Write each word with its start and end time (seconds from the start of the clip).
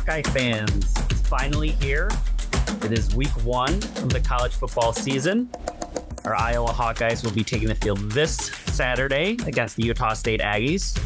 Hawkeye 0.00 0.22
fans. 0.30 0.94
It's 1.10 1.28
finally 1.28 1.72
here. 1.72 2.08
It 2.82 2.90
is 2.90 3.14
week 3.14 3.28
one 3.44 3.74
of 3.74 4.08
the 4.08 4.20
college 4.20 4.54
football 4.54 4.94
season. 4.94 5.50
Our 6.24 6.34
Iowa 6.34 6.70
Hawkeyes 6.70 7.22
will 7.22 7.32
be 7.32 7.44
taking 7.44 7.68
the 7.68 7.74
field 7.74 7.98
this 8.10 8.34
Saturday 8.34 9.36
against 9.46 9.76
the 9.76 9.82
Utah 9.82 10.14
State 10.14 10.40
Aggies. 10.40 10.98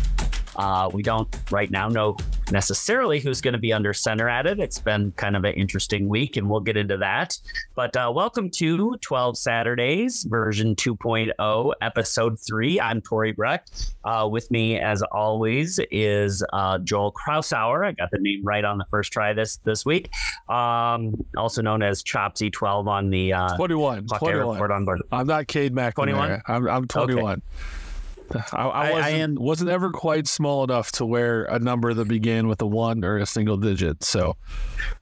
Uh, 0.54 0.90
we 0.92 1.02
don't 1.02 1.28
right 1.50 1.72
now 1.72 1.88
know 1.88 2.16
necessarily 2.50 3.20
who's 3.20 3.40
going 3.40 3.52
to 3.52 3.58
be 3.58 3.72
under 3.72 3.92
center 3.92 4.28
at 4.28 4.46
it. 4.46 4.58
It's 4.58 4.78
been 4.78 5.12
kind 5.12 5.36
of 5.36 5.44
an 5.44 5.54
interesting 5.54 6.08
week, 6.08 6.36
and 6.36 6.48
we'll 6.48 6.60
get 6.60 6.76
into 6.76 6.96
that. 6.98 7.38
But 7.74 7.96
uh, 7.96 8.12
welcome 8.14 8.50
to 8.50 8.96
12 8.96 9.38
Saturdays, 9.38 10.24
version 10.24 10.74
2.0, 10.76 11.72
episode 11.80 12.38
three. 12.40 12.80
I'm 12.80 13.00
Tori 13.00 13.32
Breck. 13.32 13.66
Uh, 14.04 14.28
with 14.30 14.50
me, 14.50 14.78
as 14.78 15.02
always, 15.02 15.80
is 15.90 16.44
uh, 16.52 16.78
Joel 16.78 17.12
Krausauer. 17.12 17.86
I 17.86 17.92
got 17.92 18.10
the 18.10 18.18
name 18.18 18.42
right 18.44 18.64
on 18.64 18.78
the 18.78 18.84
first 18.86 19.12
try 19.12 19.32
this 19.32 19.56
this 19.58 19.84
week. 19.84 20.10
Um, 20.48 21.14
also 21.36 21.62
known 21.62 21.82
as 21.82 22.02
Chopsy 22.02 22.50
12 22.50 22.88
on 22.88 23.10
the 23.10 23.32
uh, 23.32 23.56
21. 23.56 24.06
21. 24.06 24.70
on 24.70 24.84
board. 24.84 25.02
I'm 25.12 25.26
not 25.26 25.46
Cade 25.46 25.74
McNamara. 25.74 25.94
21? 25.94 26.42
I'm, 26.46 26.68
I'm 26.68 26.86
21. 26.86 27.32
Okay. 27.34 27.42
I, 28.52 28.62
I, 28.62 28.90
wasn't, 28.90 29.04
I 29.04 29.10
am, 29.10 29.34
wasn't 29.36 29.70
ever 29.70 29.90
quite 29.90 30.26
small 30.26 30.64
enough 30.64 30.92
to 30.92 31.06
wear 31.06 31.44
a 31.44 31.58
number 31.58 31.94
that 31.94 32.08
began 32.08 32.48
with 32.48 32.60
a 32.62 32.66
one 32.66 33.04
or 33.04 33.18
a 33.18 33.26
single 33.26 33.56
digit. 33.56 34.02
So, 34.02 34.36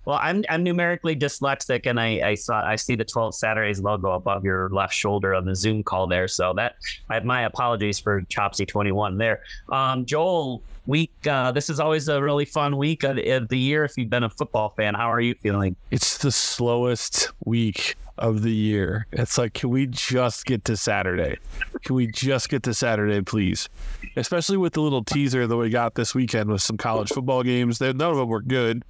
well, 0.04 0.18
I'm 0.20 0.44
I'm 0.48 0.62
numerically 0.62 1.16
dyslexic, 1.16 1.86
and 1.86 1.98
I, 1.98 2.30
I 2.30 2.34
saw 2.34 2.64
I 2.64 2.76
see 2.76 2.94
the 2.94 3.04
12 3.04 3.34
Saturdays 3.34 3.80
logo 3.80 4.12
above 4.12 4.44
your 4.44 4.68
left 4.70 4.94
shoulder 4.94 5.34
on 5.34 5.44
the 5.44 5.54
Zoom 5.54 5.82
call 5.82 6.06
there. 6.06 6.28
So 6.28 6.52
that 6.54 6.76
I 7.08 7.14
have 7.14 7.24
my 7.24 7.42
apologies 7.42 7.98
for 7.98 8.22
Chopsy 8.22 8.66
21 8.66 9.18
there. 9.18 9.42
Um, 9.70 10.04
Joel, 10.04 10.62
week. 10.86 11.12
Uh, 11.26 11.52
this 11.52 11.70
is 11.70 11.80
always 11.80 12.08
a 12.08 12.22
really 12.22 12.44
fun 12.44 12.76
week 12.76 13.04
of, 13.04 13.18
of 13.18 13.48
the 13.48 13.58
year. 13.58 13.84
If 13.84 13.96
you've 13.96 14.10
been 14.10 14.24
a 14.24 14.30
football 14.30 14.70
fan, 14.76 14.94
how 14.94 15.10
are 15.10 15.20
you 15.20 15.34
feeling? 15.34 15.76
It's 15.90 16.18
the 16.18 16.32
slowest 16.32 17.30
week 17.44 17.96
of 18.22 18.42
the 18.42 18.52
year. 18.52 19.06
It's 19.10 19.36
like, 19.36 19.52
can 19.52 19.70
we 19.70 19.88
just 19.88 20.46
get 20.46 20.64
to 20.66 20.76
Saturday? 20.76 21.38
Can 21.84 21.96
we 21.96 22.06
just 22.06 22.48
get 22.48 22.62
to 22.62 22.72
Saturday, 22.72 23.20
please? 23.20 23.68
Especially 24.14 24.56
with 24.56 24.74
the 24.74 24.80
little 24.80 25.02
teaser 25.02 25.48
that 25.48 25.56
we 25.56 25.70
got 25.70 25.96
this 25.96 26.14
weekend 26.14 26.48
with 26.48 26.62
some 26.62 26.76
college 26.76 27.08
football 27.10 27.42
games. 27.42 27.78
They, 27.78 27.92
none 27.92 28.12
of 28.12 28.16
them 28.16 28.28
were 28.28 28.40
good. 28.40 28.84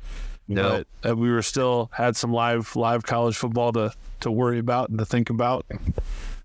No, 0.48 0.84
but 1.00 1.16
we 1.16 1.30
were 1.30 1.40
still 1.40 1.90
had 1.94 2.14
some 2.14 2.30
live 2.32 2.76
live 2.76 3.04
college 3.04 3.36
football 3.36 3.72
to 3.72 3.92
to 4.20 4.30
worry 4.30 4.58
about 4.58 4.90
and 4.90 4.98
to 4.98 5.06
think 5.06 5.30
about. 5.30 5.64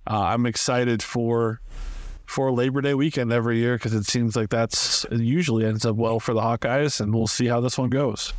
Uh, 0.10 0.22
I'm 0.22 0.46
excited 0.46 1.04
for 1.04 1.60
for 2.26 2.52
Labor 2.54 2.80
Day 2.82 2.94
weekend 2.94 3.34
every 3.34 3.58
year 3.58 3.76
because 3.76 3.94
it 3.94 4.06
seems 4.06 4.36
like 4.36 4.50
that's 4.50 5.06
usually 5.12 5.66
ends 5.66 5.86
up 5.86 5.98
well 5.98 6.22
for 6.22 6.34
the 6.34 6.42
Hawkeyes, 6.42 7.02
and 7.02 7.14
we'll 7.14 7.28
see 7.28 7.48
how 7.48 7.60
this 7.60 7.78
one 7.78 7.90
goes. 7.90 8.32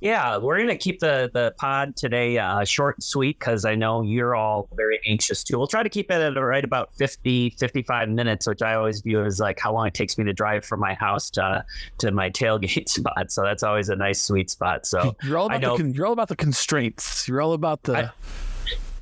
Yeah, 0.00 0.38
we're 0.38 0.56
going 0.56 0.68
to 0.68 0.78
keep 0.78 1.00
the, 1.00 1.30
the 1.32 1.54
pod 1.58 1.94
today 1.94 2.38
uh, 2.38 2.64
short 2.64 2.96
and 2.96 3.04
sweet 3.04 3.38
because 3.38 3.66
I 3.66 3.74
know 3.74 4.00
you're 4.00 4.34
all 4.34 4.66
very 4.74 4.98
anxious 5.06 5.44
too. 5.44 5.58
We'll 5.58 5.66
try 5.66 5.82
to 5.82 5.90
keep 5.90 6.10
it 6.10 6.14
at 6.14 6.40
right 6.40 6.64
about 6.64 6.94
50, 6.94 7.50
55 7.58 8.08
minutes, 8.08 8.46
which 8.46 8.62
I 8.62 8.74
always 8.74 9.02
view 9.02 9.22
as 9.22 9.40
like 9.40 9.60
how 9.60 9.74
long 9.74 9.86
it 9.86 9.94
takes 9.94 10.16
me 10.16 10.24
to 10.24 10.32
drive 10.32 10.64
from 10.64 10.80
my 10.80 10.94
house 10.94 11.28
to, 11.30 11.64
to 11.98 12.12
my 12.12 12.30
tailgate 12.30 12.88
spot. 12.88 13.30
So 13.30 13.42
that's 13.42 13.62
always 13.62 13.90
a 13.90 13.96
nice 13.96 14.22
sweet 14.22 14.48
spot. 14.48 14.86
So 14.86 15.14
you're 15.22 15.36
all 15.36 15.52
about, 15.52 15.78
the, 15.78 15.90
you're 15.90 16.06
all 16.06 16.14
about 16.14 16.28
the 16.28 16.36
constraints. 16.36 17.28
You're 17.28 17.42
all 17.42 17.52
about 17.52 17.82
the 17.82 18.06
I, 18.06 18.10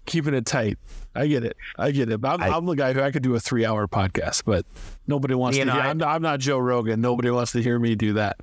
keeping 0.06 0.34
it 0.34 0.46
tight. 0.46 0.78
I 1.14 1.28
get 1.28 1.44
it. 1.44 1.56
I 1.76 1.92
get 1.92 2.10
it. 2.10 2.20
I'm, 2.24 2.42
I, 2.42 2.56
am 2.56 2.66
the 2.66 2.74
guy 2.74 2.92
who 2.92 3.02
I 3.02 3.12
could 3.12 3.22
do 3.22 3.36
a 3.36 3.40
three 3.40 3.64
hour 3.64 3.86
podcast, 3.86 4.42
but 4.44 4.66
nobody 5.06 5.34
wants 5.34 5.58
to 5.58 5.64
know, 5.64 5.72
hear. 5.72 5.82
I, 5.82 5.90
I'm, 5.90 6.02
I'm 6.02 6.22
not 6.22 6.40
Joe 6.40 6.58
Rogan. 6.58 7.00
Nobody 7.00 7.30
wants 7.30 7.52
to 7.52 7.62
hear 7.62 7.78
me 7.78 7.94
do 7.94 8.14
that. 8.14 8.40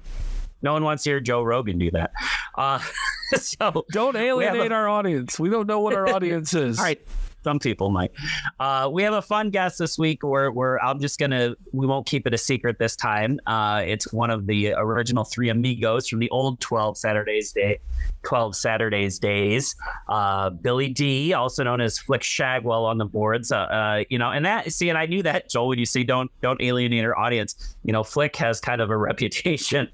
No 0.65 0.73
one 0.73 0.83
wants 0.83 1.03
to 1.03 1.11
hear 1.11 1.19
Joe 1.19 1.43
Rogan 1.43 1.77
do 1.77 1.91
that. 1.91 2.11
Uh, 2.55 2.79
so 3.35 3.85
don't 3.91 4.15
alienate 4.15 4.71
a, 4.71 4.73
our 4.73 4.89
audience. 4.89 5.39
We 5.39 5.51
don't 5.51 5.67
know 5.67 5.79
what 5.79 5.93
our 5.93 6.09
audience 6.15 6.55
is. 6.55 6.79
All 6.79 6.85
right. 6.85 6.99
Some 7.43 7.59
people 7.59 7.91
might. 7.91 8.11
Uh, 8.59 8.89
we 8.91 9.03
have 9.03 9.13
a 9.13 9.21
fun 9.21 9.51
guest 9.51 9.77
this 9.77 9.99
week 9.99 10.23
where, 10.23 10.51
where 10.51 10.83
I'm 10.83 10.99
just 10.99 11.19
going 11.19 11.29
to, 11.29 11.55
we 11.71 11.85
won't 11.85 12.07
keep 12.07 12.25
it 12.25 12.33
a 12.33 12.39
secret 12.39 12.79
this 12.79 12.95
time. 12.95 13.39
Uh, 13.45 13.83
it's 13.85 14.11
one 14.11 14.31
of 14.31 14.47
the 14.47 14.73
original 14.75 15.23
three 15.23 15.49
amigos 15.49 16.07
from 16.07 16.17
the 16.17 16.29
old 16.31 16.59
12 16.59 16.97
Saturdays 16.97 17.51
Day 17.51 17.79
12 18.25 18.55
Saturdays 18.55 19.19
days. 19.19 19.75
Uh, 20.09 20.49
Billy 20.49 20.89
D, 20.89 21.33
also 21.33 21.63
known 21.63 21.79
as 21.79 21.97
Flick 21.97 22.21
Shagwell 22.21 22.85
on 22.85 22.97
the 22.97 23.05
boards. 23.05 23.51
Uh, 23.51 23.57
uh, 23.57 24.03
you 24.09 24.17
know, 24.17 24.31
and 24.31 24.45
that 24.45 24.71
see, 24.73 24.89
and 24.89 24.97
I 24.97 25.05
knew 25.05 25.23
that 25.23 25.49
Joel. 25.49 25.69
When 25.69 25.79
you 25.79 25.85
say 25.85 26.03
don't 26.03 26.29
don't 26.41 26.61
alienate 26.61 27.05
our 27.05 27.17
audience, 27.17 27.75
you 27.85 27.94
know, 27.94 28.03
Flick 28.03 28.35
has 28.38 28.59
kind 28.59 28.81
of 28.81 28.90
a 28.90 28.97
reputation 29.06 29.88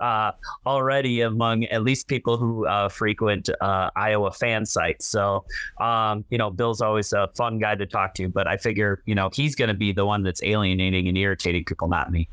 uh, 0.00 0.32
already 0.66 1.22
among 1.22 1.64
at 1.64 1.82
least 1.82 2.06
people 2.06 2.36
who 2.36 2.66
uh, 2.66 2.88
frequent 2.88 3.48
uh, 3.60 3.90
Iowa 3.96 4.30
fan 4.32 4.66
sites. 4.66 5.06
So, 5.06 5.44
um, 5.80 6.24
you 6.30 6.38
know, 6.38 6.50
Bill's 6.50 6.80
always 6.80 7.12
a 7.12 7.28
fun 7.36 7.58
guy 7.58 7.74
to 7.74 7.86
talk 7.86 8.14
to, 8.14 8.28
but 8.28 8.46
I 8.46 8.56
figure 8.56 9.02
you 9.06 9.14
know 9.14 9.30
he's 9.32 9.54
going 9.54 9.68
to 9.68 9.74
be 9.74 9.92
the 9.92 10.06
one 10.06 10.22
that's 10.22 10.42
alienating 10.42 11.08
and 11.08 11.16
irritating 11.16 11.64
people, 11.64 11.88
not 11.88 12.10
me. 12.12 12.28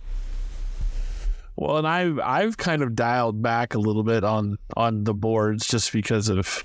Well, 1.55 1.77
and 1.77 1.87
I've 1.87 2.19
I've 2.19 2.57
kind 2.57 2.81
of 2.81 2.95
dialed 2.95 3.41
back 3.41 3.75
a 3.75 3.79
little 3.79 4.03
bit 4.03 4.23
on 4.23 4.57
on 4.75 5.05
the 5.05 5.13
boards 5.13 5.67
just 5.67 5.93
because 5.93 6.27
of 6.27 6.63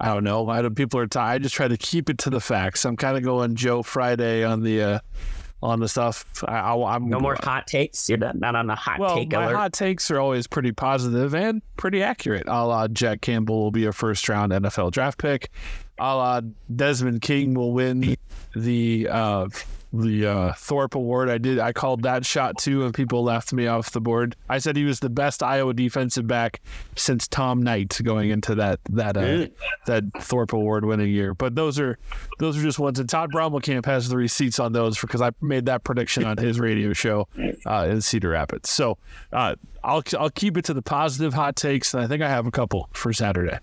I 0.00 0.14
don't 0.14 0.24
know. 0.24 0.48
I 0.48 0.62
don't, 0.62 0.74
people 0.74 0.98
are 0.98 1.06
tired. 1.06 1.34
I 1.34 1.38
just 1.38 1.54
try 1.54 1.68
to 1.68 1.76
keep 1.76 2.08
it 2.08 2.18
to 2.18 2.30
the 2.30 2.40
facts. 2.40 2.84
I'm 2.84 2.96
kind 2.96 3.16
of 3.16 3.22
going 3.22 3.54
Joe 3.54 3.82
Friday 3.82 4.42
on 4.42 4.62
the 4.62 4.82
uh, 4.82 4.98
on 5.62 5.80
the 5.80 5.88
stuff. 5.88 6.24
I, 6.46 6.74
am 6.74 7.08
no 7.08 7.20
more 7.20 7.36
hot 7.40 7.66
takes. 7.66 8.08
You're 8.08 8.18
not, 8.18 8.36
not 8.36 8.56
on 8.56 8.66
the 8.66 8.74
hot 8.74 8.98
well, 8.98 9.14
take 9.16 9.32
my 9.32 9.44
alert. 9.44 9.56
hot 9.56 9.72
takes 9.72 10.10
are 10.10 10.18
always 10.18 10.46
pretty 10.46 10.72
positive 10.72 11.34
and 11.34 11.62
pretty 11.76 12.02
accurate. 12.02 12.44
A 12.48 12.66
la 12.66 12.88
Jack 12.88 13.20
Campbell 13.20 13.62
will 13.62 13.70
be 13.70 13.86
a 13.86 13.92
first 13.92 14.28
round 14.28 14.52
NFL 14.52 14.90
draft 14.90 15.18
pick. 15.18 15.50
A 15.98 16.16
la 16.16 16.40
Desmond 16.74 17.22
King 17.22 17.54
will 17.54 17.72
win 17.72 18.16
the 18.56 19.08
uh, 19.08 19.48
the 19.92 20.26
uh, 20.26 20.52
Thorpe 20.54 20.94
Award. 20.94 21.28
I 21.28 21.38
did. 21.38 21.58
I 21.58 21.72
called 21.72 22.02
that 22.02 22.24
shot 22.24 22.58
too, 22.58 22.84
and 22.84 22.94
people 22.94 23.22
left 23.22 23.52
me 23.52 23.66
off 23.66 23.90
the 23.90 24.00
board. 24.00 24.36
I 24.48 24.58
said 24.58 24.76
he 24.76 24.84
was 24.84 25.00
the 25.00 25.10
best 25.10 25.42
Iowa 25.42 25.74
defensive 25.74 26.26
back 26.26 26.60
since 26.96 27.28
Tom 27.28 27.62
Knight 27.62 28.00
going 28.02 28.30
into 28.30 28.54
that 28.56 28.80
that 28.90 29.16
uh, 29.16 29.46
that 29.86 30.04
Thorpe 30.18 30.52
Award 30.52 30.84
winning 30.84 31.10
year. 31.10 31.34
But 31.34 31.54
those 31.54 31.78
are 31.78 31.98
those 32.38 32.56
are 32.56 32.62
just 32.62 32.78
ones. 32.78 32.98
And 32.98 33.08
Todd 33.08 33.30
Brommelkamp 33.32 33.86
has 33.86 34.08
the 34.08 34.16
receipts 34.16 34.58
on 34.58 34.72
those 34.72 34.98
because 34.98 35.20
I 35.20 35.30
made 35.40 35.66
that 35.66 35.84
prediction 35.84 36.24
on 36.24 36.36
his 36.36 36.58
radio 36.58 36.92
show 36.92 37.28
uh, 37.66 37.88
in 37.90 38.00
Cedar 38.00 38.30
Rapids. 38.30 38.70
So 38.70 38.98
uh, 39.32 39.56
I'll 39.84 40.02
I'll 40.18 40.30
keep 40.30 40.56
it 40.56 40.64
to 40.66 40.74
the 40.74 40.82
positive 40.82 41.34
hot 41.34 41.56
takes, 41.56 41.94
and 41.94 42.02
I 42.02 42.06
think 42.06 42.22
I 42.22 42.28
have 42.28 42.46
a 42.46 42.50
couple 42.50 42.88
for 42.92 43.12
Saturday. 43.12 43.58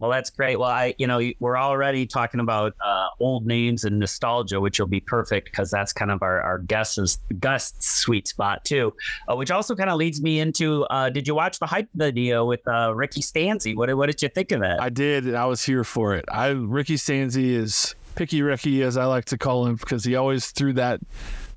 Well, 0.00 0.10
that's 0.10 0.30
great. 0.30 0.58
Well, 0.58 0.70
I, 0.70 0.94
you 0.96 1.06
know, 1.06 1.20
we're 1.40 1.58
already 1.58 2.06
talking 2.06 2.40
about 2.40 2.74
uh, 2.82 3.08
old 3.20 3.46
names 3.46 3.84
and 3.84 3.98
nostalgia, 3.98 4.58
which 4.58 4.80
will 4.80 4.86
be 4.86 5.00
perfect 5.00 5.50
because 5.50 5.70
that's 5.70 5.92
kind 5.92 6.10
of 6.10 6.22
our, 6.22 6.40
our 6.40 6.58
guest's, 6.58 7.18
guest 7.38 7.82
sweet 7.82 8.26
spot 8.26 8.64
too. 8.64 8.94
Uh, 9.30 9.36
which 9.36 9.50
also 9.50 9.76
kind 9.76 9.90
of 9.90 9.98
leads 9.98 10.22
me 10.22 10.40
into, 10.40 10.84
uh, 10.84 11.10
did 11.10 11.28
you 11.28 11.34
watch 11.34 11.58
the 11.58 11.66
hype 11.66 11.88
video 11.94 12.46
with 12.46 12.66
uh, 12.66 12.94
Ricky 12.94 13.20
Stanzi? 13.20 13.76
What, 13.76 13.94
what 13.94 14.06
did 14.06 14.22
you 14.22 14.30
think 14.30 14.52
of 14.52 14.60
that? 14.60 14.80
I 14.80 14.88
did. 14.88 15.26
and 15.26 15.36
I 15.36 15.44
was 15.44 15.62
here 15.62 15.84
for 15.84 16.14
it. 16.14 16.24
I 16.32 16.48
Ricky 16.48 16.96
Stanzi 16.96 17.50
is 17.50 17.94
picky 18.14 18.40
Ricky, 18.40 18.82
as 18.82 18.96
I 18.96 19.04
like 19.04 19.26
to 19.26 19.38
call 19.38 19.66
him, 19.66 19.76
because 19.76 20.02
he 20.04 20.16
always 20.16 20.50
threw 20.50 20.72
that 20.74 21.00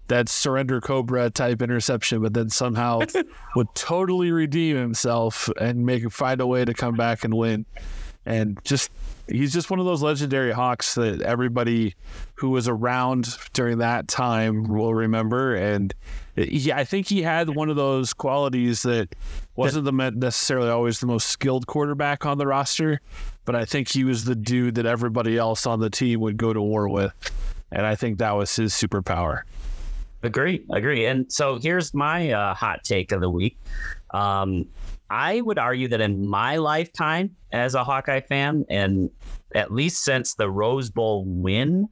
that 0.10 0.28
surrender 0.28 0.82
cobra 0.82 1.30
type 1.30 1.62
interception, 1.62 2.22
but 2.22 2.34
then 2.34 2.50
somehow 2.50 3.00
would 3.56 3.74
totally 3.74 4.32
redeem 4.32 4.76
himself 4.76 5.50
and 5.62 5.86
make 5.86 6.12
find 6.12 6.42
a 6.42 6.46
way 6.46 6.66
to 6.66 6.74
come 6.74 6.96
back 6.96 7.24
and 7.24 7.34
win 7.34 7.66
and 8.26 8.58
just 8.64 8.92
he's 9.28 9.54
just 9.54 9.70
one 9.70 9.80
of 9.80 9.86
those 9.86 10.02
legendary 10.02 10.52
hawks 10.52 10.96
that 10.96 11.22
everybody 11.22 11.96
who 12.36 12.50
was 12.50 12.68
around 12.68 13.38
during 13.54 13.78
that 13.80 14.08
time 14.08 14.64
will 14.64 14.94
remember. 14.94 15.56
And 15.56 15.94
he, 16.36 16.72
i 16.72 16.84
think 16.84 17.08
he 17.08 17.22
had 17.22 17.50
one 17.50 17.70
of 17.70 17.76
those 17.76 18.14
qualities 18.14 18.84
that 18.84 19.10
wasn't 19.56 19.86
the 19.86 19.92
necessarily 19.92 20.70
always 20.70 21.00
the 21.00 21.06
most 21.06 21.28
skilled 21.28 21.68
quarterback 21.68 22.26
on 22.26 22.38
the 22.38 22.48
roster 22.48 23.00
but 23.46 23.56
i 23.56 23.66
think 23.66 23.90
he 23.90 24.04
was 24.04 24.26
the 24.26 24.36
dude 24.36 24.76
that 24.76 24.86
everybody 24.86 25.38
else 25.38 25.66
on 25.68 25.80
the 25.80 25.90
team 25.90 26.20
would 26.20 26.38
go 26.38 26.54
to 26.54 26.62
war 26.62 26.90
with. 26.90 27.14
And 27.72 27.86
i 27.86 27.96
think 27.96 28.20
that 28.20 28.32
was 28.32 28.56
his 28.56 28.74
superpower. 28.74 29.42
Agree 30.24 30.64
agree. 30.72 31.06
And 31.06 31.32
so 31.32 31.60
here's 31.60 31.94
my 31.94 32.32
uh, 32.32 32.54
hot 32.54 32.84
take 32.84 33.12
of 33.12 33.20
the 33.20 33.30
week. 33.30 33.58
Um, 34.12 34.68
I 35.14 35.42
would 35.42 35.60
argue 35.60 35.88
that 35.90 36.02
in 36.02 36.28
my 36.28 36.58
lifetime 36.58 37.36
as 37.52 37.76
a 37.76 37.84
Hawkeye 37.84 38.22
fan, 38.22 38.66
and 38.68 39.12
at 39.54 39.72
least 39.72 40.04
since 40.04 40.34
the 40.34 40.50
Rose 40.50 40.90
Bowl 40.90 41.24
win 41.28 41.88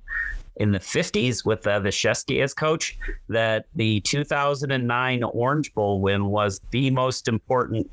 in 0.56 0.72
the 0.72 0.80
50s 0.80 1.46
with 1.46 1.68
uh, 1.68 1.80
Evashevsky 1.80 2.42
as 2.42 2.56
coach, 2.56 2.98
that 3.30 3.66
the 3.76 4.00
2009 4.02 5.22
Orange 5.24 5.72
Bowl 5.76 6.02
win 6.02 6.26
was 6.26 6.62
the 6.72 6.90
most 6.90 7.28
important 7.28 7.92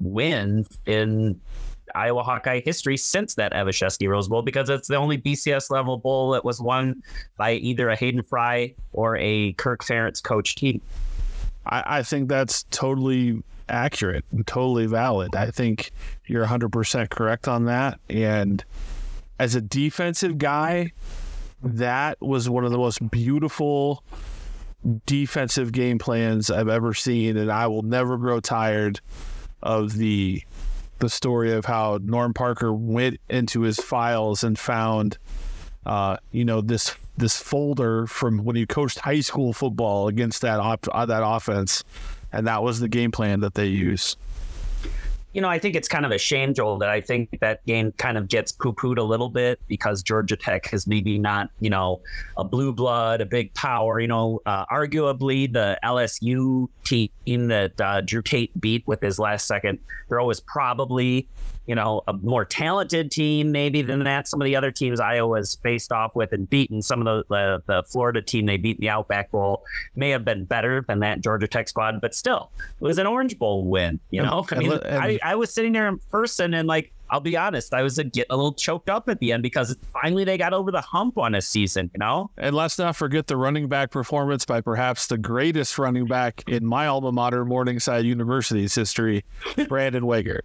win 0.00 0.64
in 0.86 1.38
Iowa 1.94 2.22
Hawkeye 2.22 2.60
history 2.60 2.96
since 2.96 3.34
that 3.34 3.52
Evashevsky 3.52 4.08
Rose 4.08 4.28
Bowl 4.28 4.40
because 4.40 4.70
it's 4.70 4.88
the 4.88 4.96
only 4.96 5.18
BCS 5.18 5.70
level 5.70 5.98
bowl 5.98 6.30
that 6.30 6.42
was 6.42 6.58
won 6.58 7.02
by 7.36 7.52
either 7.52 7.90
a 7.90 7.96
Hayden 7.96 8.22
Fry 8.22 8.74
or 8.94 9.18
a 9.18 9.52
Kirk 9.52 9.84
Ferentz 9.84 10.22
coach 10.22 10.54
team. 10.54 10.80
I, 11.66 11.98
I 11.98 12.02
think 12.02 12.30
that's 12.30 12.62
totally 12.70 13.42
accurate 13.68 14.24
and 14.32 14.46
totally 14.46 14.86
valid. 14.86 15.34
I 15.34 15.50
think 15.50 15.90
you're 16.26 16.46
100% 16.46 17.10
correct 17.10 17.48
on 17.48 17.64
that. 17.66 18.00
And 18.08 18.64
as 19.38 19.54
a 19.54 19.60
defensive 19.60 20.38
guy, 20.38 20.92
that 21.62 22.20
was 22.20 22.48
one 22.48 22.64
of 22.64 22.70
the 22.70 22.78
most 22.78 23.10
beautiful 23.10 24.04
defensive 25.06 25.72
game 25.72 25.98
plans 25.98 26.50
I've 26.50 26.68
ever 26.68 26.94
seen, 26.94 27.36
and 27.36 27.50
I 27.50 27.66
will 27.66 27.82
never 27.82 28.16
grow 28.16 28.40
tired 28.40 29.00
of 29.62 29.94
the 29.94 30.42
the 31.00 31.08
story 31.08 31.52
of 31.52 31.64
how 31.64 31.98
Norm 32.02 32.32
Parker 32.32 32.72
went 32.72 33.18
into 33.28 33.62
his 33.62 33.78
files 33.78 34.44
and 34.44 34.58
found, 34.58 35.18
uh, 35.84 36.16
you 36.30 36.44
know, 36.44 36.60
this 36.60 36.94
this 37.16 37.36
folder 37.36 38.06
from 38.06 38.44
when 38.44 38.56
he 38.56 38.66
coached 38.66 38.98
high 38.98 39.20
school 39.20 39.52
football 39.52 40.08
against 40.08 40.42
that 40.42 40.60
op- 40.60 40.88
uh, 40.92 41.06
that 41.06 41.22
offense, 41.24 41.82
and 42.34 42.46
that 42.46 42.62
was 42.62 42.80
the 42.80 42.88
game 42.88 43.10
plan 43.10 43.40
that 43.40 43.54
they 43.54 43.66
used 43.66 44.18
you 45.34 45.40
know, 45.40 45.48
I 45.48 45.58
think 45.58 45.74
it's 45.74 45.88
kind 45.88 46.06
of 46.06 46.12
a 46.12 46.18
shame, 46.18 46.54
Joel, 46.54 46.78
that 46.78 46.88
I 46.88 47.00
think 47.00 47.40
that 47.40 47.66
game 47.66 47.90
kind 47.98 48.16
of 48.16 48.28
gets 48.28 48.52
poo 48.52 48.72
pooed 48.72 48.98
a 48.98 49.02
little 49.02 49.28
bit 49.28 49.60
because 49.66 50.00
Georgia 50.00 50.36
Tech 50.36 50.72
is 50.72 50.86
maybe 50.86 51.18
not, 51.18 51.50
you 51.58 51.70
know, 51.70 52.00
a 52.36 52.44
blue 52.44 52.72
blood, 52.72 53.20
a 53.20 53.26
big 53.26 53.52
power. 53.52 53.98
You 53.98 54.06
know, 54.06 54.40
uh, 54.46 54.64
arguably 54.66 55.52
the 55.52 55.76
LSU 55.82 56.68
team 56.84 57.48
that 57.48 57.80
uh, 57.80 58.00
Drew 58.02 58.22
Tate 58.22 58.58
beat 58.60 58.86
with 58.86 59.00
his 59.00 59.18
last 59.18 59.48
second 59.48 59.80
throw 60.08 60.24
was 60.24 60.38
probably 60.38 61.26
you 61.66 61.74
know, 61.74 62.02
a 62.06 62.12
more 62.12 62.44
talented 62.44 63.10
team 63.10 63.50
maybe 63.52 63.82
than 63.82 64.00
mm-hmm. 64.00 64.04
that. 64.04 64.28
Some 64.28 64.40
of 64.40 64.44
the 64.44 64.56
other 64.56 64.70
teams 64.70 65.00
Iowa's 65.00 65.56
faced 65.62 65.92
off 65.92 66.14
with 66.14 66.32
and 66.32 66.48
beaten, 66.48 66.82
some 66.82 67.06
of 67.06 67.26
the, 67.28 67.34
the, 67.34 67.62
the 67.66 67.82
Florida 67.84 68.20
team 68.20 68.46
they 68.46 68.56
beat 68.56 68.76
in 68.76 68.82
the 68.82 68.90
Outback 68.90 69.30
Bowl 69.30 69.64
may 69.96 70.10
have 70.10 70.24
been 70.24 70.44
better 70.44 70.84
than 70.86 71.00
that 71.00 71.20
Georgia 71.20 71.48
Tech 71.48 71.68
squad, 71.68 72.00
but 72.00 72.14
still, 72.14 72.50
it 72.58 72.84
was 72.84 72.98
an 72.98 73.06
Orange 73.06 73.38
Bowl 73.38 73.64
win. 73.64 73.98
You 74.10 74.22
know, 74.22 74.46
I 74.50 74.56
mean, 74.56 74.72
I, 74.84 75.18
I 75.22 75.34
was 75.34 75.52
sitting 75.52 75.72
there 75.72 75.88
in 75.88 75.98
person 76.10 76.54
and 76.54 76.68
like, 76.68 76.92
I'll 77.10 77.20
be 77.20 77.36
honest, 77.36 77.74
I 77.74 77.82
was 77.82 77.98
a, 77.98 78.04
get 78.04 78.26
a 78.30 78.36
little 78.36 78.54
choked 78.54 78.88
up 78.88 79.08
at 79.08 79.20
the 79.20 79.32
end 79.32 79.42
because 79.42 79.76
finally 79.92 80.24
they 80.24 80.38
got 80.38 80.52
over 80.52 80.70
the 80.70 80.80
hump 80.80 81.18
on 81.18 81.34
a 81.34 81.42
season, 81.42 81.90
you 81.94 81.98
know? 81.98 82.30
And 82.38 82.56
let's 82.56 82.78
not 82.78 82.96
forget 82.96 83.26
the 83.26 83.36
running 83.36 83.68
back 83.68 83.90
performance 83.90 84.44
by 84.44 84.60
perhaps 84.60 85.06
the 85.06 85.18
greatest 85.18 85.78
running 85.78 86.06
back 86.06 86.42
in 86.48 86.64
my 86.64 86.86
alma 86.86 87.12
mater, 87.12 87.44
Morningside 87.44 88.04
University's 88.04 88.74
history, 88.74 89.24
Brandon 89.68 90.04
Wegher. 90.04 90.40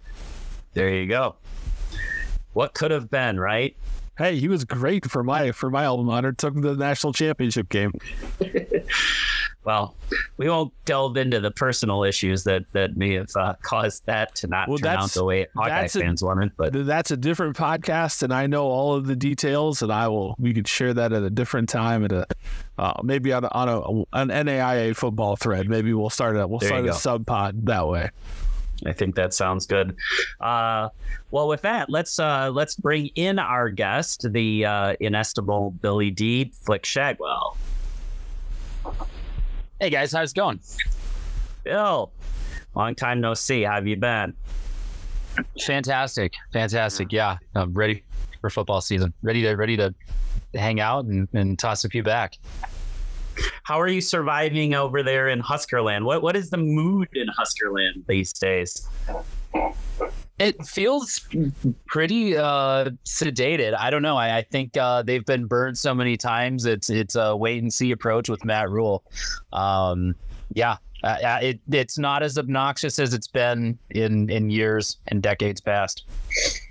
There 0.74 0.88
you 0.88 1.06
go. 1.06 1.36
What 2.52 2.74
could 2.74 2.90
have 2.90 3.10
been, 3.10 3.38
right? 3.38 3.76
Hey, 4.18 4.36
he 4.36 4.48
was 4.48 4.64
great 4.64 5.10
for 5.10 5.24
my 5.24 5.52
for 5.52 5.70
my 5.70 5.86
alma 5.86 6.04
mater. 6.04 6.32
Took 6.32 6.54
him 6.54 6.62
to 6.62 6.74
the 6.74 6.84
national 6.84 7.12
championship 7.12 7.68
game. 7.68 7.92
well, 9.64 9.94
we 10.36 10.48
won't 10.48 10.72
delve 10.84 11.16
into 11.16 11.40
the 11.40 11.50
personal 11.50 12.04
issues 12.04 12.44
that 12.44 12.64
that 12.72 12.96
may 12.96 13.14
have 13.14 13.30
uh, 13.34 13.54
caused 13.62 14.04
that 14.06 14.34
to 14.36 14.46
not 14.46 14.68
well, 14.68 14.78
turn 14.78 14.96
out 14.96 15.10
the 15.12 15.24
way 15.24 15.46
Hawkeye 15.56 15.88
fans 15.88 16.22
wanted. 16.22 16.52
But 16.56 16.86
that's 16.86 17.10
a 17.10 17.16
different 17.16 17.56
podcast, 17.56 18.22
and 18.22 18.32
I 18.32 18.46
know 18.46 18.64
all 18.64 18.94
of 18.94 19.06
the 19.06 19.16
details, 19.16 19.80
and 19.80 19.90
I 19.90 20.08
will. 20.08 20.34
We 20.38 20.52
could 20.52 20.68
share 20.68 20.92
that 20.92 21.12
at 21.12 21.22
a 21.22 21.30
different 21.30 21.68
time 21.68 22.04
at 22.04 22.12
a 22.12 22.26
uh, 22.78 23.00
maybe 23.02 23.32
on 23.32 23.44
a, 23.44 23.48
on 23.52 23.68
a 23.68 24.18
an 24.18 24.28
NAIA 24.28 24.94
football 24.94 25.36
thread. 25.36 25.68
Maybe 25.68 25.94
we'll 25.94 26.10
start 26.10 26.36
a 26.36 26.46
we'll 26.46 26.58
there 26.58 26.68
start 26.68 26.86
a 26.86 26.92
sub 26.92 27.26
pod 27.26 27.66
that 27.66 27.88
way. 27.88 28.10
I 28.86 28.92
think 28.92 29.14
that 29.16 29.34
sounds 29.34 29.66
good. 29.66 29.96
Uh, 30.40 30.88
well, 31.30 31.48
with 31.48 31.62
that, 31.62 31.90
let's 31.90 32.18
uh, 32.18 32.50
let's 32.50 32.74
bring 32.74 33.06
in 33.14 33.38
our 33.38 33.68
guest, 33.68 34.32
the 34.32 34.64
uh, 34.64 34.96
inestimable 35.00 35.72
Billy 35.72 36.10
D. 36.10 36.52
Flick 36.54 36.82
Shagwell. 36.84 37.56
Hey 39.80 39.90
guys, 39.90 40.12
how's 40.12 40.32
it 40.32 40.36
going? 40.36 40.60
Bill, 41.64 42.10
long 42.74 42.94
time 42.94 43.20
no 43.20 43.34
see. 43.34 43.62
How 43.62 43.74
have 43.74 43.86
you 43.86 43.96
been? 43.96 44.34
Fantastic, 45.64 46.32
fantastic. 46.52 47.12
Yeah, 47.12 47.38
I'm 47.54 47.72
ready 47.72 48.02
for 48.40 48.50
football 48.50 48.80
season. 48.80 49.12
Ready 49.22 49.42
to 49.42 49.54
ready 49.54 49.76
to 49.76 49.94
hang 50.54 50.80
out 50.80 51.04
and, 51.04 51.28
and 51.32 51.58
toss 51.58 51.84
a 51.84 51.88
few 51.88 52.02
back. 52.02 52.36
How 53.62 53.80
are 53.80 53.88
you 53.88 54.00
surviving 54.00 54.74
over 54.74 55.02
there 55.02 55.28
in 55.28 55.40
Huskerland? 55.42 56.04
What 56.04 56.22
what 56.22 56.36
is 56.36 56.50
the 56.50 56.58
mood 56.58 57.08
in 57.14 57.26
Huskerland 57.28 58.06
these 58.06 58.32
days? 58.32 58.88
It 60.38 60.64
feels 60.64 61.28
pretty 61.86 62.34
uh, 62.34 62.90
sedated. 63.04 63.76
I 63.78 63.90
don't 63.90 64.00
know. 64.00 64.16
I, 64.16 64.38
I 64.38 64.42
think 64.42 64.74
uh, 64.74 65.02
they've 65.02 65.24
been 65.24 65.44
burned 65.44 65.76
so 65.76 65.94
many 65.94 66.16
times. 66.16 66.64
It's 66.64 66.88
it's 66.88 67.14
a 67.14 67.36
wait 67.36 67.62
and 67.62 67.72
see 67.72 67.90
approach 67.90 68.30
with 68.30 68.44
Matt 68.44 68.70
Rhule. 68.70 69.04
Um, 69.52 70.14
yeah, 70.54 70.78
uh, 71.02 71.38
it, 71.40 71.60
it's 71.70 71.98
not 71.98 72.22
as 72.22 72.36
obnoxious 72.38 72.98
as 72.98 73.14
it's 73.14 73.28
been 73.28 73.78
in 73.90 74.28
in 74.30 74.50
years 74.50 74.98
and 75.08 75.22
decades 75.22 75.60
past. 75.60 76.04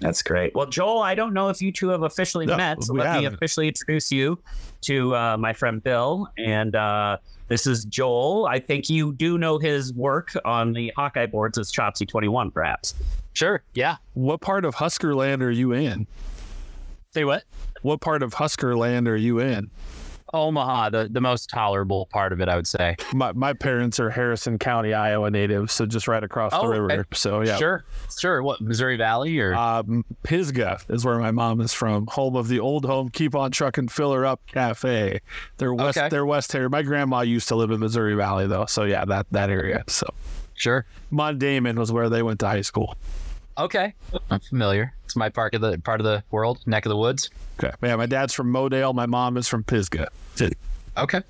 That's 0.01 0.21
great. 0.21 0.53
Well, 0.55 0.67
Joel, 0.67 1.01
I 1.01 1.15
don't 1.15 1.33
know 1.33 1.49
if 1.49 1.61
you 1.61 1.71
two 1.71 1.89
have 1.89 2.03
officially 2.03 2.45
no, 2.45 2.57
met, 2.57 2.83
so 2.83 2.93
let 2.93 3.07
haven't. 3.07 3.21
me 3.21 3.35
officially 3.35 3.67
introduce 3.67 4.11
you 4.11 4.39
to 4.81 5.15
uh, 5.15 5.37
my 5.37 5.53
friend 5.53 5.83
Bill. 5.83 6.27
And 6.37 6.75
uh, 6.75 7.17
this 7.47 7.65
is 7.65 7.85
Joel. 7.85 8.47
I 8.47 8.59
think 8.59 8.89
you 8.89 9.13
do 9.13 9.37
know 9.37 9.57
his 9.57 9.93
work 9.93 10.31
on 10.45 10.73
the 10.73 10.93
Hawkeye 10.95 11.25
boards 11.25 11.57
as 11.57 11.71
Chopsy 11.71 12.05
Twenty 12.05 12.27
One, 12.27 12.51
perhaps. 12.51 12.93
Sure. 13.33 13.63
Yeah. 13.73 13.97
What 14.13 14.41
part 14.41 14.65
of 14.65 14.75
Huskerland 14.75 15.41
are 15.41 15.51
you 15.51 15.73
in? 15.73 16.07
Say 17.13 17.25
what? 17.25 17.43
What 17.81 18.01
part 18.01 18.21
of 18.21 18.33
Huskerland 18.33 19.07
are 19.07 19.15
you 19.15 19.39
in? 19.39 19.71
Omaha, 20.33 20.89
the, 20.89 21.09
the 21.11 21.21
most 21.21 21.49
tolerable 21.49 22.07
part 22.07 22.33
of 22.33 22.41
it, 22.41 22.49
I 22.49 22.55
would 22.55 22.67
say. 22.67 22.95
My, 23.13 23.31
my 23.33 23.53
parents 23.53 23.99
are 23.99 24.09
Harrison 24.09 24.57
County, 24.59 24.93
Iowa 24.93 25.29
natives, 25.29 25.73
so 25.73 25.85
just 25.85 26.07
right 26.07 26.23
across 26.23 26.51
oh, 26.53 26.61
the 26.61 26.67
river. 26.67 26.91
Okay. 26.91 27.03
So 27.13 27.41
yeah, 27.41 27.57
sure, 27.57 27.85
sure. 28.17 28.43
What 28.43 28.61
Missouri 28.61 28.97
Valley 28.97 29.39
or 29.39 29.53
um, 29.55 30.05
Pisgah 30.23 30.79
is 30.89 31.05
where 31.05 31.19
my 31.19 31.31
mom 31.31 31.61
is 31.61 31.73
from, 31.73 32.07
home 32.07 32.35
of 32.35 32.47
the 32.47 32.59
old 32.59 32.85
home 32.85 33.09
Keep 33.09 33.35
on 33.35 33.51
Trucking 33.51 33.87
Filler 33.89 34.25
Up 34.25 34.41
Cafe. 34.47 35.19
They're 35.57 35.73
west, 35.73 35.97
okay. 35.97 36.09
they're 36.09 36.25
West 36.25 36.51
here. 36.51 36.69
My 36.69 36.81
grandma 36.81 37.21
used 37.21 37.47
to 37.49 37.55
live 37.55 37.71
in 37.71 37.79
Missouri 37.79 38.15
Valley 38.15 38.47
though, 38.47 38.65
so 38.65 38.83
yeah, 38.83 39.05
that 39.05 39.27
that 39.31 39.49
area. 39.49 39.83
So 39.87 40.07
sure, 40.53 40.85
Mondamin 41.11 41.77
was 41.77 41.91
where 41.91 42.09
they 42.09 42.23
went 42.23 42.39
to 42.41 42.47
high 42.47 42.61
school. 42.61 42.95
Okay, 43.57 43.94
I'm 44.30 44.40
familiar. 44.40 44.94
It's 45.06 45.16
my 45.16 45.30
part 45.30 45.56
of 45.56 45.62
the 45.62 45.78
part 45.80 46.00
of 46.00 46.06
the 46.06 46.24
world, 46.31 46.60
neck 46.66 46.86
of 46.86 46.90
the 46.90 46.98
woods. 46.98 47.30
Okay, 47.62 47.74
yeah. 47.81 47.96
My 47.96 48.06
dad's 48.06 48.34
from 48.34 48.53
Modale. 48.53 48.94
My 48.94 49.06
mom 49.06 49.38
is 49.38 49.48
from 49.48 49.63
Pisgah. 49.63 50.10
Okay. 50.98 51.22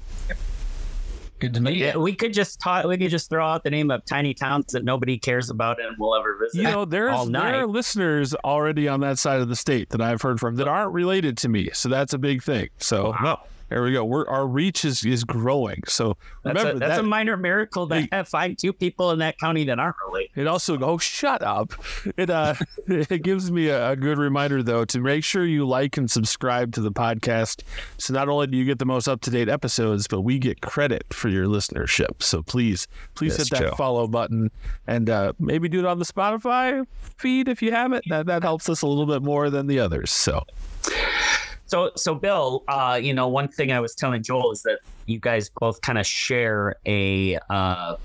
Good 1.39 1.53
to 1.53 1.61
meet 1.61 1.77
you. 1.77 1.85
Yeah, 1.85 1.95
we 1.95 2.13
could 2.13 2.33
just 2.33 2.59
talk. 2.59 2.85
We 2.85 2.97
could 2.97 3.09
just 3.09 3.29
throw 3.29 3.47
out 3.47 3.63
the 3.63 3.69
name 3.69 3.91
of 3.91 4.03
tiny 4.03 4.33
towns 4.33 4.73
that 4.73 4.83
nobody 4.83 5.17
cares 5.17 5.49
about 5.49 5.79
and 5.81 5.97
will 5.97 6.13
ever 6.13 6.37
visit. 6.37 6.57
You 6.57 6.63
know, 6.63 6.83
there's 6.83 7.29
there 7.29 7.61
are 7.61 7.65
listeners 7.65 8.35
already 8.43 8.89
on 8.89 8.99
that 8.99 9.17
side 9.17 9.39
of 9.39 9.47
the 9.47 9.55
state 9.55 9.89
that 9.89 10.01
I've 10.01 10.21
heard 10.21 10.39
from 10.39 10.57
that 10.57 10.67
aren't 10.67 10.91
related 10.91 11.37
to 11.37 11.49
me, 11.49 11.69
so 11.71 11.87
that's 11.87 12.13
a 12.13 12.17
big 12.17 12.43
thing. 12.43 12.67
So 12.79 13.11
wow. 13.11 13.43
There 13.69 13.83
we 13.83 13.93
go. 13.93 14.03
We're, 14.03 14.27
our 14.27 14.47
reach 14.47 14.83
is, 14.83 15.05
is 15.05 15.23
growing. 15.23 15.83
So 15.87 16.17
remember, 16.43 16.63
that's, 16.63 16.75
a, 16.75 16.79
that's 16.79 16.91
that, 16.93 16.99
a 17.01 17.03
minor 17.03 17.37
miracle 17.37 17.85
that 17.87 18.03
it, 18.03 18.09
have 18.13 18.27
find 18.27 18.57
two 18.57 18.73
people 18.73 19.11
in 19.11 19.19
that 19.19 19.37
county 19.37 19.63
that 19.65 19.79
aren't 19.79 19.95
related. 20.07 20.31
It 20.35 20.47
also, 20.47 20.79
oh, 20.79 20.97
shut 20.97 21.43
up. 21.43 21.73
It 22.17 22.29
uh, 22.29 22.55
it 22.87 23.21
gives 23.21 23.51
me 23.51 23.67
a, 23.67 23.91
a, 23.91 23.95
good 23.95 24.17
reminder 24.17 24.63
though 24.63 24.85
to 24.85 24.99
make 24.99 25.23
sure 25.23 25.45
you 25.45 25.67
like 25.67 25.97
and 25.97 26.09
subscribe 26.09 26.73
to 26.73 26.81
the 26.81 26.91
podcast. 26.91 27.61
So 27.97 28.13
not 28.13 28.27
only 28.27 28.47
do 28.47 28.57
you 28.57 28.65
get 28.65 28.79
the 28.79 28.85
most 28.85 29.07
up 29.07 29.21
to 29.21 29.29
date 29.29 29.49
episodes, 29.49 30.07
but 30.07 30.21
we 30.21 30.39
get 30.39 30.61
credit 30.61 31.05
for 31.11 31.29
your 31.29 31.45
listenership. 31.45 32.23
So 32.23 32.41
please, 32.41 32.87
please 33.13 33.37
hit 33.37 33.49
that 33.51 33.59
true. 33.59 33.71
follow 33.71 34.07
button 34.07 34.49
and 34.87 35.09
uh, 35.09 35.33
maybe 35.39 35.69
do 35.69 35.79
it 35.79 35.85
on 35.85 35.99
the 35.99 36.05
Spotify 36.05 36.85
feed 37.17 37.47
if 37.47 37.61
you 37.61 37.71
haven't. 37.71 38.05
That 38.09 38.25
that 38.25 38.43
helps 38.43 38.67
us 38.69 38.81
a 38.81 38.87
little 38.87 39.05
bit 39.05 39.21
more 39.21 39.49
than 39.49 39.67
the 39.67 39.79
others. 39.79 40.11
So. 40.11 40.43
So, 41.69 41.91
so 41.95 42.15
Bill, 42.15 42.63
uh, 42.67 42.99
you 43.01 43.13
know, 43.13 43.27
one 43.27 43.47
thing 43.47 43.71
I 43.71 43.79
was 43.79 43.93
telling 43.93 44.23
Joel 44.23 44.51
is 44.51 44.63
that 44.63 44.79
you 45.05 45.19
guys 45.19 45.51
both 45.51 45.81
kind 45.81 45.99
of 45.99 46.05
share 46.07 46.77
a 46.87 47.37
uh, 47.47 47.97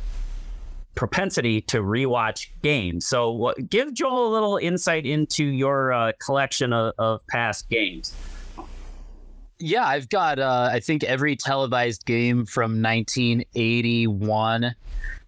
propensity 0.95 1.63
to 1.63 1.79
rewatch 1.79 2.49
games. 2.63 3.07
So, 3.07 3.55
give 3.71 3.95
Joel 3.95 4.29
a 4.29 4.33
little 4.35 4.59
insight 4.59 5.07
into 5.07 5.47
your 5.47 5.95
uh, 5.95 6.13
collection 6.23 6.75
of, 6.75 6.93
of, 6.99 7.27
past 7.29 7.71
games. 7.71 8.15
Yeah, 9.59 9.87
I've 9.87 10.11
got, 10.11 10.39
uh, 10.39 10.69
I 10.71 10.81
think, 10.81 11.03
every 11.03 11.35
televised 11.35 12.05
game 12.05 12.45
from 12.45 12.83
1981 12.83 14.75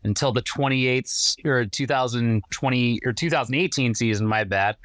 until 0.04 0.32
the 0.32 0.42
28th 0.42 1.42
or 1.46 1.64
2020 1.64 3.00
or 3.02 3.14
2018 3.14 3.94
season. 3.94 4.26
My 4.26 4.44
bad. 4.44 4.76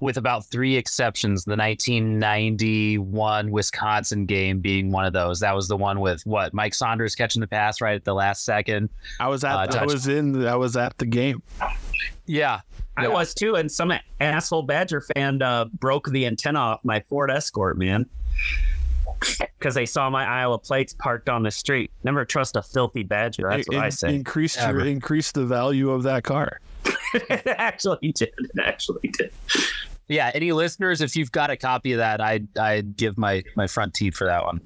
With 0.00 0.16
about 0.16 0.46
three 0.46 0.76
exceptions, 0.76 1.44
the 1.44 1.56
1991 1.56 3.50
Wisconsin 3.50 4.26
game 4.26 4.60
being 4.60 4.92
one 4.92 5.04
of 5.04 5.12
those. 5.12 5.40
That 5.40 5.54
was 5.56 5.66
the 5.66 5.76
one 5.76 5.98
with 6.00 6.24
what 6.24 6.54
Mike 6.54 6.74
Saunders 6.74 7.14
catching 7.16 7.40
the 7.40 7.46
pass 7.48 7.80
right 7.80 7.96
at 7.96 8.04
the 8.04 8.14
last 8.14 8.44
second. 8.44 8.90
I 9.18 9.26
was 9.28 9.42
at, 9.42 9.74
uh, 9.74 9.78
I 9.78 9.84
was 9.84 10.06
in, 10.06 10.46
I 10.46 10.54
was 10.56 10.76
at 10.76 10.96
the 10.98 11.06
game. 11.06 11.42
Yeah, 12.26 12.60
I 12.96 13.02
yeah. 13.04 13.08
was 13.08 13.34
too, 13.34 13.56
and 13.56 13.70
some 13.70 13.92
asshole 14.20 14.62
Badger 14.62 15.00
fan 15.00 15.42
uh, 15.42 15.64
broke 15.64 16.08
the 16.10 16.26
antenna 16.26 16.58
off 16.60 16.80
my 16.84 17.00
Ford 17.00 17.30
Escort, 17.30 17.76
man. 17.78 18.06
because 19.58 19.74
they 19.74 19.86
saw 19.86 20.08
my 20.10 20.24
Iowa 20.24 20.58
plates 20.58 20.92
parked 20.94 21.28
on 21.28 21.42
the 21.42 21.50
street. 21.50 21.90
Never 22.04 22.24
trust 22.24 22.54
a 22.54 22.62
filthy 22.62 23.02
badger. 23.02 23.48
That's 23.50 23.66
It- 23.66 23.74
what 23.74 23.82
I 23.84 23.88
it 23.88 23.92
say. 23.94 24.14
Increased 24.14 24.60
your, 24.60 24.84
increased 24.86 25.34
the 25.34 25.44
value 25.44 25.90
of 25.90 26.04
that 26.04 26.22
car. 26.22 26.60
it 27.14 27.42
actually 27.46 28.12
did. 28.12 28.30
It 28.38 28.60
actually 28.62 29.08
did. 29.08 29.32
Yeah, 30.08 30.30
any 30.34 30.52
listeners, 30.52 31.00
if 31.00 31.14
you've 31.16 31.32
got 31.32 31.50
a 31.50 31.56
copy 31.56 31.92
of 31.92 31.98
that, 31.98 32.20
I'd 32.20 32.48
I'd 32.58 32.96
give 32.96 33.18
my 33.18 33.44
my 33.56 33.66
front 33.66 33.94
teeth 33.94 34.16
for 34.16 34.26
that 34.26 34.44
one. 34.44 34.60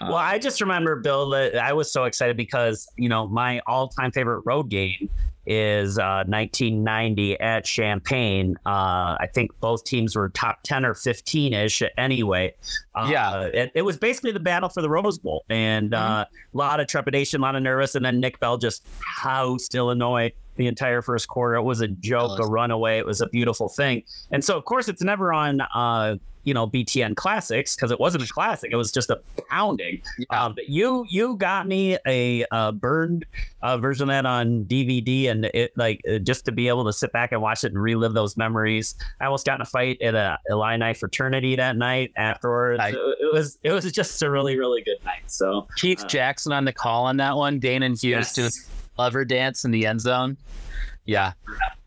Well, 0.00 0.14
I 0.14 0.38
just 0.38 0.60
remember, 0.60 0.96
Bill, 0.96 1.30
that 1.30 1.56
I 1.56 1.72
was 1.72 1.90
so 1.92 2.04
excited 2.04 2.36
because, 2.36 2.86
you 2.96 3.08
know, 3.08 3.26
my 3.26 3.60
all 3.66 3.88
time 3.88 4.10
favorite 4.12 4.42
road 4.44 4.68
game 4.68 5.08
is 5.46 5.98
uh, 5.98 6.24
1990 6.26 7.38
at 7.40 7.64
Champaign. 7.64 8.56
Uh, 8.66 9.16
I 9.20 9.28
think 9.34 9.50
both 9.60 9.84
teams 9.84 10.16
were 10.16 10.30
top 10.30 10.62
10 10.62 10.84
or 10.84 10.94
15 10.94 11.52
ish 11.52 11.82
anyway. 11.96 12.54
Uh, 12.94 13.08
Yeah. 13.10 13.42
It, 13.42 13.72
it 13.74 13.82
was 13.82 13.96
basically 13.96 14.32
the 14.32 14.40
battle 14.40 14.68
for 14.68 14.82
the 14.82 14.88
Rose 14.90 15.18
Bowl 15.18 15.44
and 15.48 15.94
uh, 15.94 16.24
a 16.26 16.56
lot 16.56 16.80
of 16.80 16.86
trepidation, 16.86 17.40
a 17.40 17.42
lot 17.44 17.56
of 17.56 17.62
nervous. 17.62 17.94
And 17.94 18.04
then 18.04 18.20
Nick 18.20 18.40
Bell 18.40 18.56
just 18.56 18.86
housed 19.00 19.74
Illinois 19.74 20.32
the 20.56 20.66
entire 20.66 21.02
first 21.02 21.28
quarter. 21.28 21.54
It 21.56 21.62
was 21.62 21.80
a 21.80 21.88
joke, 21.88 22.38
a 22.38 22.46
runaway. 22.46 22.98
It 22.98 23.06
was 23.06 23.20
a 23.20 23.28
beautiful 23.28 23.68
thing. 23.68 24.02
And 24.30 24.44
so, 24.44 24.56
of 24.56 24.64
course, 24.64 24.88
it's 24.88 25.02
never 25.02 25.32
on. 25.32 25.60
Uh, 25.74 26.16
you 26.44 26.52
know 26.54 26.66
BTN 26.66 27.16
classics 27.16 27.74
because 27.74 27.90
it 27.90 27.98
wasn't 27.98 28.22
a 28.22 28.32
classic; 28.32 28.70
it 28.72 28.76
was 28.76 28.92
just 28.92 29.10
a 29.10 29.20
pounding. 29.50 30.00
Yeah. 30.18 30.44
Um, 30.44 30.54
but 30.54 30.68
you 30.68 31.04
you 31.08 31.36
got 31.36 31.66
me 31.66 31.98
a 32.06 32.44
uh, 32.50 32.72
burned 32.72 33.24
uh, 33.62 33.78
version 33.78 34.04
of 34.04 34.08
that 34.08 34.26
on 34.26 34.64
DVD, 34.64 35.30
and 35.30 35.46
it 35.46 35.72
like 35.76 36.00
uh, 36.10 36.18
just 36.18 36.44
to 36.44 36.52
be 36.52 36.68
able 36.68 36.84
to 36.84 36.92
sit 36.92 37.12
back 37.12 37.32
and 37.32 37.42
watch 37.42 37.64
it 37.64 37.72
and 37.72 37.82
relive 37.82 38.12
those 38.12 38.36
memories. 38.36 38.94
I 39.20 39.24
almost 39.24 39.46
got 39.46 39.56
in 39.56 39.62
a 39.62 39.66
fight 39.66 40.00
at 40.02 40.14
a 40.14 40.38
Illini 40.48 40.94
fraternity 40.94 41.56
that 41.56 41.76
night 41.76 42.12
afterwards. 42.16 42.80
I- 42.80 42.90
it, 42.90 43.32
was 43.32 43.58
it 43.62 43.72
was 43.72 43.90
just 43.90 44.22
a 44.22 44.30
really 44.30 44.58
really 44.58 44.82
good 44.82 45.02
night. 45.04 45.22
So 45.26 45.66
Keith 45.76 46.04
Uh, 46.04 46.08
Jackson 46.08 46.52
on 46.52 46.64
the 46.64 46.72
call 46.72 47.06
on 47.06 47.16
that 47.16 47.36
one. 47.36 47.58
Danan 47.60 48.00
Hughes 48.00 48.02
yes. 48.02 48.34
doing 48.34 48.50
lover 48.96 49.24
dance 49.24 49.64
in 49.64 49.70
the 49.70 49.86
end 49.86 50.00
zone. 50.00 50.36
Yeah, 51.04 51.32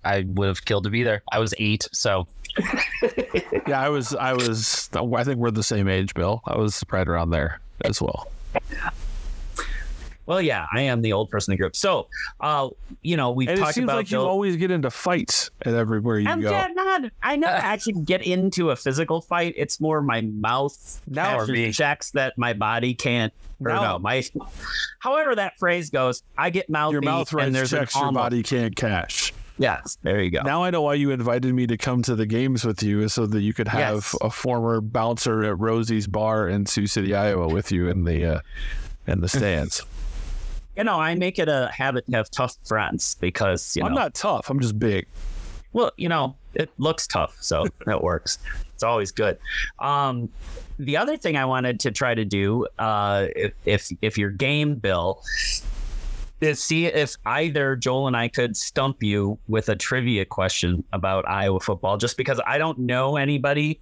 I 0.04 0.26
would 0.28 0.48
have 0.48 0.66
killed 0.66 0.84
to 0.84 0.90
be 0.90 1.04
there. 1.04 1.24
I 1.32 1.40
was 1.40 1.54
eight, 1.58 1.88
so 1.92 2.28
Yeah, 3.68 3.82
I 3.82 3.90
was, 3.90 4.16
I 4.16 4.34
was, 4.34 4.90
I 4.94 5.24
think 5.24 5.38
we're 5.38 5.52
the 5.52 5.64
same 5.64 5.88
age, 5.88 6.14
Bill. 6.14 6.42
I 6.46 6.58
was 6.58 6.84
right 6.92 7.08
around 7.08 7.32
there 7.32 7.60
as 7.84 8.02
well. 8.02 8.32
Well, 10.27 10.39
yeah, 10.41 10.67
I 10.72 10.81
am 10.81 11.01
the 11.01 11.13
old 11.13 11.29
person 11.31 11.51
in 11.51 11.57
the 11.57 11.62
group. 11.62 11.75
So, 11.75 12.07
uh, 12.39 12.69
you 13.01 13.17
know, 13.17 13.31
we've 13.31 13.50
And 13.50 13.57
it 13.57 13.62
talked 13.62 13.74
seems 13.74 13.86
about 13.86 13.96
like 13.98 14.12
you 14.12 14.17
Bill- 14.17 14.27
always 14.27 14.55
get 14.57 14.69
into 14.69 14.91
fights 14.91 15.50
at 15.63 15.74
everywhere 15.74 16.19
you 16.19 16.25
go. 16.25 16.31
I'm 16.34 16.41
go. 16.41 16.51
not, 16.51 16.75
not. 16.75 17.12
I 17.24 17.36
never 17.38 17.53
actually 17.55 17.93
get 18.03 18.22
into 18.22 18.69
a 18.69 18.75
physical 18.75 19.22
fight. 19.22 19.55
It's 19.57 19.79
more 19.81 20.01
my 20.01 20.22
mouth 20.22 21.01
Now 21.07 21.39
actually 21.41 21.72
checks 21.72 22.12
that 22.12 22.38
my 22.38 22.53
body 22.53 22.93
can't. 22.93 23.34
Or 23.60 23.72
Now- 23.72 23.93
no, 23.93 24.00
my. 24.00 24.24
However, 25.00 25.34
that 25.36 25.57
phrase 25.57 25.89
goes, 25.89 26.22
I 26.38 26.50
get 26.51 26.69
mouthy 26.69 26.93
Your 26.93 27.01
mouth 27.01 27.34
and 27.34 27.55
there's 27.55 27.74
an 27.74 27.79
checks 27.79 27.96
your 27.96 28.12
body 28.12 28.43
can't 28.43 28.75
cash. 28.75 29.34
Yes, 29.60 29.98
there 30.03 30.22
you 30.22 30.29
go. 30.29 30.41
Now 30.43 30.63
I 30.63 30.69
know 30.69 30.84
why 30.84 30.93
you 30.93 31.10
invited 31.10 31.51
me 31.51 31.65
to 31.65 31.77
come 31.77 32.03
to 32.03 32.15
the 32.15 32.27
games 32.27 32.63
with 32.63 32.84
you, 32.84 33.01
is 33.01 33.13
so 33.13 33.25
that 33.25 33.41
you 33.41 33.55
could 33.55 33.67
have 33.67 33.96
Yes. 33.96 34.15
a 34.22 34.29
former 34.29 34.81
bouncer 34.81 35.43
at 35.46 35.57
Rosie's 35.57 36.05
Bar 36.05 36.48
in 36.48 36.67
Sioux 36.67 36.86
City, 36.86 37.15
Iowa, 37.15 37.48
with 37.48 37.72
you 37.72 37.89
in 37.89 38.03
the 38.03 38.36
uh, 38.36 38.39
in 39.07 39.22
the 39.22 39.27
stands. 39.29 39.81
you 40.77 40.84
know, 40.84 41.00
I 41.00 41.15
make 41.15 41.39
it 41.39 41.50
a 41.50 41.69
habit 41.74 42.05
to 42.05 42.15
have 42.15 42.29
tough 42.29 42.55
friends 42.65 43.15
because 43.19 43.75
you 43.75 43.81
know, 43.81 43.89
I'm 43.89 43.96
not 43.96 44.13
tough. 44.13 44.50
I'm 44.50 44.60
just 44.60 44.77
big. 44.77 45.07
well, 45.74 45.91
you 45.98 46.07
know, 46.07 46.36
it 46.53 46.69
looks 46.77 47.07
tough, 47.07 47.36
so 47.41 47.65
that 47.86 48.03
works. 48.03 48.38
It's 48.74 48.84
always 48.84 49.12
good. 49.12 49.39
Um, 49.79 50.29
the 50.77 50.96
other 50.96 51.17
thing 51.17 51.36
I 51.36 51.46
wanted 51.46 51.79
to 51.81 51.91
try 51.91 52.13
to 52.13 52.24
do, 52.24 52.67
uh, 52.77 53.27
if 53.36 53.53
if 53.65 53.91
if 54.01 54.17
your 54.17 54.29
game, 54.29 54.75
Bill, 54.75 55.24
is 56.41 56.63
see 56.63 56.86
if 56.86 57.15
either 57.25 57.75
Joel 57.75 58.07
and 58.07 58.15
I 58.15 58.27
could 58.27 58.55
stump 58.55 59.01
you 59.01 59.39
with 59.48 59.69
a 59.69 59.75
trivia 59.75 60.25
question 60.25 60.84
about 60.93 61.27
Iowa 61.27 61.60
football, 61.60 61.98
just 61.98 62.17
because 62.17 62.39
I 62.46 62.60
don't 62.60 62.77
know 62.77 63.17
anybody 63.17 63.79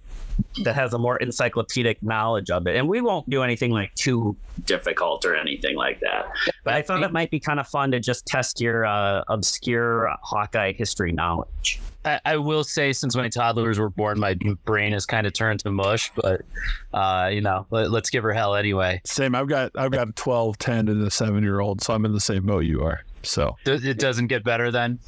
that 0.62 0.74
has 0.74 0.94
a 0.94 0.98
more 0.98 1.16
encyclopedic 1.18 2.02
knowledge 2.02 2.50
of 2.50 2.66
it, 2.66 2.76
and 2.76 2.88
we 2.88 3.00
won't 3.00 3.28
do 3.28 3.42
anything 3.42 3.70
like 3.70 3.94
too 3.94 4.36
difficult 4.64 5.24
or 5.24 5.36
anything 5.36 5.76
like 5.76 6.00
that. 6.00 6.26
But 6.64 6.74
I 6.74 6.82
thought 6.82 7.02
it 7.02 7.12
might 7.12 7.30
be 7.30 7.40
kind 7.40 7.60
of 7.60 7.68
fun 7.68 7.90
to 7.92 8.00
just 8.00 8.26
test 8.26 8.60
your 8.60 8.86
uh, 8.86 9.22
obscure 9.28 10.10
Hawkeye 10.22 10.72
history 10.72 11.12
knowledge. 11.12 11.80
I, 12.04 12.20
I 12.24 12.36
will 12.36 12.64
say, 12.64 12.92
since 12.92 13.16
my 13.16 13.28
toddlers 13.28 13.78
were 13.78 13.90
born, 13.90 14.20
my 14.20 14.34
brain 14.64 14.92
has 14.92 15.04
kind 15.06 15.26
of 15.26 15.32
turned 15.32 15.60
to 15.60 15.70
mush. 15.70 16.10
But 16.14 16.42
uh, 16.94 17.30
you 17.32 17.40
know, 17.40 17.66
let, 17.70 17.90
let's 17.90 18.10
give 18.10 18.22
her 18.22 18.32
hell 18.32 18.54
anyway. 18.54 19.00
Same. 19.04 19.34
I've 19.34 19.48
got 19.48 19.72
I've 19.76 19.90
got 19.90 20.08
a 20.08 20.12
12, 20.12 20.56
10, 20.58 20.88
and 20.88 21.06
a 21.06 21.10
seven 21.10 21.42
year 21.42 21.60
old, 21.60 21.82
so 21.82 21.92
I'm 21.94 22.04
in 22.04 22.12
the 22.12 22.20
same 22.20 22.46
boat 22.46 22.60
you 22.64 22.82
are. 22.82 23.02
So 23.22 23.56
It 23.66 23.98
doesn't 23.98 24.28
get 24.28 24.44
better 24.44 24.70
then. 24.70 25.00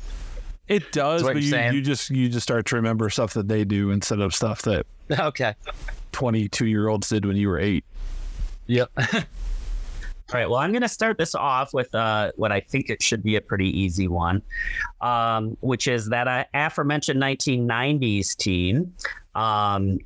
it 0.66 0.90
does, 0.92 1.22
but 1.22 1.34
you're 1.36 1.42
you, 1.42 1.50
saying. 1.50 1.74
you 1.74 1.80
just 1.80 2.10
you 2.10 2.28
just 2.28 2.42
start 2.42 2.66
to 2.66 2.76
remember 2.76 3.08
stuff 3.10 3.32
that 3.34 3.46
they 3.48 3.64
do 3.64 3.90
instead 3.92 4.20
of 4.20 4.34
stuff 4.34 4.62
that 4.62 4.86
Okay. 5.18 5.54
22 6.12 6.66
year 6.66 6.88
old 6.88 7.04
Sid 7.04 7.24
when 7.24 7.36
you 7.36 7.48
were 7.48 7.58
eight. 7.58 7.84
Yep. 8.66 8.90
All 9.14 9.22
right. 10.34 10.50
Well, 10.50 10.58
I'm 10.58 10.72
going 10.72 10.82
to 10.82 10.88
start 10.88 11.16
this 11.16 11.34
off 11.34 11.72
with 11.72 11.94
uh, 11.94 12.32
what 12.36 12.52
I 12.52 12.60
think 12.60 12.90
it 12.90 13.02
should 13.02 13.22
be 13.22 13.36
a 13.36 13.40
pretty 13.40 13.66
easy 13.66 14.08
one, 14.08 14.42
um, 15.00 15.56
which 15.60 15.88
is 15.88 16.10
that 16.10 16.28
uh, 16.28 16.44
aforementioned 16.52 17.22
1990s 17.22 18.36
team 18.36 18.92
um, 19.34 19.98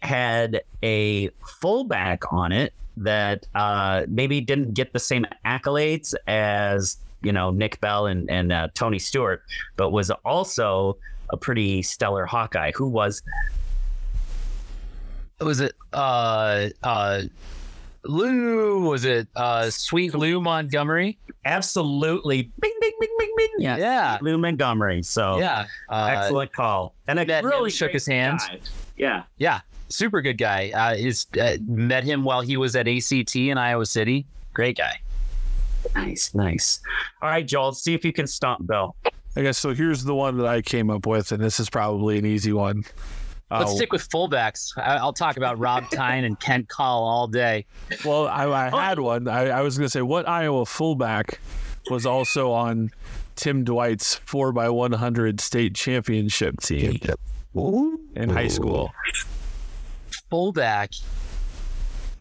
had 0.00 0.62
a 0.82 1.28
fullback 1.60 2.32
on 2.32 2.52
it 2.52 2.72
that 2.96 3.46
uh, 3.54 4.06
maybe 4.08 4.40
didn't 4.40 4.72
get 4.72 4.94
the 4.94 4.98
same 4.98 5.26
accolades 5.44 6.14
as 6.26 6.96
you 7.22 7.32
know 7.32 7.50
Nick 7.50 7.80
Bell 7.80 8.06
and 8.06 8.30
and 8.30 8.52
uh, 8.52 8.68
Tony 8.74 8.98
Stewart, 8.98 9.42
but 9.76 9.90
was 9.90 10.10
also 10.24 10.96
a 11.30 11.36
pretty 11.36 11.82
stellar 11.82 12.24
Hawkeye. 12.24 12.72
Who 12.74 12.88
was 12.88 13.22
was 15.40 15.60
it 15.60 15.72
uh 15.92 16.68
uh 16.82 17.22
Lou? 18.04 18.88
Was 18.88 19.04
it 19.04 19.28
uh 19.36 19.70
Sweet 19.70 20.14
Lou 20.14 20.40
Montgomery? 20.40 21.18
absolutely 21.44 22.42
bing 22.60 22.74
bing 22.80 22.92
bing 23.00 23.14
bing 23.18 23.32
bing. 23.36 23.48
Yeah, 23.58 23.76
Yeah. 23.76 24.18
Lou 24.20 24.36
Montgomery. 24.36 25.02
So 25.02 25.38
Yeah. 25.38 25.66
Uh, 25.88 26.08
excellent 26.10 26.52
call. 26.52 26.94
And 27.06 27.18
a 27.20 27.24
met 27.26 27.44
him, 27.44 27.50
really 27.50 27.70
shook 27.70 27.92
his 27.92 28.06
hand. 28.06 28.40
guy. 28.40 28.58
Yeah. 28.96 29.22
Yeah. 29.38 29.60
Super 29.88 30.20
good 30.22 30.38
guy. 30.38 30.70
Uh, 30.74 30.96
his 30.96 31.26
uh, 31.40 31.56
met 31.66 32.02
him 32.02 32.24
while 32.24 32.40
he 32.40 32.56
was 32.56 32.74
at 32.74 32.88
ACT 32.88 33.36
in 33.36 33.56
Iowa 33.58 33.86
City. 33.86 34.26
Great 34.54 34.76
guy. 34.76 35.00
Nice, 35.94 36.34
nice. 36.34 36.80
All 37.22 37.28
right, 37.28 37.46
Joel, 37.46 37.72
see 37.72 37.94
if 37.94 38.04
you 38.04 38.12
can 38.12 38.26
stomp 38.26 38.66
Bill. 38.66 38.96
I 39.36 39.42
guess 39.42 39.58
so. 39.58 39.72
Here's 39.72 40.02
the 40.02 40.14
one 40.14 40.36
that 40.38 40.46
I 40.46 40.62
came 40.62 40.90
up 40.90 41.06
with, 41.06 41.30
and 41.30 41.40
this 41.40 41.60
is 41.60 41.70
probably 41.70 42.18
an 42.18 42.26
easy 42.26 42.52
one. 42.52 42.84
Let's 43.50 43.70
Uh, 43.72 43.76
stick 43.76 43.92
with 43.92 44.08
fullbacks. 44.08 44.70
I- 44.76 44.96
I'll 44.96 45.12
talk 45.12 45.36
about 45.36 45.58
Rob 45.58 45.84
Thein 45.90 46.24
and 46.24 46.38
Kent 46.40 46.68
Call 46.68 47.04
all 47.04 47.28
day. 47.28 47.66
Well, 48.04 48.26
I, 48.26 48.46
I 48.70 48.84
had 48.88 48.98
one. 48.98 49.28
I, 49.28 49.48
I 49.50 49.60
was 49.62 49.78
going 49.78 49.86
to 49.86 49.90
say 49.90 50.02
what 50.02 50.28
Iowa 50.28 50.66
fullback 50.66 51.40
was 51.90 52.04
also 52.06 52.50
on 52.50 52.90
Tim 53.36 53.62
Dwight's 53.64 54.16
four 54.16 54.48
x 54.58 54.70
one 54.70 54.92
hundred 54.92 55.40
state 55.40 55.74
championship 55.76 56.60
team 56.60 56.98
in 58.16 58.28
high 58.28 58.48
school. 58.48 58.90
Fullback. 60.30 60.90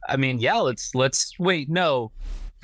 I 0.07 0.17
mean, 0.17 0.37
yeah. 0.39 0.57
Let's 0.57 0.93
let's 0.93 1.33
wait. 1.39 1.69
No, 1.69 2.11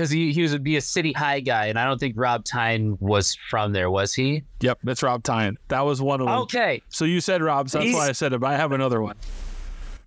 because 0.02 0.10
he 0.10 0.34
he 0.34 0.42
was 0.42 0.58
be 0.58 0.78
a 0.78 0.82
city 0.82 1.14
high 1.14 1.40
guy, 1.40 1.68
and 1.68 1.78
I 1.78 1.86
don't 1.86 2.00
think 2.00 2.16
Rob 2.18 2.44
Thein 2.44 2.98
was 3.00 3.36
from 3.52 3.72
there, 3.72 3.92
was 3.92 4.16
he? 4.16 4.42
Yep, 4.62 4.80
that's 4.84 5.04
Rob 5.04 5.24
Thein. 5.24 5.58
That 5.68 5.82
was 5.82 6.02
one 6.02 6.22
of 6.22 6.26
them. 6.28 6.38
Okay. 6.40 6.82
So 6.90 7.06
you 7.06 7.22
said 7.22 7.44
Rob, 7.44 7.70
so 7.70 7.78
that's 7.78 7.86
He's- 7.90 7.96
why 7.96 8.10
I 8.10 8.12
said 8.14 8.34
it. 8.34 8.40
But 8.40 8.48
I 8.48 8.58
have 8.58 8.72
another 8.72 9.00
one. 9.02 9.16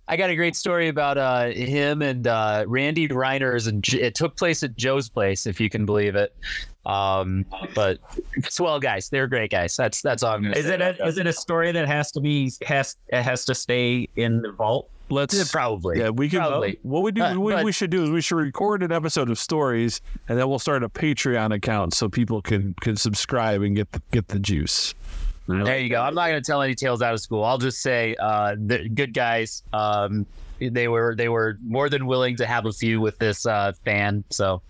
I 0.07 0.17
got 0.17 0.29
a 0.29 0.35
great 0.35 0.55
story 0.55 0.89
about 0.89 1.17
uh, 1.17 1.45
him 1.47 2.01
and 2.03 2.27
uh, 2.27 2.65
Randy 2.67 3.07
Reiners, 3.07 3.67
and 3.69 3.81
J- 3.83 4.01
it 4.01 4.15
took 4.15 4.35
place 4.37 4.61
at 4.63 4.75
Joe's 4.75 5.09
place, 5.09 5.47
if 5.47 5.59
you 5.61 5.67
can 5.69 5.85
believe 5.85 6.15
it. 6.15 6.35
Um, 6.85 7.45
but 7.73 7.97
swell 8.47 8.79
guys, 8.81 9.09
they're 9.09 9.27
great 9.27 9.49
guys. 9.49 9.75
That's 9.77 10.01
that's 10.01 10.21
all 10.23 10.35
I'm 10.35 10.43
gonna 10.43 10.55
Is 10.57 10.65
say. 10.65 10.75
it 10.75 10.81
a 10.81 11.05
is 11.07 11.17
it 11.17 11.25
a 11.25 11.33
story 11.33 11.71
that 11.71 11.87
has 11.87 12.11
to 12.11 12.19
be 12.21 12.51
has 12.67 12.97
it 13.07 13.23
has 13.23 13.45
to 13.45 13.55
stay 13.55 14.07
in 14.17 14.41
the 14.41 14.51
vault? 14.51 14.89
Let's 15.09 15.35
Yeah, 15.37 15.43
probably. 15.51 15.99
Yeah, 15.99 16.09
we 16.09 16.29
can. 16.29 16.39
Probably. 16.39 16.79
What 16.81 17.03
we 17.03 17.11
do, 17.11 17.21
But- 17.21 17.37
what 17.37 17.55
but- 17.55 17.65
we 17.65 17.71
should 17.71 17.89
do 17.91 18.03
is 18.03 18.09
we 18.09 18.21
should 18.21 18.37
record 18.37 18.81
an 18.83 18.91
episode 18.91 19.29
of 19.29 19.37
stories, 19.37 20.01
and 20.27 20.37
then 20.39 20.49
we'll 20.49 20.59
start 20.59 20.83
a 20.83 20.89
Patreon 20.89 21.53
account 21.53 21.93
so 21.93 22.09
people 22.09 22.41
can 22.41 22.73
can 22.81 22.95
subscribe 22.95 23.61
and 23.61 23.75
get 23.75 23.91
the, 23.91 24.01
get 24.11 24.27
the 24.29 24.39
juice. 24.39 24.93
There 25.47 25.77
you 25.77 25.89
go. 25.89 26.01
I'm 26.01 26.15
not 26.15 26.27
going 26.29 26.41
to 26.41 26.45
tell 26.45 26.63
any 26.63 26.73
tales 26.73 27.03
out 27.03 27.13
of 27.13 27.19
school. 27.19 27.43
I'll 27.43 27.59
just 27.59 27.83
say 27.83 28.15
uh, 28.19 28.55
they're 28.57 28.87
good 28.87 29.13
guys. 29.13 29.61
Um, 29.73 30.25
they 30.59 30.87
were 30.87 31.13
they 31.15 31.29
were 31.29 31.59
more 31.63 31.87
than 31.87 32.07
willing 32.07 32.35
to 32.37 32.47
have 32.47 32.65
a 32.65 32.71
few 32.71 32.99
with 32.99 33.19
this 33.19 33.45
uh, 33.45 33.73
fan. 33.83 34.23
So 34.31 34.63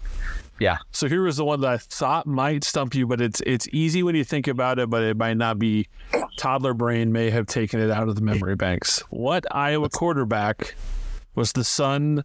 So 0.92 1.08
here 1.08 1.24
was 1.24 1.38
the 1.38 1.46
one 1.46 1.62
that 1.62 1.70
I 1.70 1.78
thought 1.78 2.26
might 2.26 2.64
stump 2.64 2.96
you, 2.96 3.06
but 3.08 3.20
it's 3.22 3.42
it's 3.46 3.68
easy 3.72 4.04
when 4.04 4.16
you 4.16 4.24
think 4.24 4.48
about 4.48 4.80
it, 4.80 4.90
but 4.90 5.04
it 5.04 5.18
might 5.18 5.38
not 5.38 5.60
be. 5.60 5.88
Toddler 6.38 6.74
brain 6.74 7.12
may 7.12 7.30
have 7.30 7.46
taken 7.46 7.80
it 7.80 7.90
out 7.90 8.08
of 8.10 8.16
the 8.16 8.22
memory 8.22 8.56
banks. 8.56 9.00
What 9.10 9.46
Iowa 9.52 9.90
quarterback 9.90 10.76
was 11.34 11.54
the 11.54 11.64
son 11.64 12.24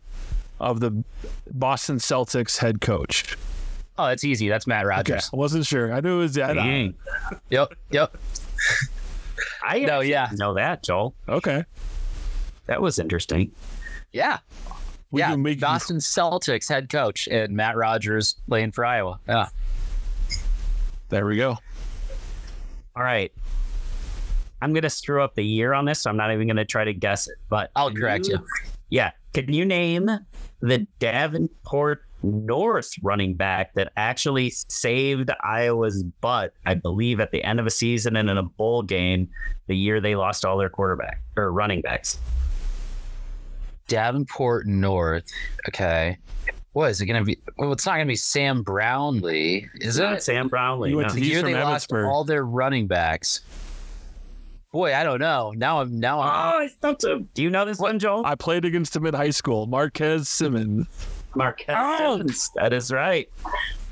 of 0.58 0.80
the 0.80 1.04
Boston 1.50 1.96
Celtics 1.98 2.58
head 2.58 2.80
coach? 2.80 3.36
Oh, 3.98 4.06
that's 4.06 4.24
easy. 4.24 4.48
That's 4.48 4.66
Matt 4.66 4.84
Okay, 4.84 4.88
Rodgers. 4.88 5.30
I 5.32 5.36
wasn't 5.36 5.66
sure. 5.66 5.92
I 5.92 6.00
knew 6.00 6.16
it 6.16 6.22
was 6.22 6.34
that. 6.34 6.54
Dang. 6.54 6.94
Yep. 7.50 7.74
Yep. 7.90 8.16
I 9.62 9.80
know. 9.80 10.00
yeah. 10.00 10.26
didn't 10.26 10.38
know 10.38 10.54
that, 10.54 10.82
Joel. 10.82 11.14
Okay. 11.28 11.64
That 12.66 12.80
was 12.80 12.98
interesting. 12.98 13.52
Yeah. 14.12 14.38
We 15.10 15.20
yeah. 15.20 15.34
make 15.36 15.56
you- 15.56 15.60
Boston 15.60 15.96
Celtics 15.98 16.68
head 16.68 16.88
coach 16.88 17.28
and 17.28 17.54
Matt 17.54 17.76
Rodgers 17.76 18.36
playing 18.48 18.72
for 18.72 18.84
Iowa. 18.84 19.18
Yeah. 19.28 19.48
There 21.08 21.26
we 21.26 21.36
go. 21.36 21.58
All 22.94 23.02
right. 23.02 23.32
I'm 24.62 24.72
gonna 24.72 24.90
screw 24.90 25.22
up 25.22 25.34
the 25.34 25.44
year 25.44 25.72
on 25.72 25.84
this, 25.86 26.02
so 26.02 26.10
I'm 26.10 26.16
not 26.16 26.32
even 26.32 26.46
gonna 26.46 26.64
try 26.64 26.84
to 26.84 26.92
guess 26.92 27.26
it. 27.28 27.36
But 27.48 27.70
I'll 27.74 27.92
correct 27.92 28.28
you. 28.28 28.38
Yeah. 28.90 29.10
Can 29.32 29.52
you 29.52 29.64
name 29.64 30.08
the 30.60 30.86
Davenport 30.98 32.04
North 32.22 32.92
running 33.02 33.34
back 33.34 33.72
that 33.74 33.92
actually 33.96 34.50
saved 34.50 35.30
Iowa's 35.42 36.02
butt, 36.02 36.52
I 36.66 36.74
believe, 36.74 37.18
at 37.20 37.30
the 37.30 37.42
end 37.42 37.58
of 37.58 37.66
a 37.66 37.70
season 37.70 38.16
and 38.16 38.28
in 38.28 38.36
a 38.36 38.42
bowl 38.42 38.82
game 38.82 39.30
the 39.68 39.76
year 39.76 40.00
they 40.00 40.14
lost 40.14 40.44
all 40.44 40.58
their 40.58 40.68
quarterback 40.68 41.22
or 41.36 41.50
running 41.52 41.80
backs? 41.80 42.18
Davenport 43.90 44.66
North. 44.66 45.24
Okay. 45.68 46.16
What 46.72 46.90
is 46.92 47.00
it 47.00 47.06
going 47.06 47.20
to 47.20 47.24
be? 47.26 47.36
Well, 47.58 47.72
it's 47.72 47.84
not 47.84 47.96
going 47.96 48.06
to 48.06 48.10
be 48.10 48.14
Sam 48.16 48.62
Brownlee, 48.62 49.68
is 49.74 49.98
Not 49.98 50.14
it? 50.14 50.22
Sam 50.22 50.46
Brownlee. 50.48 50.90
You 50.90 50.96
went 50.98 51.08
no. 51.08 51.14
to- 51.14 51.20
The 51.20 51.26
year 51.26 51.40
from 51.40 51.52
they 51.52 51.60
lost 51.62 51.92
all 51.92 52.22
their 52.24 52.44
running 52.46 52.86
backs. 52.86 53.40
Boy, 54.72 54.94
I 54.94 55.02
don't 55.02 55.18
know. 55.18 55.52
Now 55.56 55.80
I'm 55.80 55.98
now 55.98 56.20
I'm 56.20 56.28
Oh, 56.54 56.58
I 56.60 56.66
stumped 56.68 57.02
him. 57.02 57.28
Do 57.34 57.42
you 57.42 57.50
know 57.50 57.64
this 57.64 57.80
one, 57.80 57.98
Joel? 57.98 58.24
I 58.24 58.36
played 58.36 58.64
against 58.64 58.94
him 58.94 59.04
in 59.04 59.14
high 59.14 59.30
school. 59.30 59.66
Marquez 59.66 60.28
Simmons. 60.28 60.86
Marquez 61.34 61.74
Oh. 61.76 62.16
Simmons. 62.18 62.50
That 62.54 62.72
is 62.72 62.92
right. 62.92 63.28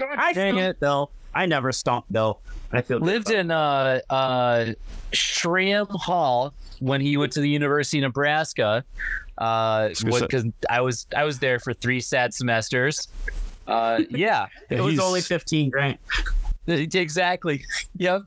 I 0.00 0.32
dang 0.32 0.54
stumped 0.54 0.60
it. 0.76 0.80
Bill. 0.80 1.10
I 1.34 1.46
never 1.46 1.72
stumped 1.72 2.12
Bill. 2.12 2.40
I 2.70 2.82
feel 2.82 3.00
good 3.00 3.06
lived 3.06 3.30
in 3.32 3.50
uh 3.50 3.98
uh 4.08 4.66
Schramm 5.12 5.86
Hall 5.90 6.54
when 6.78 7.00
he 7.00 7.16
went 7.16 7.32
to 7.32 7.40
the 7.40 7.48
University 7.50 7.98
of 7.98 8.02
Nebraska. 8.02 8.84
Uh, 9.38 9.90
because 10.04 10.45
I 10.68 10.80
was 10.80 11.07
I 11.16 11.25
was 11.25 11.38
there 11.38 11.61
for 11.61 11.73
three 11.73 12.00
sad 12.00 12.35
semesters. 12.35 13.09
Uh, 13.66 14.00
yeah, 14.11 14.47
it. 14.68 14.78
It 14.78 14.80
was 14.80 14.99
only 14.99 15.21
15 15.21 15.71
grand. 15.71 15.99
exactly. 16.66 17.64
Yep. 17.97 18.23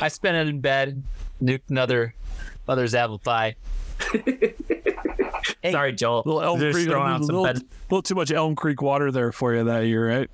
I 0.00 0.08
spent 0.08 0.36
it 0.36 0.48
in 0.48 0.60
bed, 0.60 1.02
nuked 1.42 1.70
another 1.70 2.14
mother's 2.66 2.94
apple 2.94 3.18
pie. 3.18 3.56
Hey. 4.12 5.72
Sorry, 5.72 5.92
Joel. 5.92 6.22
Little 6.24 6.42
Elm 6.42 6.60
Just 6.60 6.74
Creek, 6.74 6.88
throwing 6.88 7.10
a 7.10 7.14
out 7.14 7.24
some 7.24 7.36
little, 7.36 7.44
Ben, 7.44 7.68
little 7.90 8.02
too 8.02 8.14
much 8.14 8.30
Elm 8.30 8.54
Creek 8.54 8.80
water 8.80 9.10
there 9.10 9.32
for 9.32 9.54
you 9.54 9.64
that 9.64 9.86
year, 9.86 10.08
right? 10.08 10.30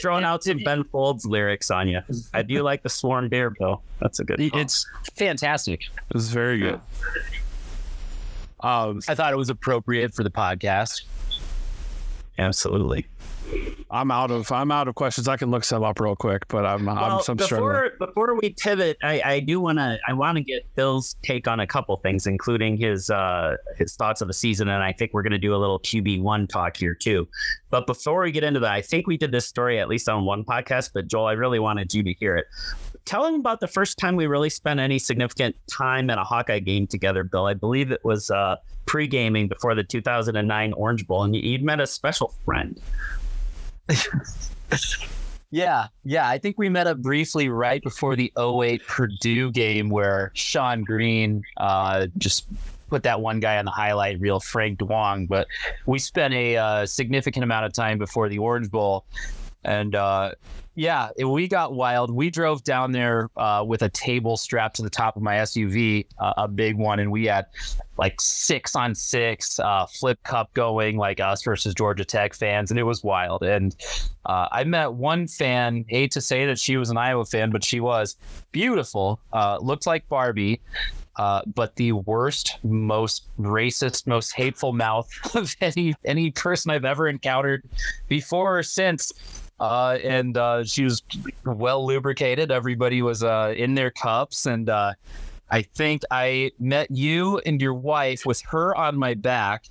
throwing 0.00 0.24
out 0.24 0.42
some 0.42 0.58
Ben 0.64 0.82
Folds 0.84 1.26
lyrics 1.26 1.70
on 1.70 1.88
you. 1.88 2.00
I 2.32 2.42
do 2.42 2.62
like 2.62 2.82
the 2.82 2.88
Sworn 2.88 3.28
Bear 3.28 3.50
Bill. 3.50 3.82
That's 4.00 4.18
a 4.18 4.24
good. 4.24 4.38
call. 4.50 4.60
It's 4.60 4.86
fantastic. 5.14 5.82
It's 6.14 6.28
very 6.28 6.58
good. 6.58 6.80
Um, 8.62 9.00
I 9.08 9.14
thought 9.14 9.32
it 9.32 9.36
was 9.36 9.50
appropriate 9.50 10.14
for 10.14 10.22
the 10.22 10.30
podcast. 10.30 11.02
absolutely. 12.38 13.06
I'm 13.90 14.10
out 14.10 14.30
of 14.30 14.52
I'm 14.52 14.70
out 14.70 14.86
of 14.86 14.94
questions. 14.94 15.26
I 15.26 15.36
can 15.36 15.50
look 15.50 15.64
some 15.64 15.82
up 15.82 15.98
real 15.98 16.14
quick, 16.14 16.46
but 16.48 16.64
I'm 16.64 16.88
I'm, 16.88 16.96
Well, 16.96 17.16
I'm 17.16 17.22
struggling. 17.22 17.48
before 17.48 17.90
before 17.98 18.34
we 18.40 18.50
pivot, 18.50 18.96
I, 19.02 19.20
I 19.24 19.40
do 19.40 19.60
want 19.60 19.78
to 19.78 19.98
I 20.06 20.12
want 20.12 20.36
to 20.36 20.44
get 20.44 20.64
Bill's 20.76 21.16
take 21.22 21.48
on 21.48 21.58
a 21.60 21.66
couple 21.66 21.96
things, 21.96 22.26
including 22.26 22.76
his 22.76 23.10
uh 23.10 23.56
his 23.76 23.96
thoughts 23.96 24.20
of 24.20 24.28
the 24.28 24.34
season, 24.34 24.68
and 24.68 24.82
I 24.82 24.92
think 24.92 25.12
we're 25.12 25.22
going 25.22 25.32
to 25.32 25.38
do 25.38 25.54
a 25.54 25.58
little 25.58 25.80
QB 25.80 26.22
one 26.22 26.46
talk 26.46 26.76
here 26.76 26.94
too. 26.94 27.26
But 27.70 27.86
before 27.86 28.22
we 28.22 28.30
get 28.30 28.44
into 28.44 28.60
that, 28.60 28.72
I 28.72 28.82
think 28.82 29.06
we 29.06 29.16
did 29.16 29.32
this 29.32 29.46
story 29.46 29.80
at 29.80 29.88
least 29.88 30.08
on 30.08 30.24
one 30.24 30.44
podcast. 30.44 30.90
But 30.94 31.08
Joel, 31.08 31.26
I 31.26 31.32
really 31.32 31.58
wanted 31.58 31.92
you 31.92 32.02
to 32.04 32.12
hear 32.12 32.36
it. 32.36 32.46
Tell 33.06 33.26
him 33.26 33.34
about 33.34 33.60
the 33.60 33.66
first 33.66 33.98
time 33.98 34.14
we 34.14 34.26
really 34.26 34.50
spent 34.50 34.78
any 34.78 34.98
significant 34.98 35.56
time 35.68 36.10
in 36.10 36.18
a 36.18 36.24
Hawkeye 36.24 36.60
game 36.60 36.86
together, 36.86 37.24
Bill. 37.24 37.46
I 37.46 37.54
believe 37.54 37.90
it 37.90 38.04
was 38.04 38.30
uh, 38.30 38.56
pre 38.86 39.08
gaming 39.08 39.48
before 39.48 39.74
the 39.74 39.82
2009 39.82 40.72
Orange 40.74 41.06
Bowl, 41.08 41.24
and 41.24 41.34
you'd 41.34 41.64
met 41.64 41.80
a 41.80 41.86
special 41.86 42.34
friend. 42.44 42.80
Yeah, 45.52 45.88
yeah. 46.04 46.28
I 46.28 46.38
think 46.38 46.58
we 46.58 46.68
met 46.68 46.86
up 46.86 46.98
briefly 46.98 47.48
right 47.48 47.82
before 47.82 48.14
the 48.14 48.32
08 48.38 48.86
Purdue 48.86 49.50
game 49.50 49.90
where 49.90 50.30
Shonn 50.36 50.84
Greene 50.84 51.42
uh, 51.56 52.06
just 52.18 52.46
put 52.88 53.02
that 53.02 53.20
one 53.20 53.40
guy 53.40 53.58
on 53.58 53.64
the 53.64 53.70
highlight 53.72 54.20
reel, 54.20 54.38
Frank 54.38 54.78
Duong. 54.78 55.26
But 55.26 55.48
we 55.86 55.98
spent 55.98 56.34
a 56.34 56.56
uh, 56.56 56.86
significant 56.86 57.42
amount 57.42 57.66
of 57.66 57.72
time 57.72 57.98
before 57.98 58.28
the 58.28 58.38
Orange 58.38 58.70
Bowl. 58.70 59.04
And 59.64 59.94
uh, 59.96 60.32
yeah, 60.80 61.10
we 61.22 61.46
got 61.46 61.74
wild. 61.74 62.10
We 62.10 62.30
drove 62.30 62.64
down 62.64 62.92
there 62.92 63.28
uh, 63.36 63.62
with 63.68 63.82
a 63.82 63.90
table 63.90 64.38
strapped 64.38 64.76
to 64.76 64.82
the 64.82 64.88
top 64.88 65.14
of 65.14 65.20
my 65.20 65.34
SUV, 65.34 66.06
uh, 66.18 66.32
a 66.38 66.48
big 66.48 66.78
one, 66.78 67.00
and 67.00 67.12
we 67.12 67.26
had 67.26 67.44
like 67.98 68.18
six 68.18 68.74
on 68.74 68.94
six 68.94 69.58
uh, 69.58 69.84
flip 69.84 70.18
cup 70.22 70.54
going, 70.54 70.96
like 70.96 71.20
us 71.20 71.42
versus 71.42 71.74
Georgia 71.74 72.06
Tech 72.06 72.32
fans, 72.32 72.70
and 72.70 72.80
it 72.80 72.84
was 72.84 73.04
wild. 73.04 73.42
And 73.42 73.76
uh, 74.24 74.48
I 74.50 74.64
met 74.64 74.94
one 74.94 75.28
fan. 75.28 75.84
Hate 75.86 76.12
to 76.12 76.22
say 76.22 76.46
that 76.46 76.58
she 76.58 76.78
was 76.78 76.88
an 76.88 76.96
Iowa 76.96 77.26
fan, 77.26 77.50
but 77.50 77.62
she 77.62 77.80
was 77.80 78.16
beautiful. 78.50 79.20
Uh, 79.34 79.58
looked 79.60 79.86
like 79.86 80.08
Barbie. 80.08 80.62
Uh, 81.16 81.42
but 81.54 81.76
the 81.76 81.92
worst, 81.92 82.56
most 82.62 83.26
racist, 83.38 84.06
most 84.06 84.32
hateful 84.32 84.72
mouth 84.72 85.10
of 85.34 85.54
any 85.60 85.94
any 86.06 86.30
person 86.30 86.70
I've 86.70 86.86
ever 86.86 87.06
encountered 87.06 87.68
before 88.08 88.60
or 88.60 88.62
since. 88.62 89.12
Uh, 89.60 89.98
and 90.02 90.36
uh, 90.38 90.64
she 90.64 90.84
was 90.84 91.02
well 91.44 91.84
lubricated. 91.86 92.50
Everybody 92.50 93.02
was 93.02 93.22
uh, 93.22 93.52
in 93.56 93.74
their 93.74 93.90
cups, 93.90 94.46
and 94.46 94.68
uh, 94.70 94.94
I 95.50 95.62
think 95.62 96.02
I 96.10 96.52
met 96.58 96.90
you 96.90 97.38
and 97.44 97.60
your 97.60 97.74
wife 97.74 98.24
with 98.24 98.40
her 98.48 98.74
on 98.74 98.96
my 98.96 99.12
back, 99.14 99.66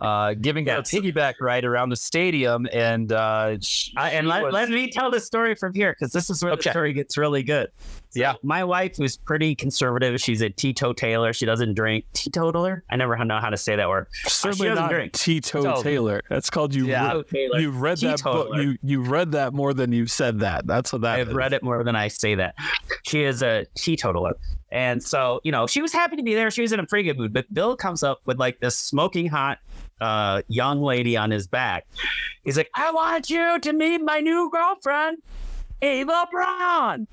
uh, 0.00 0.34
giving 0.34 0.66
Yes. 0.66 0.92
a 0.92 0.96
piggyback 0.96 1.34
ride 1.40 1.64
around 1.64 1.88
the 1.88 1.96
stadium. 1.96 2.68
And 2.72 3.10
uh, 3.10 3.58
sh- 3.60 3.90
I, 3.96 4.10
and 4.10 4.28
let, 4.28 4.44
was- 4.44 4.52
let 4.52 4.68
me 4.68 4.88
tell 4.90 5.10
the 5.10 5.20
story 5.20 5.56
from 5.56 5.74
here 5.74 5.92
because 5.98 6.12
this 6.12 6.30
is 6.30 6.42
where 6.44 6.54
the 6.54 6.62
story 6.62 6.92
gets 6.92 7.18
really 7.18 7.42
good. 7.42 7.70
So 8.14 8.20
Yeah. 8.20 8.34
My 8.42 8.62
wife 8.62 8.98
was 8.98 9.16
pretty 9.16 9.54
conservative. 9.56 10.20
She's 10.20 10.40
a 10.40 10.48
teetotaler. 10.48 11.32
She 11.32 11.46
doesn't 11.46 11.74
drink. 11.74 12.04
Teetotaler? 12.12 12.84
I 12.90 12.96
never 12.96 13.22
know 13.24 13.40
how 13.40 13.50
to 13.50 13.56
say 13.56 13.74
that 13.76 13.88
word. 13.88 14.06
Certainly 14.26 14.68
doesn't 14.68 14.82
not 14.84 14.90
drink. 14.90 15.12
Taylor. 15.12 16.22
That's 16.30 16.48
called 16.48 16.74
you. 16.74 16.86
Yeah. 16.86 17.14
Re- 17.14 17.22
Teetotaler. 17.24 17.60
you 17.60 17.70
read 17.70 17.98
that 17.98 18.22
book. 18.22 18.46
Teetotaler. 18.48 18.62
You 18.62 18.78
you 18.82 19.02
read 19.02 19.32
that 19.32 19.52
more 19.52 19.74
than 19.74 19.92
you 19.92 20.06
said 20.06 20.40
that. 20.40 20.66
That's 20.66 20.92
what 20.92 21.02
that 21.02 21.18
I've 21.18 21.28
is. 21.30 21.34
read 21.34 21.52
it 21.52 21.62
more 21.62 21.82
than 21.82 21.96
I 21.96 22.08
say 22.08 22.34
that. 22.36 22.54
She 23.02 23.24
is 23.24 23.42
a 23.42 23.66
teetotaler. 23.74 24.36
And 24.70 25.02
so, 25.02 25.40
you 25.44 25.52
know, 25.52 25.66
she 25.66 25.80
was 25.82 25.92
happy 25.92 26.16
to 26.16 26.22
be 26.22 26.34
there. 26.34 26.50
She 26.50 26.62
was 26.62 26.72
in 26.72 26.80
a 26.80 26.86
pretty 26.86 27.04
good 27.04 27.18
mood. 27.18 27.32
But 27.32 27.52
Bill 27.52 27.76
comes 27.76 28.02
up 28.02 28.20
with 28.26 28.38
like 28.38 28.58
this 28.60 28.76
smoking 28.76 29.28
hot 29.28 29.58
uh, 30.00 30.42
young 30.48 30.82
lady 30.82 31.16
on 31.16 31.30
his 31.30 31.46
back. 31.46 31.86
He's 32.44 32.56
like, 32.56 32.70
I 32.74 32.90
want 32.90 33.30
you 33.30 33.58
to 33.60 33.72
meet 33.72 33.98
my 33.98 34.18
new 34.20 34.50
girlfriend, 34.52 35.18
Eva 35.80 36.26
Braun. 36.30 37.06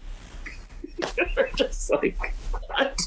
We're 1.37 1.49
just 1.55 1.89
like, 1.91 2.33
what? 2.67 2.99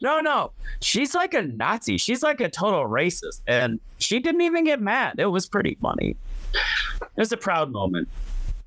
No, 0.00 0.20
no. 0.20 0.52
She's 0.80 1.14
like 1.14 1.34
a 1.34 1.42
Nazi. 1.42 1.96
She's 1.96 2.22
like 2.22 2.40
a 2.40 2.48
total 2.48 2.84
racist. 2.84 3.40
And 3.46 3.80
she 3.98 4.18
didn't 4.18 4.40
even 4.40 4.64
get 4.64 4.80
mad. 4.80 5.16
It 5.18 5.26
was 5.26 5.46
pretty 5.46 5.78
funny. 5.80 6.16
It 6.54 7.16
was 7.16 7.32
a 7.32 7.36
proud 7.36 7.70
moment. 7.70 8.08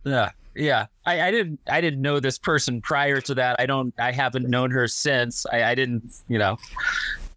Yeah, 0.04 0.32
yeah. 0.56 0.86
I, 1.06 1.22
I 1.22 1.32
didn't 1.32 1.60
I 1.68 1.82
didn't 1.82 2.02
know 2.02 2.20
this 2.20 2.38
person 2.38 2.82
prior 2.82 3.22
to 3.22 3.36
that. 3.36 3.58
I 3.60 3.66
don't 3.66 3.94
I 4.00 4.12
haven't 4.12 4.48
known 4.50 4.72
her 4.72 4.88
since. 4.88 5.46
I, 5.52 5.64
I 5.64 5.76
didn't 5.76 6.22
you 6.28 6.38
know. 6.38 6.58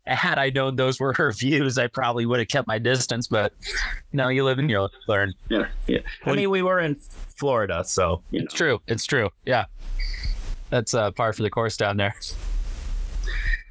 Had 0.06 0.38
I 0.38 0.48
known 0.48 0.76
those 0.76 0.98
were 1.00 1.12
her 1.14 1.32
views, 1.38 1.76
I 1.76 1.86
probably 1.86 2.24
would 2.24 2.38
have 2.38 2.48
kept 2.48 2.66
my 2.66 2.78
distance. 2.78 3.26
But 3.26 3.52
you 4.12 4.16
know, 4.16 4.28
you 4.28 4.44
live 4.44 4.58
and 4.58 4.70
you 4.70 4.88
learn. 5.06 5.34
Yeah, 5.48 5.66
yeah. 5.86 6.00
I 6.24 6.34
mean, 6.34 6.50
we 6.50 6.62
were 6.62 6.80
in 6.80 6.94
Florida, 6.94 7.84
so 7.84 8.22
you 8.30 8.40
know. 8.40 8.44
It's 8.44 8.54
true. 8.54 8.80
It's 8.86 9.06
true. 9.06 9.30
Yeah, 9.44 9.66
that's 10.70 10.94
uh, 10.94 11.10
par 11.12 11.32
for 11.32 11.42
the 11.42 11.50
course 11.50 11.76
down 11.76 11.96
there. 11.96 12.14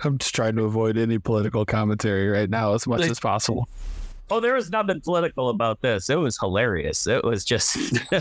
I'm 0.04 0.18
just 0.18 0.36
trying 0.36 0.56
to 0.58 0.64
avoid 0.64 0.98
any 0.98 1.18
political 1.18 1.66
commentary 1.66 2.28
right 2.30 2.50
now 2.50 2.74
as 2.74 2.86
much 2.88 3.02
Like- 3.02 3.12
as 3.12 3.20
possible. 3.20 3.68
Oh, 4.30 4.42
there 4.42 4.56
was 4.56 4.70
nothing 4.70 5.00
political 5.00 5.48
about 5.48 5.82
this. 5.82 6.10
It 6.10 6.18
was 6.20 6.38
hilarious. 6.38 7.08
It 7.08 7.24
was 7.24 7.46
just. 7.46 7.78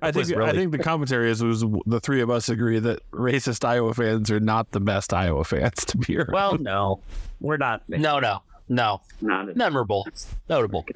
I 0.00 0.12
think 0.12 0.32
I 0.36 0.52
think 0.52 0.70
the 0.70 0.78
commentary 0.80 1.28
is 1.28 1.42
was 1.42 1.64
the 1.86 1.98
three 2.00 2.20
of 2.20 2.30
us 2.30 2.48
agree 2.48 2.78
that 2.78 3.00
racist 3.10 3.64
Iowa 3.64 3.92
fans 3.92 4.30
are 4.30 4.38
not 4.38 4.70
the 4.70 4.78
best 4.78 5.12
Iowa 5.12 5.42
fans 5.42 5.84
to 5.86 5.98
be 5.98 6.18
around. 6.18 6.32
Well, 6.32 6.58
no, 6.58 7.00
we're 7.40 7.56
not. 7.56 7.82
No, 7.88 8.20
no, 8.20 8.42
no. 8.68 9.00
not 9.20 9.56
Memorable, 9.56 10.06
notable, 10.48 10.86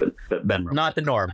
but, 0.00 0.12
but 0.28 0.44
Ben. 0.44 0.64
not 0.72 0.96
the 0.96 1.02
norm. 1.02 1.32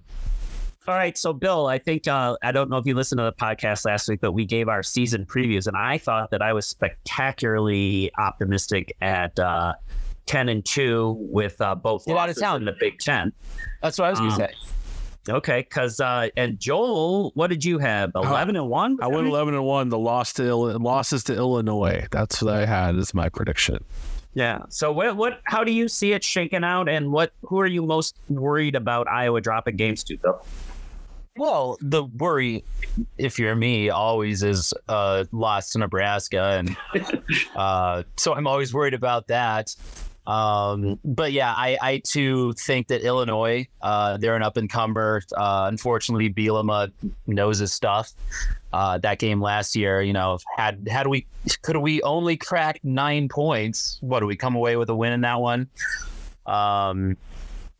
All 0.88 0.94
right, 0.96 1.16
so 1.16 1.32
Bill, 1.32 1.68
I 1.68 1.78
think 1.78 2.08
uh, 2.08 2.36
I 2.42 2.50
don't 2.50 2.68
know 2.68 2.76
if 2.76 2.86
you 2.86 2.94
listened 2.96 3.20
to 3.20 3.24
the 3.24 3.32
podcast 3.32 3.84
last 3.84 4.08
week, 4.08 4.20
but 4.20 4.32
we 4.32 4.44
gave 4.44 4.68
our 4.68 4.82
season 4.82 5.24
previews, 5.24 5.68
and 5.68 5.76
I 5.76 5.96
thought 5.96 6.32
that 6.32 6.42
I 6.42 6.52
was 6.52 6.66
spectacularly 6.66 8.10
optimistic 8.18 8.96
at 9.00 9.38
uh, 9.38 9.74
ten 10.26 10.48
and 10.48 10.64
two 10.64 11.16
with 11.20 11.60
uh, 11.60 11.76
both 11.76 12.04
Get 12.06 12.16
out 12.16 12.30
of 12.30 12.36
losses 12.36 12.42
town. 12.42 12.56
in 12.62 12.64
the 12.64 12.74
Big 12.80 12.98
Ten. 12.98 13.32
That's 13.80 13.96
what 13.96 14.06
I 14.06 14.10
was 14.10 14.18
gonna 14.18 14.32
Um, 14.32 14.38
say. 14.38 14.52
Okay, 15.28 15.60
because 15.60 16.00
uh, 16.00 16.30
and 16.36 16.58
Joel, 16.58 17.30
what 17.36 17.46
did 17.46 17.64
you 17.64 17.78
have? 17.78 18.10
Eleven 18.16 18.56
and 18.56 18.68
one. 18.68 18.98
I 19.00 19.06
went 19.06 19.28
eleven 19.28 19.54
and 19.54 19.64
one. 19.64 19.88
The 19.88 19.98
loss 19.98 20.32
to 20.32 20.44
Ill- 20.44 20.80
losses 20.80 21.22
to 21.24 21.34
Illinois. 21.36 22.08
That's 22.10 22.42
what 22.42 22.54
I 22.54 22.66
had 22.66 22.96
as 22.96 23.14
my 23.14 23.28
prediction. 23.28 23.84
Yeah. 24.34 24.62
So 24.68 24.90
what? 24.90 25.16
What? 25.16 25.40
How 25.44 25.62
do 25.62 25.70
you 25.70 25.86
see 25.86 26.12
it 26.12 26.24
shaking 26.24 26.64
out? 26.64 26.88
And 26.88 27.12
what? 27.12 27.32
Who 27.42 27.60
are 27.60 27.66
you 27.68 27.86
most 27.86 28.16
worried 28.28 28.74
about 28.74 29.06
Iowa 29.06 29.40
dropping 29.40 29.76
games 29.76 30.02
to? 30.04 30.16
Though. 30.16 30.40
Well, 31.36 31.78
the 31.80 32.04
worry, 32.04 32.62
if 33.16 33.38
you're 33.38 33.54
me, 33.56 33.88
always 33.88 34.42
is 34.42 34.74
uh, 34.88 35.24
loss 35.32 35.70
to 35.70 35.78
Nebraska, 35.78 36.62
and 36.62 36.76
uh, 37.56 38.02
so 38.16 38.34
I'm 38.34 38.46
always 38.46 38.74
worried 38.74 38.94
about 38.94 39.28
that. 39.28 39.74
Um, 40.26 41.00
but 41.04 41.32
yeah, 41.32 41.52
I, 41.56 41.78
I 41.82 41.98
too 41.98 42.52
think 42.52 42.88
that 42.88 43.02
Illinois, 43.02 43.66
uh, 43.80 44.18
they're 44.18 44.36
an 44.36 44.42
up 44.42 44.56
and 44.56 44.70
comer. 44.70 45.22
Uh, 45.36 45.66
unfortunately, 45.68 46.32
Bielema 46.32 46.92
knows 47.26 47.58
his 47.58 47.72
stuff. 47.72 48.12
Uh, 48.72 48.98
that 48.98 49.18
game 49.18 49.40
last 49.40 49.74
year, 49.74 50.00
you 50.00 50.12
know, 50.12 50.38
had 50.56 50.86
had 50.88 51.06
we 51.06 51.26
could 51.62 51.76
we 51.78 52.02
only 52.02 52.36
crack 52.36 52.78
nine 52.84 53.28
points? 53.28 53.98
What 54.00 54.20
do 54.20 54.26
we 54.26 54.36
come 54.36 54.54
away 54.54 54.76
with 54.76 54.88
a 54.90 54.94
win 54.94 55.12
in 55.12 55.22
that 55.22 55.40
one? 55.40 55.68
Um, 56.46 57.16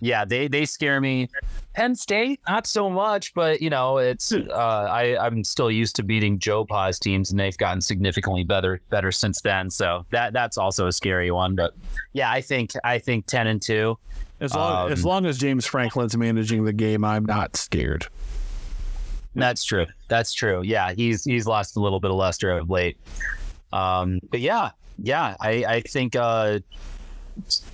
yeah, 0.03 0.25
they 0.25 0.49
they 0.49 0.65
scare 0.65 1.01
me. 1.01 1.29
Penn 1.75 1.95
State, 1.95 2.41
not 2.49 2.67
so 2.67 2.91
much, 2.91 3.33
but 3.35 3.63
you 3.63 3.71
know, 3.71 3.99
it's 3.99 4.33
uh, 4.33 4.53
I 4.53 5.17
I'm 5.25 5.45
still 5.45 5.71
used 5.71 5.95
to 5.97 6.03
beating 6.03 6.41
Joe 6.41 6.65
Pa's 6.65 6.99
teams, 6.99 7.31
and 7.31 7.39
they've 7.39 7.57
gotten 7.57 7.81
significantly 7.81 8.43
better 8.43 8.81
better 8.91 9.13
since 9.13 9.41
then. 9.41 9.71
So 9.71 10.05
that 10.11 10.33
that's 10.33 10.59
also 10.59 10.89
a 10.89 10.93
scary 10.93 11.31
one. 11.31 11.55
But 11.55 11.73
yeah, 12.15 12.33
I 12.33 12.41
think 12.41 12.73
I 12.83 12.99
think 12.99 13.27
ten 13.27 13.47
and 13.47 13.63
two. 13.63 13.97
As 14.41 14.53
long, 14.57 14.87
Um, 14.87 14.93
as 14.93 15.05
long 15.05 15.25
as 15.25 15.39
James 15.39 15.65
Franklin's 15.65 16.17
managing 16.17 16.65
the 16.65 16.73
game, 16.73 17.05
I'm 17.05 17.25
not 17.25 17.57
scared. 17.57 18.09
That's 19.37 19.63
true. 19.63 19.87
That's 20.09 20.33
true. 20.33 20.63
Yeah, 20.63 20.93
he's 20.95 21.23
he's 21.23 21.47
lost 21.47 21.77
a 21.77 21.81
little 21.81 22.01
bit 22.01 22.11
of 22.11 22.17
luster 22.17 22.51
of 22.51 22.69
late. 22.69 22.99
Um, 23.73 24.19
but 24.33 24.41
yeah, 24.41 24.73
yeah, 24.99 25.37
I 25.41 25.65
I 25.65 25.81
think 25.81 26.17
uh, 26.17 26.59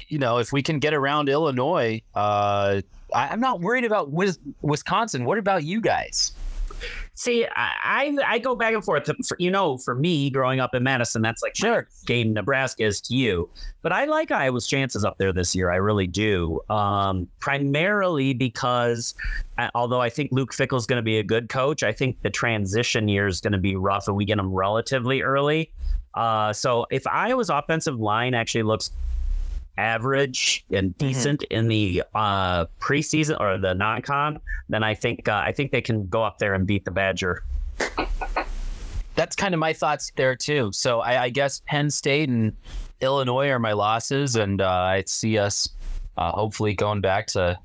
you 0.09 0.19
know 0.19 0.39
if 0.39 0.53
we 0.53 0.63
can 0.63 0.79
get 0.79 0.95
around 0.95 1.29
Illinois, 1.29 2.01
uh, 2.15 2.81
I, 3.15 3.29
I'm 3.29 3.41
not 3.41 3.61
worried 3.61 3.85
about 3.85 4.11
Wis- 4.11 4.39
Wisconsin. 4.63 5.25
What 5.25 5.39
about 5.39 5.65
you 5.65 5.81
guys? 5.81 6.33
See, 7.15 7.45
I, 7.45 7.73
I 7.85 8.35
I 8.35 8.39
go 8.39 8.55
back 8.55 8.73
and 8.73 8.85
forth. 8.85 9.11
For, 9.27 9.37
you 9.41 9.51
know, 9.51 9.79
for 9.79 9.97
me, 9.97 10.31
growing 10.31 10.61
up 10.61 10.77
in 10.77 10.85
Madison, 10.85 11.23
that's 11.23 11.43
like 11.43 11.57
Sure. 11.57 11.89
game 12.07 12.33
Nebraska 12.33 12.85
is 12.85 13.01
to 13.03 13.17
you. 13.17 13.51
But 13.83 13.93
I 13.93 14.05
like 14.05 14.31
Iowa's 14.31 14.69
chances 14.69 15.05
up 15.05 15.19
there 15.19 15.33
this 15.33 15.57
year. 15.57 15.73
I 15.73 15.77
really 15.77 16.07
do. 16.07 16.61
Um, 16.71 17.27
primarily 17.41 18.33
because, 18.35 19.15
uh, 19.59 19.69
although 19.75 20.01
I 20.01 20.09
think 20.09 20.31
Luke 20.31 20.55
Fickell's 20.55 20.87
going 20.87 20.99
to 20.99 21.03
be 21.03 21.19
a 21.19 21.25
good 21.25 21.49
coach, 21.49 21.83
I 21.83 21.93
think 21.93 22.23
the 22.23 22.31
transition 22.31 23.09
year 23.09 23.27
is 23.27 23.41
going 23.41 23.55
to 23.55 23.59
be 23.59 23.75
rough, 23.75 24.07
and 24.07 24.17
we 24.17 24.25
get 24.25 24.39
him 24.39 24.53
relatively 24.53 25.21
early. 25.21 25.73
Uh, 26.15 26.53
so 26.53 26.87
if 26.93 27.05
Iowa's 27.09 27.51
offensive 27.51 27.99
line 27.99 28.35
actually 28.35 28.63
looks 28.63 28.93
average 29.79 30.65
and 30.71 30.97
decent 30.99 31.45
in 31.45 31.69
the 31.69 32.03
uh, 32.15 32.67
preseason 32.81 33.41
or 33.41 33.57
the 33.59 33.75
non-con, 33.75 34.41
then 34.69 34.83
I 34.83 34.95
think 34.95 35.29
uh, 35.29 35.43
I 35.45 35.53
think 35.53 35.71
they 35.73 35.81
can 35.81 36.07
go 36.09 36.23
up 36.23 36.39
there 36.39 36.55
and 36.55 36.67
beat 36.67 36.85
the 36.85 36.91
Badger. 36.91 37.45
That's 39.15 39.35
kind 39.35 39.53
of 39.55 39.59
my 39.61 39.73
thoughts 39.73 40.13
there 40.17 40.37
too. 40.37 40.71
So 40.73 41.01
I, 41.01 41.25
I 41.25 41.29
guess 41.31 41.63
Penn 41.67 41.91
State 41.91 42.29
and 42.29 42.55
Illinois 43.01 43.49
are 43.49 43.59
my 43.59 43.73
losses, 43.73 44.37
and 44.37 44.61
uh, 44.61 44.69
I 44.69 45.05
see 45.07 45.39
us 45.39 45.69
uh, 46.17 46.31
hopefully 46.33 46.75
going 46.75 47.01
back 47.01 47.27
to. 47.29 47.59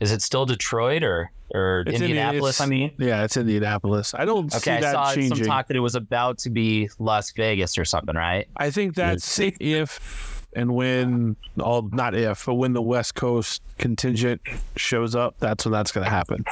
Is 0.00 0.12
it 0.12 0.20
still 0.20 0.46
Detroit 0.46 1.02
or 1.02 1.30
or 1.54 1.80
It's 1.86 1.94
Indi- 1.94 2.06
Indianapolis? 2.06 2.56
it's- 2.56 2.60
I 2.60 2.66
mean, 2.68 2.90
Yeah, 2.98 3.22
it's 3.24 3.36
Indianapolis. 3.36 4.14
I 4.14 4.24
don't 4.24 4.52
okay, 4.52 4.58
see 4.58 4.70
I 4.72 4.80
that 4.80 4.92
saw 4.92 5.14
changing. 5.14 5.36
some 5.38 5.46
talk 5.46 5.68
that 5.68 5.76
it 5.76 5.80
was 5.80 5.94
about 5.94 6.38
to 6.38 6.50
be 6.50 6.90
Las 6.98 7.30
Vegas 7.32 7.78
or 7.78 7.84
something, 7.84 8.16
right? 8.16 8.46
I 8.56 8.70
think 8.70 8.94
that's 8.96 9.38
if 9.38 10.44
and 10.56 10.74
when 10.74 11.36
all 11.60 11.82
not 11.92 12.14
if, 12.16 12.46
but 12.46 12.54
when 12.54 12.72
the 12.72 12.82
West 12.82 13.14
Coast 13.14 13.62
contingent 13.78 14.40
shows 14.74 15.14
up, 15.14 15.36
that's 15.38 15.64
when 15.64 15.72
that's 15.72 15.92
going 15.92 16.04
to 16.04 16.10
happen. 16.10 16.44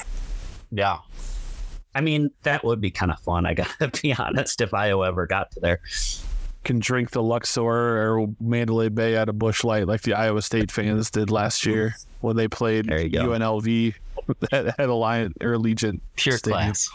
Yeah. 0.71 0.99
I 1.95 2.01
mean, 2.01 2.31
that 2.43 2.65
would 2.65 2.81
be 2.81 2.91
kind 2.91 3.11
of 3.11 3.19
fun. 3.21 3.47
I 3.47 3.55
gotta 3.55 3.89
be 4.03 4.13
honest. 4.15 4.61
If 4.61 4.75
Iowa 4.75 5.09
ever 5.09 5.27
got 5.27 5.51
to 5.53 5.61
there, 5.61 5.81
Can 6.65 6.79
drink 6.81 7.11
the 7.11 7.23
Luxor 7.23 7.63
or 7.63 8.29
Mandalay 8.41 8.89
Bay 8.89 9.17
out 9.17 9.29
of 9.29 9.39
Busch 9.39 9.65
Light 9.65 9.87
like 9.87 10.03
the 10.03 10.15
Iowa 10.15 10.43
State 10.43 10.71
fans 10.71 11.11
did 11.11 11.31
last 11.31 11.65
year 11.67 11.95
when 12.21 12.37
they 12.37 12.49
played 12.49 12.87
There 12.87 13.01
you 13.01 13.11
go. 13.11 13.29
UNLV 13.29 13.95
at, 14.53 14.67
at 14.67 14.77
Alliant 14.79 15.43
or 15.43 15.57
Allegiant. 15.57 16.01
Pure 16.17 16.39
Stadium. 16.39 16.61
class. 16.63 16.91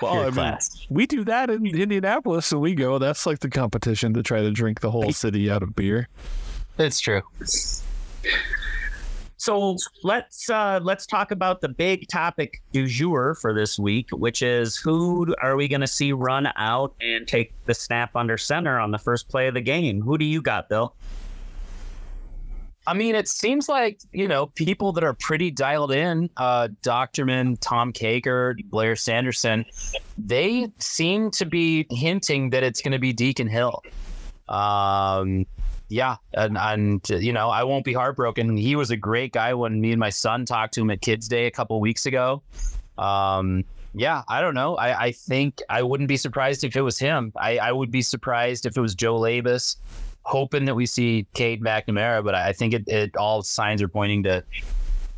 Well, 0.00 0.12
Pure 0.12 0.22
I 0.22 0.24
mean, 0.26 0.32
class. 0.34 0.86
we 0.90 1.06
do 1.06 1.24
that 1.24 1.50
in 1.50 1.66
Indianapolis, 1.66 2.52
and 2.52 2.60
we 2.60 2.74
go. 2.74 2.98
That's 2.98 3.26
like 3.26 3.40
the 3.40 3.50
competition 3.50 4.14
to 4.14 4.22
try 4.22 4.40
to 4.40 4.50
drink 4.50 4.80
the 4.80 4.90
whole 4.90 5.12
city 5.12 5.50
out 5.50 5.62
of 5.62 5.74
beer. 5.76 6.08
It's 6.78 7.00
true. 7.00 7.22
so 9.38 9.76
let's 10.02 10.48
uh, 10.50 10.80
let's 10.82 11.06
talk 11.06 11.30
about 11.30 11.60
the 11.60 11.68
big 11.68 12.08
topic 12.08 12.62
du 12.72 12.86
jour 12.86 13.34
for 13.34 13.54
this 13.54 13.78
week, 13.78 14.08
which 14.12 14.42
is 14.42 14.76
who 14.76 15.34
are 15.40 15.56
we 15.56 15.68
going 15.68 15.80
to 15.82 15.86
see 15.86 16.12
run 16.12 16.48
out 16.56 16.94
and 17.00 17.28
take 17.28 17.52
the 17.66 17.74
snap 17.74 18.16
under 18.16 18.36
center 18.38 18.78
on 18.78 18.90
the 18.90 18.98
first 18.98 19.28
play 19.28 19.46
of 19.48 19.54
the 19.54 19.60
game? 19.60 20.00
Who 20.02 20.18
do 20.18 20.24
you 20.24 20.42
got, 20.42 20.68
Bill? 20.68 20.94
I 22.86 22.94
mean, 22.94 23.14
it 23.14 23.28
seems 23.28 23.68
like, 23.68 24.00
you 24.12 24.28
know, 24.28 24.46
people 24.46 24.92
that 24.92 25.02
are 25.02 25.14
pretty 25.14 25.50
dialed 25.50 25.92
in, 25.92 26.30
uh, 26.36 26.68
Dochterman, 26.82 27.58
Tom 27.60 27.92
Kakert, 27.92 28.64
Blair 28.70 28.94
Sanderson, 28.94 29.64
they 30.16 30.70
seem 30.78 31.30
to 31.32 31.44
be 31.44 31.86
hinting 31.90 32.50
that 32.50 32.62
it's 32.62 32.80
going 32.80 32.92
to 32.92 32.98
be 32.98 33.12
Deacon 33.12 33.48
Hill. 33.48 33.82
Um, 34.48 35.46
yeah. 35.88 36.16
And, 36.34 36.56
and, 36.56 37.08
you 37.08 37.32
know, 37.32 37.48
I 37.48 37.64
won't 37.64 37.84
be 37.84 37.92
heartbroken. 37.92 38.56
He 38.56 38.76
was 38.76 38.90
a 38.90 38.96
great 38.96 39.32
guy 39.32 39.52
when 39.54 39.80
me 39.80 39.90
and 39.90 40.00
my 40.00 40.10
son 40.10 40.44
talked 40.44 40.74
to 40.74 40.80
him 40.80 40.90
at 40.90 41.00
Kids 41.00 41.26
Day 41.28 41.46
a 41.46 41.50
couple 41.50 41.80
weeks 41.80 42.06
ago. 42.06 42.42
Um, 42.98 43.64
yeah, 43.94 44.22
I 44.28 44.40
don't 44.40 44.54
know. 44.54 44.76
I, 44.76 45.06
I 45.06 45.12
think 45.12 45.62
I 45.70 45.82
wouldn't 45.82 46.08
be 46.08 46.16
surprised 46.18 46.64
if 46.64 46.76
it 46.76 46.82
was 46.82 46.98
him. 46.98 47.32
I, 47.34 47.58
I 47.58 47.72
would 47.72 47.90
be 47.90 48.02
surprised 48.02 48.66
if 48.66 48.76
it 48.76 48.80
was 48.80 48.94
Joe 48.94 49.18
Labas 49.18 49.76
hoping 50.26 50.64
that 50.64 50.74
we 50.74 50.86
see 50.86 51.24
Cade 51.34 51.62
McNamara, 51.62 52.22
but 52.24 52.34
I 52.34 52.52
think 52.52 52.74
it, 52.74 52.88
it 52.88 53.16
all 53.16 53.42
signs 53.42 53.80
are 53.80 53.88
pointing 53.88 54.24
to 54.24 54.42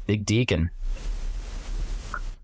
Big 0.06 0.26
Deacon. 0.26 0.68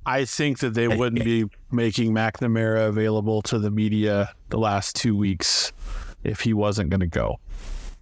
I 0.07 0.24
think 0.24 0.61
that 0.61 0.72
they 0.72 0.88
wouldn't 0.88 1.24
be 1.24 1.44
making 1.70 2.14
McNamara 2.14 2.88
available 2.88 3.42
to 3.42 3.59
the 3.59 3.70
media 3.70 4.33
the 4.48 4.59
last 4.59 4.96
two 4.96 5.14
weeks 5.14 5.72
if 6.24 6.40
he 6.40 6.55
wasn't 6.55 6.88
going 6.88 7.00
to 7.00 7.07
go. 7.07 7.38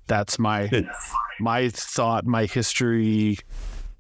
That's 0.07 0.39
my 0.39 0.71
my 1.41 1.69
thought, 1.69 2.25
my 2.25 2.47
history, 2.47 3.39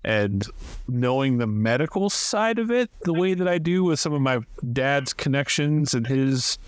and 0.04 0.46
knowing 0.86 1.38
the 1.38 1.46
medical 1.46 2.08
side 2.08 2.60
of 2.60 2.70
it 2.70 2.88
the 3.02 3.12
way 3.12 3.34
that 3.34 3.48
I 3.48 3.58
do 3.58 3.82
with 3.84 3.98
some 3.98 4.12
of 4.12 4.20
my 4.20 4.40
dad's 4.72 5.12
connections 5.12 5.94
and 5.94 6.06
his 6.06 6.58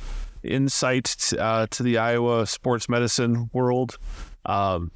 insight 0.45 1.33
uh, 1.39 1.67
to 1.71 1.83
the 1.83 1.99
Iowa 1.99 2.47
sports 2.47 2.89
medicine 2.89 3.51
world. 3.53 3.99
Um, 4.47 4.91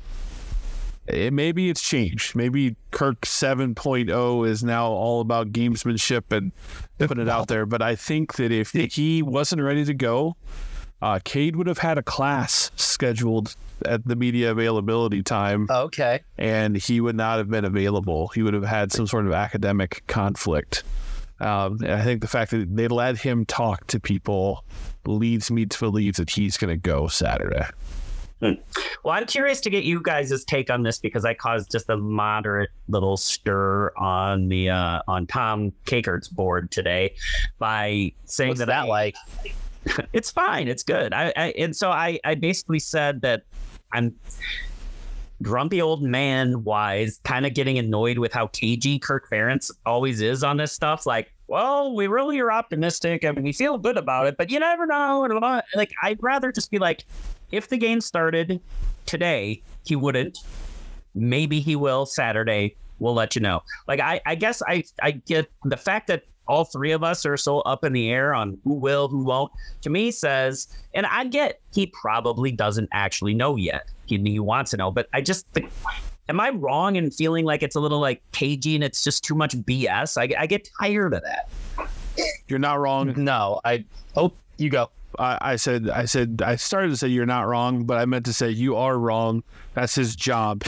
it, 1.06 1.32
maybe 1.32 1.70
it's 1.70 1.82
changed. 1.82 2.36
Maybe 2.36 2.76
Kirk 2.90 3.22
7.0 3.22 4.46
is 4.48 4.62
now 4.62 4.88
all 4.88 5.20
about 5.20 5.52
gamesmanship 5.52 6.30
and 6.36 6.52
putting 6.98 7.22
it 7.22 7.28
out 7.28 7.48
there. 7.48 7.64
But 7.66 7.80
I 7.82 7.94
think 7.96 8.34
that 8.34 8.52
if 8.52 8.72
he 8.72 9.22
wasn't 9.22 9.62
ready 9.62 9.84
to 9.86 9.94
go, 9.94 10.36
uh, 11.00 11.18
Cade 11.24 11.56
would 11.56 11.66
have 11.66 11.78
had 11.78 11.96
a 11.96 12.02
class 12.02 12.70
scheduled 12.76 13.56
at 13.84 14.04
the 14.06 14.16
media 14.16 14.50
availability 14.50 15.22
time, 15.22 15.68
Okay. 15.70 16.20
and 16.36 16.76
he 16.76 17.00
would 17.00 17.14
not 17.14 17.38
have 17.38 17.48
been 17.48 17.64
available. 17.64 18.26
He 18.28 18.42
would 18.42 18.52
have 18.54 18.64
had 18.64 18.90
some 18.92 19.06
sort 19.06 19.24
of 19.26 19.32
academic 19.32 20.02
conflict. 20.08 20.82
Um, 21.40 21.78
and 21.82 21.92
I 21.92 22.02
think 22.04 22.20
the 22.20 22.28
fact 22.28 22.50
that 22.50 22.74
they 22.74 22.88
let 22.88 23.18
him 23.18 23.44
talk 23.46 23.86
to 23.88 24.00
people 24.00 24.64
leads 25.06 25.50
me 25.50 25.66
to 25.66 25.78
believe 25.78 26.16
that 26.16 26.30
he's 26.30 26.56
going 26.56 26.70
to 26.70 26.76
go 26.76 27.06
Saturday. 27.08 27.64
Well, 28.40 28.56
I'm 29.06 29.26
curious 29.26 29.60
to 29.62 29.70
get 29.70 29.82
you 29.82 30.00
guys' 30.00 30.44
take 30.44 30.70
on 30.70 30.82
this 30.84 30.98
because 30.98 31.24
I 31.24 31.34
caused 31.34 31.72
just 31.72 31.90
a 31.90 31.96
moderate 31.96 32.70
little 32.88 33.16
stir 33.16 33.92
on 33.96 34.48
the 34.48 34.70
uh, 34.70 35.00
on 35.08 35.26
Tom 35.26 35.72
Kakert's 35.86 36.28
board 36.28 36.70
today 36.70 37.14
by 37.58 38.12
saying 38.26 38.50
What's 38.50 38.60
that 38.60 38.66
that 38.66 38.84
I- 38.84 38.88
like? 38.88 39.16
it's 40.12 40.30
fine, 40.30 40.68
it's 40.68 40.84
good. 40.84 41.12
I, 41.12 41.32
I 41.36 41.52
and 41.58 41.74
so 41.74 41.90
I 41.90 42.20
I 42.24 42.36
basically 42.36 42.78
said 42.78 43.22
that 43.22 43.42
I'm 43.92 44.14
grumpy 45.42 45.80
old 45.80 46.02
man 46.02 46.64
wise, 46.64 47.20
kind 47.24 47.46
of 47.46 47.54
getting 47.54 47.78
annoyed 47.78 48.18
with 48.18 48.32
how 48.32 48.48
cagey 48.48 48.98
Kirk 48.98 49.28
Ferentz 49.30 49.70
always 49.86 50.20
is 50.20 50.42
on 50.42 50.56
this 50.56 50.72
stuff. 50.72 51.06
Like, 51.06 51.32
well, 51.46 51.94
we 51.94 52.06
really 52.06 52.38
are 52.40 52.52
optimistic 52.52 53.24
and 53.24 53.42
we 53.42 53.52
feel 53.52 53.78
good 53.78 53.96
about 53.96 54.26
it, 54.26 54.36
but 54.36 54.50
you 54.50 54.58
never 54.58 54.86
know. 54.86 55.60
Like, 55.74 55.92
I'd 56.02 56.22
rather 56.22 56.52
just 56.52 56.70
be 56.70 56.78
like, 56.78 57.04
if 57.50 57.68
the 57.68 57.78
game 57.78 58.00
started, 58.00 58.60
today 59.06 59.62
he 59.84 59.96
wouldn't. 59.96 60.38
Maybe 61.14 61.60
he 61.60 61.76
will 61.76 62.06
Saturday. 62.06 62.76
We'll 62.98 63.14
let 63.14 63.34
you 63.34 63.42
know. 63.42 63.62
Like 63.86 64.00
I, 64.00 64.20
I 64.26 64.34
guess 64.34 64.62
I, 64.66 64.84
I 65.02 65.12
get 65.12 65.50
the 65.64 65.76
fact 65.76 66.08
that 66.08 66.24
all 66.46 66.64
three 66.64 66.92
of 66.92 67.04
us 67.04 67.24
are 67.26 67.36
so 67.36 67.60
up 67.60 67.84
in 67.84 67.92
the 67.92 68.10
air 68.10 68.34
on 68.34 68.58
who 68.64 68.74
will, 68.74 69.08
who 69.08 69.24
won't. 69.24 69.52
To 69.82 69.90
me, 69.90 70.10
says, 70.10 70.66
and 70.94 71.06
I 71.06 71.24
get 71.24 71.60
he 71.72 71.86
probably 71.86 72.50
doesn't 72.52 72.88
actually 72.92 73.34
know 73.34 73.56
yet. 73.56 73.88
He, 74.08 74.18
he 74.18 74.38
wants 74.38 74.70
to 74.72 74.76
know, 74.76 74.90
but 74.90 75.08
I 75.12 75.20
just 75.20 75.46
think 75.48 75.70
am 76.28 76.40
I 76.40 76.50
wrong 76.50 76.96
in 76.96 77.10
feeling 77.10 77.44
like 77.44 77.62
it's 77.62 77.76
a 77.76 77.80
little 77.80 78.00
like 78.00 78.22
cagey 78.32 78.74
and 78.74 78.84
it's 78.84 79.02
just 79.02 79.24
too 79.24 79.34
much 79.34 79.56
BS? 79.56 80.18
I, 80.18 80.42
I 80.42 80.46
get 80.46 80.68
tired 80.80 81.14
of 81.14 81.22
that. 81.22 81.48
You're 82.48 82.58
not 82.58 82.80
wrong. 82.80 83.14
No, 83.16 83.60
I. 83.64 83.84
Oh, 84.16 84.32
you 84.56 84.70
go. 84.70 84.90
I, 85.18 85.38
I 85.40 85.56
said, 85.56 85.88
I 85.88 86.04
said, 86.04 86.42
I 86.44 86.56
started 86.56 86.90
to 86.90 86.96
say 86.96 87.08
you're 87.08 87.26
not 87.26 87.46
wrong, 87.46 87.84
but 87.84 87.96
I 87.96 88.04
meant 88.04 88.26
to 88.26 88.32
say 88.32 88.50
you 88.50 88.76
are 88.76 88.98
wrong. 88.98 89.42
That's 89.74 89.94
his 89.94 90.14
job 90.14 90.64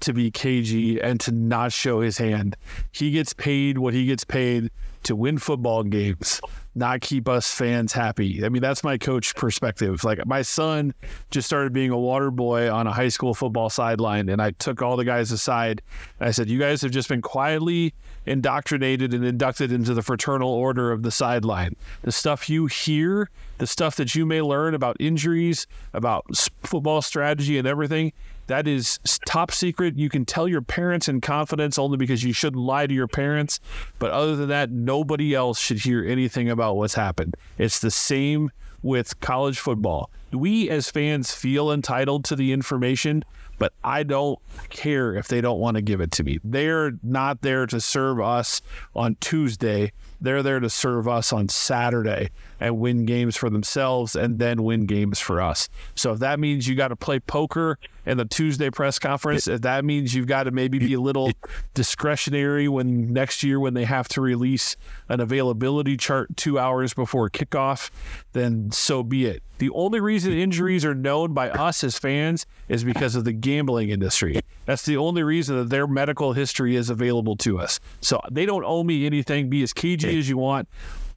to 0.00 0.12
be 0.12 0.30
cagey 0.30 1.00
and 1.00 1.18
to 1.20 1.32
not 1.32 1.72
show 1.72 2.00
his 2.00 2.18
hand. 2.18 2.56
He 2.92 3.10
gets 3.10 3.32
paid 3.32 3.78
what 3.78 3.94
he 3.94 4.06
gets 4.06 4.24
paid 4.24 4.70
to 5.04 5.16
win 5.16 5.38
football 5.38 5.82
games, 5.82 6.40
not 6.74 7.00
keep 7.00 7.28
us 7.28 7.52
fans 7.52 7.92
happy. 7.92 8.44
I 8.44 8.48
mean, 8.48 8.62
that's 8.62 8.84
my 8.84 8.98
coach 8.98 9.34
perspective. 9.34 10.04
Like 10.04 10.24
my 10.26 10.42
son 10.42 10.94
just 11.30 11.46
started 11.46 11.72
being 11.72 11.90
a 11.90 11.98
water 11.98 12.30
boy 12.30 12.70
on 12.70 12.86
a 12.86 12.92
high 12.92 13.08
school 13.08 13.34
football 13.34 13.70
sideline, 13.70 14.28
and 14.28 14.40
I 14.40 14.52
took 14.52 14.82
all 14.82 14.96
the 14.96 15.04
guys 15.04 15.32
aside. 15.32 15.82
I 16.20 16.30
said, 16.30 16.48
"You 16.48 16.58
guys 16.58 16.82
have 16.82 16.90
just 16.90 17.08
been 17.08 17.22
quietly 17.22 17.94
indoctrinated 18.28 19.14
and 19.14 19.24
inducted 19.24 19.72
into 19.72 19.94
the 19.94 20.02
fraternal 20.02 20.50
order 20.50 20.92
of 20.92 21.02
the 21.02 21.10
sideline. 21.10 21.74
The 22.02 22.12
stuff 22.12 22.48
you 22.48 22.66
hear, 22.66 23.30
the 23.58 23.66
stuff 23.66 23.96
that 23.96 24.14
you 24.14 24.26
may 24.26 24.42
learn 24.42 24.74
about 24.74 24.96
injuries, 25.00 25.66
about 25.92 26.26
football 26.62 27.02
strategy, 27.02 27.58
and 27.58 27.66
everything." 27.66 28.12
That 28.46 28.66
is 28.66 28.98
top 29.26 29.50
secret. 29.50 29.98
You 29.98 30.08
can 30.08 30.24
tell 30.24 30.48
your 30.48 30.62
parents 30.62 31.06
in 31.06 31.20
confidence 31.20 31.78
only 31.78 31.98
because 31.98 32.24
you 32.24 32.32
shouldn't 32.32 32.62
lie 32.62 32.86
to 32.86 32.94
your 32.94 33.08
parents. 33.08 33.60
But 33.98 34.10
other 34.10 34.36
than 34.36 34.48
that, 34.48 34.70
nobody 34.70 35.34
else 35.34 35.58
should 35.58 35.80
hear 35.80 36.02
anything 36.02 36.48
about 36.48 36.76
what's 36.76 36.94
happened. 36.94 37.36
It's 37.58 37.78
the 37.78 37.90
same 37.90 38.50
with 38.82 39.20
college 39.20 39.58
football. 39.58 40.10
We 40.32 40.70
as 40.70 40.90
fans 40.90 41.32
feel 41.32 41.70
entitled 41.70 42.24
to 42.26 42.36
the 42.36 42.52
information, 42.52 43.22
but 43.58 43.72
I 43.84 44.02
don't 44.02 44.38
care 44.70 45.14
if 45.14 45.28
they 45.28 45.40
don't 45.40 45.60
want 45.60 45.76
to 45.76 45.82
give 45.82 46.00
it 46.00 46.12
to 46.12 46.24
me. 46.24 46.38
They're 46.44 46.92
not 47.02 47.42
there 47.42 47.66
to 47.66 47.80
serve 47.80 48.20
us 48.20 48.62
on 48.94 49.16
Tuesday. 49.20 49.92
They're 50.20 50.42
there 50.42 50.60
to 50.60 50.70
serve 50.70 51.06
us 51.08 51.32
on 51.32 51.48
Saturday 51.48 52.30
and 52.60 52.78
win 52.78 53.04
games 53.04 53.36
for 53.36 53.50
themselves 53.50 54.16
and 54.16 54.38
then 54.38 54.62
win 54.62 54.86
games 54.86 55.20
for 55.20 55.40
us. 55.40 55.68
So 55.94 56.12
if 56.12 56.20
that 56.20 56.40
means 56.40 56.66
you 56.66 56.74
got 56.74 56.88
to 56.88 56.96
play 56.96 57.20
poker 57.20 57.78
in 58.08 58.16
the 58.16 58.24
Tuesday 58.24 58.70
press 58.70 58.98
conference, 58.98 59.46
if 59.46 59.60
that 59.60 59.84
means 59.84 60.14
you've 60.14 60.26
got 60.26 60.44
to 60.44 60.50
maybe 60.50 60.78
be 60.78 60.94
a 60.94 61.00
little 61.00 61.30
discretionary 61.74 62.66
when 62.66 63.12
next 63.12 63.42
year 63.42 63.60
when 63.60 63.74
they 63.74 63.84
have 63.84 64.08
to 64.08 64.22
release 64.22 64.76
an 65.10 65.20
availability 65.20 65.96
chart 65.96 66.34
two 66.36 66.58
hours 66.58 66.94
before 66.94 67.28
kickoff, 67.28 67.90
then 68.32 68.70
so 68.72 69.02
be 69.02 69.26
it. 69.26 69.42
The 69.58 69.68
only 69.70 70.00
reason 70.00 70.32
injuries 70.32 70.86
are 70.86 70.94
known 70.94 71.34
by 71.34 71.50
us 71.50 71.84
as 71.84 71.98
fans 71.98 72.46
is 72.68 72.82
because 72.82 73.14
of 73.14 73.24
the 73.24 73.32
gambling 73.32 73.90
industry. 73.90 74.40
That's 74.64 74.86
the 74.86 74.96
only 74.96 75.22
reason 75.22 75.58
that 75.58 75.68
their 75.68 75.86
medical 75.86 76.32
history 76.32 76.76
is 76.76 76.88
available 76.88 77.36
to 77.38 77.58
us. 77.58 77.78
So 78.00 78.20
they 78.30 78.46
don't 78.46 78.64
owe 78.64 78.84
me 78.84 79.04
anything. 79.04 79.50
Be 79.50 79.62
as 79.62 79.74
cagey 79.74 80.18
as 80.18 80.28
you 80.28 80.38
want 80.38 80.66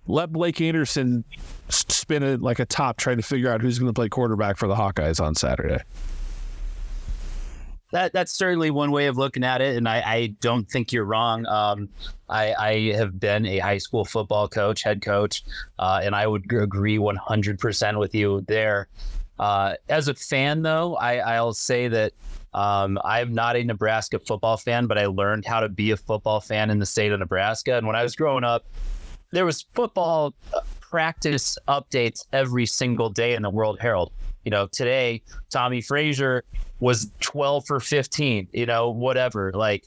let 0.07 0.31
Blair 0.31 0.51
Sanderson 0.53 1.23
spin 1.69 2.23
it 2.23 2.41
like 2.41 2.59
a 2.59 2.65
top 2.65 2.97
trying 2.97 3.17
to 3.17 3.23
figure 3.23 3.51
out 3.51 3.61
who's 3.61 3.79
going 3.79 3.87
to 3.87 3.93
play 3.93 4.09
quarterback 4.09 4.57
for 4.57 4.67
the 4.67 4.75
Hawkeyes 4.75 5.21
on 5.21 5.35
Saturday. 5.35 5.83
That 7.91 8.13
that's 8.13 8.31
certainly 8.31 8.71
one 8.71 8.91
way 8.91 9.07
of 9.07 9.17
looking 9.17 9.43
at 9.43 9.61
it, 9.61 9.75
and 9.75 9.87
I, 9.87 10.01
I 10.01 10.27
don't 10.39 10.69
think 10.69 10.91
you're 10.91 11.05
wrong. 11.05 11.45
Um, 11.45 11.89
I, 12.29 12.53
I 12.53 12.93
have 12.95 13.19
been 13.19 13.45
a 13.45 13.59
high 13.59 13.77
school 13.77 14.05
football 14.05 14.47
coach, 14.47 14.83
head 14.83 15.01
coach, 15.01 15.43
uh, 15.77 15.99
and 16.03 16.15
I 16.15 16.25
would 16.25 16.51
agree 16.53 16.97
100% 16.97 17.99
with 17.99 18.15
you 18.15 18.41
there. 18.47 18.87
Uh, 19.37 19.73
as 19.89 20.07
a 20.07 20.13
fan, 20.13 20.61
though, 20.61 20.95
I, 20.95 21.17
I'll 21.17 21.53
say 21.53 21.87
that 21.89 22.13
um, 22.53 22.99
I'm 23.03 23.33
not 23.33 23.55
a 23.55 23.63
Nebraska 23.63 24.19
football 24.19 24.57
fan, 24.57 24.87
but 24.87 24.97
I 24.97 25.07
learned 25.07 25.45
how 25.45 25.59
to 25.59 25.69
be 25.69 25.91
a 25.91 25.97
football 25.97 26.39
fan 26.39 26.69
in 26.69 26.79
the 26.79 26.85
state 26.85 27.11
of 27.11 27.19
Nebraska. 27.19 27.75
And 27.75 27.87
when 27.87 27.95
I 27.95 28.03
was 28.03 28.15
growing 28.15 28.43
up, 28.43 28.65
there 29.31 29.45
was 29.45 29.65
football 29.73 30.33
practice 30.79 31.57
updates 31.67 32.27
every 32.33 32.65
single 32.65 33.09
day 33.09 33.33
in 33.33 33.41
the 33.41 33.49
World 33.49 33.79
Herald. 33.79 34.11
You 34.43 34.51
know, 34.51 34.67
today 34.67 35.21
Tommie 35.49 35.81
Frazier 35.81 36.43
was 36.79 37.11
12 37.19 37.65
for 37.65 37.79
15, 37.79 38.47
you 38.51 38.65
know, 38.65 38.89
whatever. 38.89 39.51
Like 39.51 39.85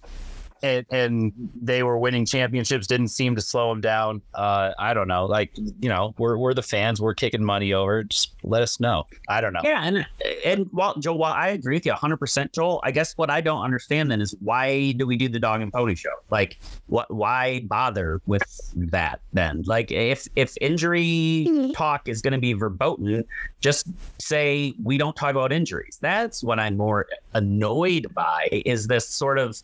and, 0.64 0.86
and 0.90 1.32
they 1.60 1.82
were 1.82 1.98
winning 1.98 2.24
championships 2.24 2.86
didn't 2.86 3.08
seem 3.08 3.36
to 3.36 3.42
slow 3.42 3.68
them 3.68 3.82
down. 3.82 4.22
Uh, 4.32 4.72
I 4.78 4.94
don't 4.94 5.08
know. 5.08 5.26
Like 5.26 5.52
you 5.80 5.90
know, 5.90 6.14
we're 6.16 6.38
we're 6.38 6.54
the 6.54 6.62
fans. 6.62 7.02
We're 7.02 7.14
kicking 7.14 7.44
money 7.44 7.74
over. 7.74 8.04
Just 8.04 8.34
let 8.42 8.62
us 8.62 8.80
know. 8.80 9.04
I 9.28 9.42
don't 9.42 9.52
know. 9.52 9.60
Yeah, 9.62 9.82
and 9.84 10.06
and 10.44 10.66
while 10.72 10.96
Joel, 10.96 11.18
while 11.18 11.34
I 11.34 11.48
agree 11.48 11.76
with 11.76 11.84
you 11.84 11.92
100, 11.92 12.16
percent 12.16 12.52
Joel, 12.54 12.80
I 12.82 12.92
guess 12.92 13.12
what 13.18 13.28
I 13.28 13.42
don't 13.42 13.62
understand 13.62 14.10
then 14.10 14.22
is 14.22 14.34
why 14.40 14.92
do 14.92 15.06
we 15.06 15.16
do 15.16 15.28
the 15.28 15.38
dog 15.38 15.60
and 15.60 15.70
pony 15.70 15.94
show? 15.94 16.14
Like, 16.30 16.58
what? 16.86 17.12
Why 17.12 17.60
bother 17.66 18.22
with 18.24 18.42
that 18.74 19.20
then? 19.34 19.62
Like, 19.66 19.92
if 19.92 20.26
if 20.34 20.54
injury 20.62 21.46
mm-hmm. 21.46 21.72
talk 21.72 22.08
is 22.08 22.22
going 22.22 22.32
to 22.32 22.38
be 22.38 22.54
verboten, 22.54 23.24
just 23.60 23.86
say 24.18 24.72
we 24.82 24.96
don't 24.96 25.14
talk 25.14 25.32
about 25.32 25.52
injuries. 25.52 25.98
That's 26.00 26.42
what 26.42 26.58
I'm 26.58 26.78
more 26.78 27.06
annoyed 27.34 28.06
by. 28.14 28.48
Is 28.50 28.86
this 28.86 29.06
sort 29.06 29.38
of 29.38 29.62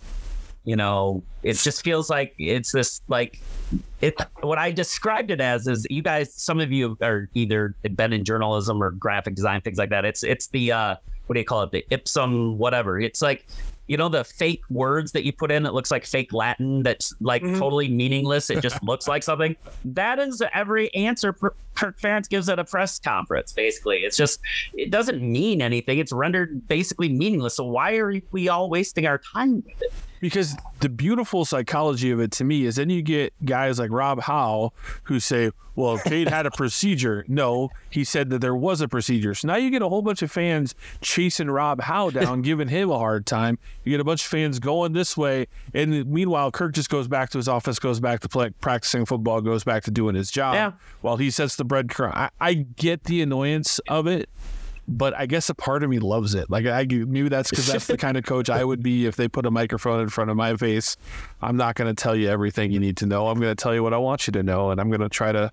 you 0.65 0.77
know 0.77 1.23
it 1.43 1.55
just 1.55 1.83
feels 1.83 2.11
like 2.11 2.35
it's 2.39 2.73
this 2.73 3.01
like 3.09 3.41
it 4.03 4.15
what 4.43 4.59
i 4.59 4.71
described 4.71 5.31
it 5.31 5.41
as 5.41 5.67
is 5.67 5.87
you 5.89 6.03
guys 6.03 6.35
some 6.35 6.61
of 6.61 6.71
you 6.71 6.99
are 7.01 7.29
either 7.35 7.75
been 7.95 8.13
in 8.13 8.25
journalism 8.25 8.83
or 8.83 8.91
graphic 8.91 9.35
design 9.35 9.61
things 9.61 9.79
like 9.79 9.91
that. 9.91 10.05
It's 10.05 10.23
it's 10.23 10.49
the 10.49 10.73
uh 10.73 10.97
what 11.27 11.35
do 11.35 11.41
you 11.41 11.47
call 11.47 11.63
it? 11.63 11.71
The 11.71 11.85
ipsum 11.91 12.59
whatever. 12.59 13.01
It's 13.01 13.23
like 13.23 13.47
you 13.87 13.97
know 13.97 14.09
the 14.09 14.25
fake 14.25 14.63
words 14.71 15.13
that 15.13 15.25
you 15.25 15.33
put 15.33 15.51
in 15.51 15.67
it 15.67 15.73
looks 15.73 15.91
like 15.91 16.05
fake 16.05 16.33
latin 16.33 16.83
that's 16.83 17.13
like 17.21 17.43
mm-hmm. 17.43 17.59
totally 17.59 17.89
meaningless. 17.89 18.51
It 18.51 18.61
just 18.61 18.83
looks 18.83 19.09
like 19.09 19.23
something. 19.23 19.57
That 19.85 20.19
is 20.19 20.43
every 20.55 20.93
answer 20.95 21.33
kirk 21.33 21.99
ferentz 22.01 22.29
gives 22.29 22.49
at 22.49 22.59
a 22.59 22.65
press 22.65 22.99
conference 22.99 23.53
basically. 23.53 23.99
It's 23.99 24.17
just 24.17 24.41
it 24.75 24.91
doesn't 24.91 25.23
mean 25.23 25.63
anything. 25.63 25.99
It's 25.99 26.13
rendered 26.13 26.67
basically 26.69 27.09
meaningless. 27.09 27.55
So 27.55 27.65
why 27.65 27.95
are 27.97 28.21
we 28.31 28.49
all 28.49 28.69
wasting 28.69 29.07
our 29.07 29.19
time 29.19 29.57
with 29.57 29.83
it 29.83 29.93
because 30.21 30.57
the 30.81 30.89
beautiful 30.89 31.45
psychology 31.45 32.11
of 32.11 32.21
it 32.21 32.31
to 32.33 32.45
me 32.45 32.65
is 32.67 32.77
then 32.77 32.91
you 32.91 33.03
get 33.03 33.33
guys 33.45 33.79
like 33.79 33.91
Rob 33.91 34.21
Howe 34.21 34.73
who 35.05 35.19
say, 35.19 35.51
well, 35.77 35.99
Cade 35.99 36.29
had 36.29 36.47
a 36.47 36.51
procedure. 36.57 37.25
No, 37.27 37.71
he 37.89 38.05
said 38.05 38.31
that 38.31 38.41
there 38.41 38.55
was 38.55 38.81
a 38.81 38.89
procedure. 38.89 39.35
So 39.35 39.49
now 39.49 39.57
you 39.57 39.71
get 39.71 39.83
a 39.83 39.89
whole 39.89 40.03
bunch 40.03 40.23
of 40.23 40.31
fans 40.31 40.75
chasing 41.01 41.51
Rob 41.51 41.81
Howe 41.81 42.11
down, 42.11 42.43
giving 42.43 42.69
him 42.69 42.91
a 42.91 42.99
hard 42.99 43.27
time. 43.27 43.59
You 43.85 43.91
get 43.91 44.01
a 44.01 44.05
bunch 44.05 44.23
of 44.23 44.29
fans 44.29 44.59
going 44.59 44.93
this 44.93 45.17
way. 45.17 45.47
And 45.75 46.07
meanwhile, 46.07 46.51
Kirk 46.51 46.75
just 46.75 46.91
goes 46.91 47.09
back 47.09 47.31
to 47.31 47.39
his 47.39 47.49
office, 47.49 47.79
goes 47.79 47.99
back 47.99 48.21
to 48.21 48.29
play, 48.29 48.51
practicing 48.61 49.07
football, 49.07 49.41
goes 49.41 49.65
back 49.65 49.85
to 49.85 49.91
doing 49.91 50.15
his 50.15 50.31
job 50.31 50.55
yeah. 50.55 50.73
while 51.01 51.17
he 51.17 51.31
sets 51.31 51.57
the 51.57 51.65
breadcrumb. 51.65 52.15
I, 52.15 52.31
I 52.41 52.55
get 52.55 53.05
the 53.05 53.23
annoyance 53.23 53.79
of 53.89 54.07
it 54.07 54.29
but 54.91 55.15
I 55.17 55.27
guess 55.27 55.49
a 55.49 55.55
part 55.55 55.85
of 55.85 55.89
me 55.89 56.01
loves 56.01 56.35
it. 56.35 56.51
Like 56.51 56.67
I 56.67 56.85
maybe 56.91 57.29
that's 57.29 57.49
because 57.49 57.69
that's 57.69 57.87
the 57.87 57.97
kind 58.05 58.17
of 58.17 58.25
coach 58.25 58.51
I 58.51 58.65
would 58.65 58.83
be 58.83 59.07
if 59.07 59.15
they 59.15 59.29
put 59.29 59.47
a 59.47 59.51
microphone 59.51 60.01
in 60.01 60.09
front 60.09 60.31
of 60.31 60.37
my 60.37 60.57
face. 60.57 60.97
I'm 61.41 61.57
not 61.57 61.77
going 61.77 61.95
to 61.95 62.01
tell 62.01 62.17
you 62.17 62.29
everything 62.29 62.73
you 62.73 62.81
need 62.81 62.97
to 62.99 63.07
know. 63.07 63.29
I'm 63.29 63.39
going 63.39 63.55
to 63.55 63.63
tell 63.63 63.73
you 63.73 63.85
what 63.85 63.95
I 63.95 63.99
want 63.99 64.27
you 64.27 64.33
to 64.33 64.43
know, 64.43 64.71
and 64.71 64.81
I'm 64.81 64.91
going 64.91 65.01
to 65.01 65.09
try 65.09 65.31
to 65.31 65.53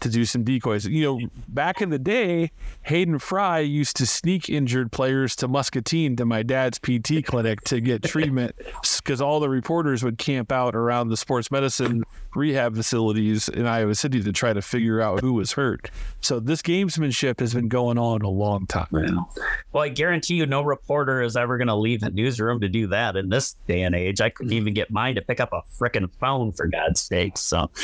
to 0.00 0.08
do 0.08 0.24
some 0.24 0.44
decoys. 0.44 0.86
You 0.86 1.04
know, 1.04 1.28
back 1.48 1.80
in 1.80 1.90
the 1.90 1.98
day, 1.98 2.50
Hayden 2.82 3.18
Fry 3.18 3.60
used 3.60 3.96
to 3.96 4.06
sneak 4.06 4.48
injured 4.48 4.92
players 4.92 5.36
to 5.36 5.48
Muscatine 5.48 6.16
to 6.16 6.24
my 6.24 6.42
dad's 6.42 6.78
PT 6.78 7.24
clinic 7.24 7.62
to 7.62 7.80
get 7.80 8.02
treatment 8.02 8.54
because 8.98 9.20
all 9.20 9.40
the 9.40 9.48
reporters 9.48 10.02
would 10.02 10.18
camp 10.18 10.52
out 10.52 10.74
around 10.74 11.08
the 11.08 11.16
sports 11.16 11.50
medicine 11.50 12.04
rehab 12.34 12.76
facilities 12.76 13.48
in 13.48 13.66
Iowa 13.66 13.94
City 13.94 14.22
to 14.22 14.32
try 14.32 14.52
to 14.52 14.62
figure 14.62 15.00
out 15.00 15.20
who 15.20 15.32
was 15.34 15.52
hurt. 15.52 15.90
So 16.20 16.40
this 16.40 16.62
gamesmanship 16.62 17.40
has 17.40 17.54
been 17.54 17.68
going 17.68 17.98
on 17.98 18.22
a 18.22 18.28
long 18.28 18.66
time. 18.66 18.88
Well, 18.90 19.34
well 19.72 19.82
I 19.82 19.88
guarantee 19.88 20.34
you, 20.34 20.46
no 20.46 20.62
reporter 20.62 21.22
is 21.22 21.36
ever 21.36 21.58
going 21.58 21.68
to 21.68 21.74
leave 21.74 22.00
the 22.00 22.10
newsroom 22.10 22.60
to 22.60 22.68
do 22.68 22.86
that 22.88 23.16
in 23.16 23.28
this 23.28 23.56
day 23.66 23.82
and 23.82 23.94
age. 23.94 24.20
I 24.20 24.30
couldn't 24.30 24.52
even 24.52 24.74
get 24.74 24.90
mine 24.90 25.16
to 25.16 25.22
pick 25.22 25.40
up 25.40 25.52
a 25.52 25.62
freaking 25.78 26.10
phone 26.20 26.52
for 26.52 26.66
God's 26.66 27.00
sake. 27.00 27.36
So. 27.36 27.70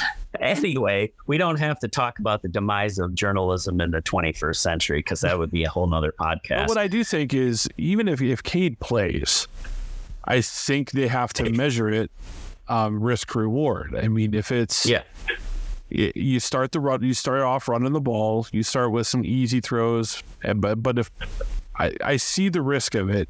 anyway, 0.40 1.12
we 1.26 1.38
don't 1.38 1.58
have 1.58 1.78
to 1.80 1.88
talk 1.88 2.18
about 2.18 2.42
the 2.42 2.48
demise 2.48 2.98
of 2.98 3.14
journalism 3.14 3.80
in 3.80 3.90
the 3.90 4.02
21st 4.02 4.56
century 4.56 4.98
because 4.98 5.20
that 5.20 5.38
would 5.38 5.50
be 5.50 5.64
a 5.64 5.68
whole 5.68 5.86
nother 5.86 6.12
podcast. 6.18 6.68
what 6.68 6.78
I 6.78 6.88
do 6.88 7.04
think 7.04 7.34
is 7.34 7.68
even 7.76 8.08
if 8.08 8.20
if 8.20 8.42
Cade 8.42 8.78
plays, 8.80 9.48
I 10.24 10.40
think 10.40 10.92
they 10.92 11.08
have 11.08 11.32
to 11.34 11.50
measure 11.50 11.88
it 11.88 12.10
um, 12.68 13.02
risk 13.02 13.34
reward. 13.34 13.94
I 13.94 14.08
mean, 14.08 14.34
if 14.34 14.52
it's 14.52 14.86
yeah. 14.86 15.02
you 15.90 16.40
start 16.40 16.72
the 16.72 16.80
run, 16.80 17.02
you 17.02 17.14
start 17.14 17.42
off 17.42 17.68
running 17.68 17.92
the 17.92 18.00
ball, 18.00 18.46
you 18.52 18.62
start 18.62 18.92
with 18.92 19.06
some 19.06 19.24
easy 19.24 19.60
throws, 19.60 20.22
and 20.42 20.60
but 20.60 20.82
but 20.82 20.98
if 20.98 21.10
I, 21.76 21.94
I 22.04 22.16
see 22.16 22.48
the 22.48 22.62
risk 22.62 22.94
of 22.94 23.10
it. 23.10 23.28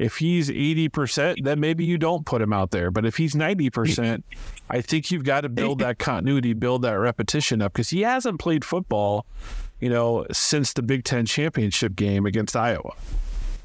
If 0.00 0.16
he's 0.16 0.48
80%, 0.48 1.44
then 1.44 1.60
maybe 1.60 1.84
you 1.84 1.98
don't 1.98 2.24
put 2.24 2.40
him 2.40 2.54
out 2.54 2.70
there. 2.70 2.90
But 2.90 3.04
if 3.04 3.18
he's 3.18 3.34
90%, 3.34 4.22
I 4.70 4.80
think 4.80 5.10
you've 5.10 5.24
got 5.24 5.42
to 5.42 5.50
build 5.50 5.80
that 5.80 5.98
continuity, 5.98 6.54
build 6.54 6.80
that 6.82 6.94
repetition 6.94 7.60
up 7.60 7.74
because 7.74 7.90
he 7.90 8.00
hasn't 8.00 8.40
played 8.40 8.64
football, 8.64 9.26
you 9.78 9.90
know, 9.90 10.26
since 10.32 10.72
the 10.72 10.82
Big 10.82 11.04
Ten 11.04 11.26
championship 11.26 11.96
game 11.96 12.24
against 12.24 12.56
Iowa. 12.56 12.94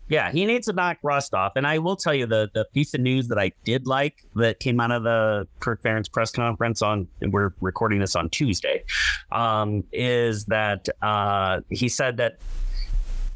Yeah, 0.10 0.30
he 0.30 0.46
needs 0.46 0.68
to 0.68 0.74
knock 0.74 0.98
rust 1.04 1.34
off. 1.34 1.54
And 1.56 1.66
I 1.66 1.80
will 1.80 1.96
tell 1.96 2.14
you 2.14 2.26
the 2.26 2.50
the 2.54 2.66
piece 2.74 2.94
of 2.94 3.00
news 3.00 3.30
that 3.30 3.40
I 3.40 3.54
did 3.64 3.88
like 3.88 4.24
that 4.36 4.60
came 4.60 4.82
out 4.82 4.92
of 4.92 5.04
the 5.04 5.48
Kirk 5.62 5.82
Ferentz 5.82 6.12
press 6.12 6.32
conference 6.32 6.82
on 6.82 7.08
we're 7.22 7.54
recording 7.62 8.00
this 8.00 8.16
on 8.16 8.30
Tuesday, 8.30 8.84
um, 9.32 9.84
is 9.94 10.46
that 10.46 10.90
uh, 11.02 11.62
he 11.70 11.90
said 11.90 12.18
that 12.18 12.40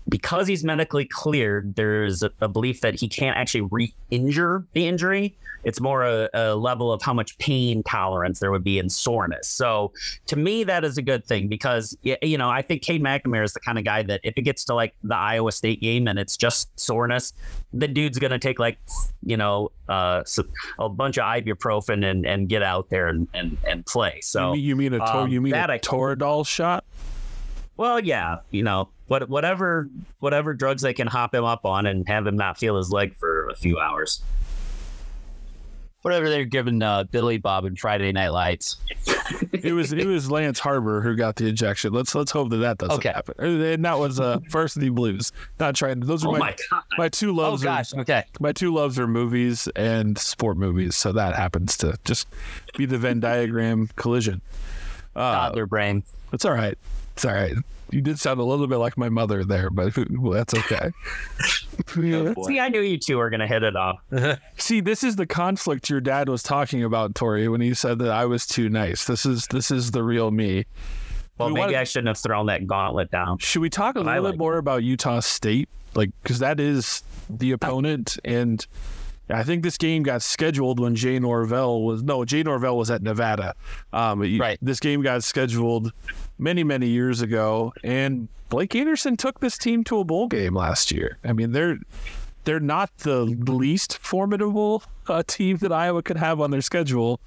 because 0.10 0.48
he's 0.48 0.64
medically 0.64 1.06
cleared, 1.06 1.76
there's 1.76 2.24
a, 2.24 2.32
a 2.42 2.48
belief 2.48 2.82
that 2.82 3.00
he 3.00 3.08
can't 3.08 3.38
actually 3.38 3.62
re-injure 3.62 4.66
the 4.74 4.88
injury. 4.88 5.38
It's 5.64 5.82
more 5.82 6.04
a, 6.04 6.30
a, 6.34 6.56
level 6.56 6.92
of 6.92 7.02
how 7.02 7.14
much 7.14 7.38
pain 7.38 7.84
tolerance 7.84 8.40
there 8.40 8.50
would 8.50 8.64
be 8.64 8.80
in 8.80 8.90
soreness. 8.90 9.48
So 9.48 9.92
to 10.28 10.38
me, 10.38 10.64
that 10.64 10.86
is 10.86 10.98
a 10.98 11.02
good 11.02 11.26
thing 11.26 11.50
because 11.50 11.98
you 12.02 12.38
know 12.38 12.50
I 12.50 12.62
think 12.62 12.82
Cade 12.82 13.04
McNamara 13.04 13.44
is 13.44 13.54
the 13.54 13.60
kind 13.60 13.78
of 13.78 13.84
guy 13.84 14.04
that 14.04 14.22
if 14.24 14.36
it 14.38 14.44
gets 14.44 14.64
to 14.66 14.74
like 14.74 14.96
the 15.04 15.16
Iowa 15.16 15.52
State 15.52 15.82
game 15.82 16.08
and 16.08 16.18
it's 16.18 16.38
just 16.38 16.78
soreness, 16.80 17.34
the 17.74 17.90
dude's 17.90 18.18
gonna 18.20 18.40
take 18.40 18.58
like 18.58 18.78
you 19.22 19.36
know 19.36 19.72
uh, 19.90 20.24
a 20.80 20.88
bunch 20.88 21.18
of 21.18 21.26
ibuprofen 21.26 22.10
and, 22.10 22.26
and 22.26 22.48
get 22.48 22.64
out 22.64 22.90
there 22.90 23.08
and, 23.08 23.28
and, 23.34 23.58
and 23.68 23.86
play. 23.86 24.22
So 24.22 24.54
you 24.54 24.76
mean, 24.76 24.86
you 24.86 24.92
mean 24.92 24.94
a 24.94 24.98
to- 25.00 25.18
um, 25.18 25.30
you 25.30 25.42
mean 25.42 25.54
a 25.54 25.80
Toradol 25.80 26.48
shot? 26.48 26.86
Well, 27.80 28.02
yeah, 28.02 28.40
you 28.52 28.62
know, 28.62 28.90
what 29.08 29.30
whatever 29.30 29.88
whatever 30.20 30.54
drugs 30.54 30.82
they 30.82 30.94
can 30.94 31.08
hop 31.08 31.34
him 31.34 31.46
up 31.46 31.64
on 31.64 31.86
and 31.86 32.06
have 32.10 32.28
him 32.28 32.36
not 32.36 32.58
feel 32.58 32.76
his 32.76 32.92
leg 32.92 33.16
for 33.16 33.48
a 33.48 33.56
few 33.56 33.80
hours. 33.80 34.22
Whatever 36.02 36.30
they're 36.30 36.44
giving 36.44 36.82
uh, 36.82 37.06
Billy 37.06 37.38
Bob 37.38 37.64
and 37.64 37.80
Friday 37.80 38.12
Night 38.12 38.34
Lights. 38.34 38.76
it 39.54 39.72
was 39.72 39.94
it 39.94 40.06
was 40.06 40.30
Lance 40.30 40.60
Harbor 40.60 41.00
who 41.00 41.16
got 41.16 41.38
the 41.38 41.48
injection. 41.48 41.94
Let's 41.94 42.14
let's 42.14 42.32
hope 42.32 42.50
that 42.50 42.58
that 42.58 42.80
doesn't 42.80 42.96
okay. 42.96 43.14
happen. 43.14 43.36
And 43.40 43.86
that 43.86 43.98
was 43.98 44.20
uh, 44.20 44.40
Varsity 44.50 44.90
Blues. 44.90 45.32
Not 45.58 45.74
trying. 45.74 46.02
Those 46.02 46.26
are 46.26 46.28
oh 46.28 46.32
my 46.34 46.58
my, 46.72 46.82
my, 46.98 47.08
two 47.08 47.34
loves. 47.34 47.64
Oh 47.64 47.64
gosh. 47.64 47.94
Are, 47.94 48.02
okay. 48.02 48.26
My 48.42 48.52
two 48.52 48.74
loves 48.74 49.00
are 49.00 49.08
movies 49.08 49.70
and 49.78 50.18
sport 50.18 50.58
movies. 50.58 50.98
So 50.98 51.14
that 51.14 51.34
happens 51.34 51.78
to 51.78 51.98
just 52.04 52.28
be 52.76 52.86
the 52.86 52.98
Venn 52.98 53.22
diagram 53.22 53.90
collision. 53.96 54.42
Uh, 55.16 55.32
Toddler 55.32 55.66
brain. 55.66 56.04
It's 56.34 56.44
all 56.44 56.52
right. 56.54 56.78
It's 57.20 57.26
all 57.26 57.34
right 57.34 57.56
you 57.92 58.02
did 58.02 58.20
sound 58.20 58.40
a 58.40 58.44
little 58.44 58.68
bit 58.68 58.78
like 58.78 58.98
my 58.98 59.10
mother 59.10 59.44
there, 59.44 59.70
but 59.70 59.94
well, 60.12 60.34
that's 60.34 60.54
okay. 60.54 60.92
oh, 61.98 62.44
See, 62.46 62.60
I 62.60 62.70
knew 62.70 62.82
you 62.82 62.98
two 62.98 63.18
were 63.18 63.30
going 63.30 63.40
to 63.40 63.48
hit 63.48 63.64
it 63.64 63.76
off. 63.76 64.00
See, 64.58 64.82
this 64.82 65.04
is 65.04 65.16
the 65.16 65.26
conflict 65.26 65.90
your 65.90 66.02
dad 66.02 66.30
was 66.30 66.44
talking 66.44 66.84
about, 66.84 67.16
Tori, 67.16 67.48
when 67.48 67.62
he 67.62 67.74
said 67.74 68.00
that 68.00 68.12
I 68.12 68.26
was 68.26 68.46
too 68.46 68.70
nice. 68.70 69.06
This 69.06 69.26
is 69.26 69.48
this 69.48 69.72
is 69.72 69.92
the 69.92 70.04
real 70.04 70.32
me. 70.32 70.66
Well, 71.38 71.50
we 71.50 71.56
maybe 71.56 71.68
wanna, 71.68 71.80
I 71.80 71.84
shouldn't 71.86 72.10
have 72.10 72.18
thrown 72.18 72.48
that 72.48 72.68
gauntlet 72.68 73.12
down. 73.12 73.38
Should 73.40 73.62
we 73.62 73.70
talk 73.70 73.96
a 73.96 74.00
little 74.00 74.24
like 74.24 74.34
bit 74.34 74.38
more 74.38 74.56
it. 74.56 74.60
about 74.60 74.84
Utah 74.84 75.22
State, 75.22 75.70
like 75.96 76.12
because 76.22 76.40
that 76.40 76.60
is 76.60 77.04
the 77.30 77.52
opponent 77.52 78.18
and 78.26 78.66
I 79.32 79.44
think 79.44 79.62
this 79.62 79.78
game 79.78 80.02
got 80.02 80.24
scheduled 80.24 80.80
when 80.80 80.96
Jay 80.96 81.20
Norvell 81.20 81.84
was 81.84 82.02
no 82.02 82.26
Jay 82.26 82.42
Norvell 82.42 82.78
was 82.78 82.90
at 82.90 83.04
Nevada. 83.04 83.54
Um, 83.94 84.22
right. 84.40 84.58
This 84.60 84.80
game 84.80 85.04
got 85.04 85.24
scheduled 85.24 85.94
many 86.40 86.64
many 86.64 86.88
years 86.88 87.22
ago, 87.22 87.74
and 87.84 88.28
Blake 88.50 88.76
Anderson 88.76 89.18
took 89.18 89.40
this 89.40 89.58
team 89.58 89.84
to 89.86 90.00
a 90.00 90.04
bowl 90.04 90.28
game 90.28 90.56
last 90.56 90.92
year. 90.92 91.18
I 91.24 91.34
mean, 91.34 91.52
they're 91.52 91.78
they're 92.46 92.60
not 92.60 92.96
the 93.00 93.26
least 93.26 93.98
formidable 94.00 94.82
uh, 95.08 95.24
team 95.28 95.58
that 95.58 95.72
Iowa 95.72 96.02
could 96.02 96.18
have 96.18 96.42
on 96.42 96.52
their 96.52 96.62
schedule. 96.62 97.20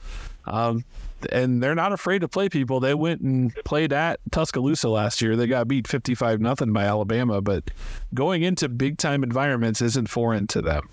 Um, 0.46 0.84
and 1.30 1.62
they're 1.62 1.76
not 1.76 1.92
afraid 1.92 2.20
to 2.20 2.28
play 2.28 2.48
people. 2.48 2.80
They 2.80 2.94
went 2.94 3.20
and 3.20 3.54
played 3.64 3.92
at 3.92 4.18
Tuscaloosa 4.32 4.88
last 4.88 5.22
year. 5.22 5.36
They 5.36 5.46
got 5.46 5.68
beat 5.68 5.86
55 5.86 6.40
nothing 6.40 6.72
by 6.72 6.84
Alabama, 6.84 7.40
but 7.40 7.70
going 8.14 8.42
into 8.42 8.68
big 8.68 8.98
time 8.98 9.22
environments 9.22 9.80
isn't 9.80 10.08
foreign 10.08 10.48
to 10.48 10.62
them. 10.62 10.88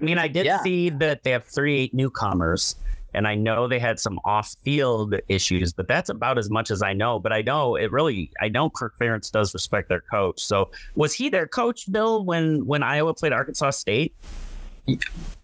I 0.00 0.04
mean, 0.04 0.18
I 0.18 0.28
did 0.28 0.44
yeah. 0.44 0.62
see 0.62 0.90
that 0.90 1.22
they 1.22 1.30
have 1.30 1.44
three 1.44 1.88
newcomers, 1.92 2.76
and 3.14 3.26
I 3.26 3.34
know 3.34 3.68
they 3.68 3.78
had 3.78 3.98
some 3.98 4.18
off-field 4.24 5.14
issues, 5.28 5.72
but 5.72 5.88
that's 5.88 6.10
about 6.10 6.38
as 6.38 6.50
much 6.50 6.70
as 6.70 6.82
I 6.82 6.92
know. 6.92 7.18
But 7.18 7.32
I 7.32 7.42
know 7.42 7.76
it 7.76 7.92
really, 7.92 8.30
I 8.40 8.48
know 8.48 8.70
Kirk 8.70 8.96
Ferentz 8.98 9.30
does 9.30 9.54
respect 9.54 9.88
their 9.88 10.00
coach. 10.00 10.42
So 10.42 10.70
was 10.94 11.14
he 11.14 11.28
their 11.28 11.46
coach, 11.46 11.90
Bill, 11.90 12.24
when 12.24 12.66
when 12.66 12.82
Iowa 12.82 13.14
played 13.14 13.32
Arkansas 13.32 13.70
State? 13.70 14.14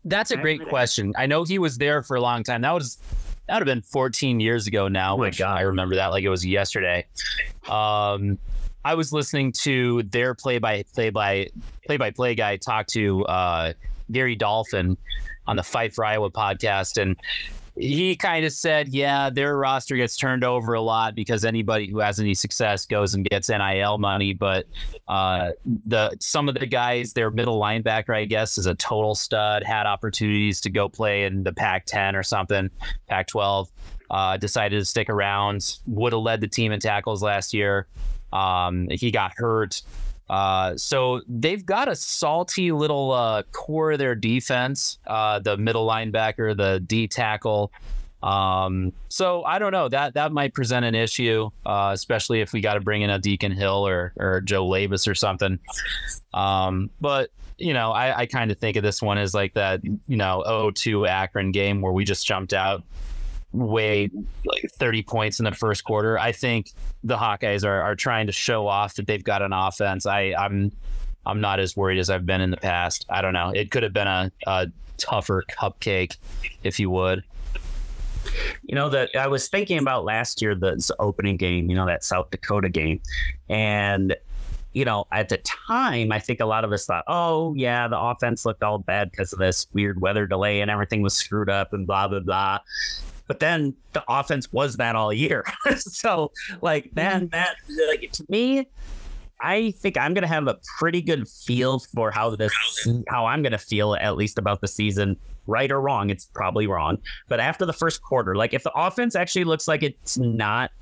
That's 0.05 0.31
a 0.31 0.37
great 0.37 0.67
question. 0.69 1.15
I 1.17 1.27
know 1.27 1.45
he 1.45 1.59
was 1.59 1.79
there 1.79 2.03
for 2.03 2.17
a 2.17 2.21
long 2.21 2.43
time. 2.43 2.63
That 2.63 2.75
was 2.75 2.99
that 3.47 3.55
would 3.55 3.67
have 3.67 3.75
been 3.75 3.83
14 3.83 4.39
years 4.39 4.67
ago 4.67 4.89
now. 4.89 5.15
Oh 5.15 5.19
my 5.19 5.31
God. 5.31 5.59
I 5.59 5.63
remember 5.63 5.97
that 5.97 6.09
like 6.09 6.25
it 6.25 6.29
was 6.29 6.45
yesterday. 6.47 7.07
Um, 7.69 8.39
I 8.85 8.95
was 8.95 9.13
listening 9.13 9.53
to 9.63 10.03
their 10.05 10.35
play 10.35 10.59
by 10.59 10.85
play 10.95 11.11
by 11.11 11.49
play 11.85 11.97
by 11.97 12.11
play 12.11 12.35
guy 12.35 12.57
talk 12.57 12.87
to 12.89 13.25
uh, 13.27 13.73
Gary 14.11 14.37
Dolphin 14.37 14.97
on 15.47 15.57
the 15.57 15.63
Fight 15.63 15.93
for 15.93 16.05
Iowa 16.05 16.31
podcast, 16.31 17.01
and 17.01 17.17
he 17.81 18.15
kind 18.15 18.45
of 18.45 18.53
said, 18.53 18.89
yeah, 18.89 19.31
their 19.31 19.57
roster 19.57 19.97
gets 19.97 20.17
turned 20.17 20.45
over 20.45 20.75
a 20.75 20.81
lot 20.83 21.15
because 21.15 21.45
anybody 21.45 21.87
who 21.89 21.99
has 21.99 22.21
any 22.21 22.35
success 22.35 22.85
goes 22.85 23.15
and 23.15 23.25
gets 23.29 23.49
NIL 23.49 23.97
money. 23.97 24.35
But 24.35 24.67
uh, 25.09 25.53
the 25.87 26.15
some 26.21 26.49
of 26.49 26.55
the 26.57 26.67
guys, 26.67 27.15
their 27.15 27.31
middle 27.31 27.59
linebacker, 27.59 28.15
I 28.15 28.27
guess, 28.27 28.59
is 28.59 28.67
a 28.67 28.75
total 28.75 29.15
stud. 29.15 29.65
Had 29.65 29.87
opportunities 29.87 30.61
to 30.63 30.71
go 30.71 30.89
play 30.89 31.25
in 31.25 31.43
the 31.43 31.53
Pac-10 31.53 32.15
or 32.15 32.23
something, 32.23 32.71
Pac-12. 33.09 33.69
Uh, 34.11 34.37
decided 34.37 34.79
to 34.79 34.85
stick 34.85 35.09
around. 35.09 35.79
Would 35.87 36.13
have 36.13 36.23
led 36.23 36.41
the 36.41 36.49
team 36.49 36.73
in 36.73 36.81
tackles 36.81 37.23
last 37.23 37.55
year. 37.55 37.87
Um, 38.33 38.89
he 38.91 39.11
got 39.11 39.33
hurt. 39.37 39.83
Uh, 40.31 40.77
so 40.77 41.21
they've 41.29 41.67
got 41.67 41.89
a 41.89 41.97
salty 41.97 42.71
little 42.71 43.11
uh, 43.11 43.43
core 43.51 43.93
of 43.93 43.99
their 43.99 44.15
defense, 44.15 45.01
uh, 45.09 45.41
the 45.41 45.57
middle 45.57 45.87
linebacker, 45.87 46.57
the 46.57 46.79
D 46.87 47.09
tackle. 47.09 47.73
Um, 48.23 48.93
so 49.09 49.43
I 49.43 49.59
don't 49.59 49.73
know 49.73 49.89
that 49.89 50.15
that 50.15 50.31
might 50.31 50.55
present 50.55 50.85
an 50.85 50.95
issue, 50.95 51.51
uh, 51.67 51.91
especially 51.93 52.43
if 52.43 52.53
we 52.53 52.61
got 52.61 52.75
to 52.75 52.81
bring 52.81 53.03
in 53.03 53.11
a 53.11 53.19
Deacon 53.19 53.51
Hill 53.51 53.85
or 53.85 54.13
or 54.19 54.41
Joe 54.43 54.65
Labas 54.69 55.09
or 55.09 55.17
something. 55.17 55.59
Um, 56.33 56.91
but 57.01 57.31
you 57.59 57.75
know, 57.75 57.91
I, 57.91 58.21
I 58.21 58.27
kind 58.27 58.53
of 58.53 58.59
think 58.59 58.77
of 58.77 58.85
this 58.85 59.03
one 59.03 59.19
as 59.19 59.35
like 59.35 59.55
that, 59.55 59.83
you 59.85 60.17
know, 60.17 60.71
2 60.75 61.07
Akron 61.07 61.51
game 61.51 61.83
where 61.83 61.93
we 61.93 62.05
just 62.05 62.27
jumped 62.27 62.55
out 62.55 62.85
way 63.53 64.11
like 64.45 64.71
30 64.71 65.03
points 65.03 65.41
in 65.41 65.45
the 65.45 65.53
first 65.53 65.85
quarter. 65.85 66.19
I 66.19 66.33
think 66.33 66.71
the 67.03 67.17
Hawkeyes 67.17 67.65
are, 67.65 67.81
are 67.83 67.97
trying 67.97 68.27
to 68.27 68.33
show 68.33 68.67
off 68.67 68.95
that 68.95 69.07
they've 69.07 69.25
got 69.25 69.43
an 69.43 69.53
offense. 69.53 70.07
I, 70.07 70.35
I'm 70.39 70.73
I'm 71.27 71.41
not 71.41 71.61
as 71.61 71.77
worried 71.77 71.99
as 71.99 72.09
I've 72.09 72.25
been 72.25 72.41
in 72.41 72.51
the 72.51 72.57
past. 72.57 73.05
I 73.11 73.21
don't 73.21 73.35
know. 73.35 73.51
It 73.51 73.71
could 73.71 73.83
have 73.83 73.93
been 73.93 74.07
a, 74.07 74.33
a 74.47 74.69
tougher 74.97 75.45
cupcake, 75.51 76.17
if 76.63 76.81
you 76.81 76.91
would. 76.91 77.23
You 78.63 78.75
know 78.75 78.89
that 78.91 79.11
I 79.17 79.27
was 79.27 79.49
thinking 79.49 79.79
about 79.79 80.05
last 80.05 80.41
year 80.43 80.55
the 80.55 80.79
opening 80.99 81.37
game. 81.37 81.69
You 81.71 81.77
know 81.77 81.87
that 81.87 82.05
South 82.05 82.31
Dakota 82.31 82.69
game, 82.69 83.01
and 83.49 84.15
you 84.73 84.85
know 84.85 85.07
at 85.11 85.31
the 85.31 85.39
time 85.39 86.13
I 86.13 86.19
think 86.19 86.41
a 86.41 86.47
lot 86.47 86.65
of 86.65 86.73
us 86.73 86.87
thought, 86.87 87.05
oh 87.09 87.55
yeah, 87.55 87.89
the 87.89 87.99
offense 87.99 88.45
looked 88.45 88.63
all 88.63 88.79
bad 88.79 89.11
because 89.11 89.33
of 89.33 89.39
this 89.39 89.67
weird 89.73 90.01
weather 90.01 90.27
delay 90.27 90.61
and 90.61 90.71
everything 90.71 91.03
was 91.03 91.15
screwed 91.15 91.49
up 91.49 91.73
and 91.73 91.87
blah 91.87 92.09
blah 92.09 92.21
blah. 92.21 92.59
But 93.31 93.39
then 93.39 93.77
the 93.93 94.03
offense 94.09 94.53
was 94.53 94.77
that 94.79 94.97
all 94.97 95.13
year. 95.13 95.45
so 95.77 96.33
like 96.63 96.93
man, 96.97 97.29
mm-hmm. 97.29 97.31
that 97.31 97.55
like 97.89 98.11
to 98.11 98.27
me, 98.29 98.67
I 99.41 99.71
think 99.79 99.97
I'm 99.97 100.15
gonna 100.15 100.27
have 100.27 100.49
a 100.49 100.59
pretty 100.81 101.01
good 101.01 101.29
feel 101.29 101.79
for 101.79 102.11
how 102.11 102.35
this 102.35 102.53
how 103.07 103.27
I'm 103.27 103.45
gonna 103.45 103.57
feel 103.57 103.95
at 103.95 104.17
least 104.17 104.37
about 104.37 104.63
the 104.63 104.67
season. 104.67 105.17
Right 105.47 105.71
or 105.71 105.81
wrong, 105.81 106.11
it's 106.11 106.27
probably 106.27 106.67
wrong. 106.67 106.99
But 107.29 107.39
after 107.39 107.65
the 107.65 107.73
first 107.73 108.03
quarter, 108.03 108.35
like 108.35 108.53
if 108.53 108.65
the 108.65 108.73
offense 108.75 109.15
actually 109.15 109.45
looks 109.45 109.69
like 109.69 109.85
it's 109.85 110.19
not 110.19 110.73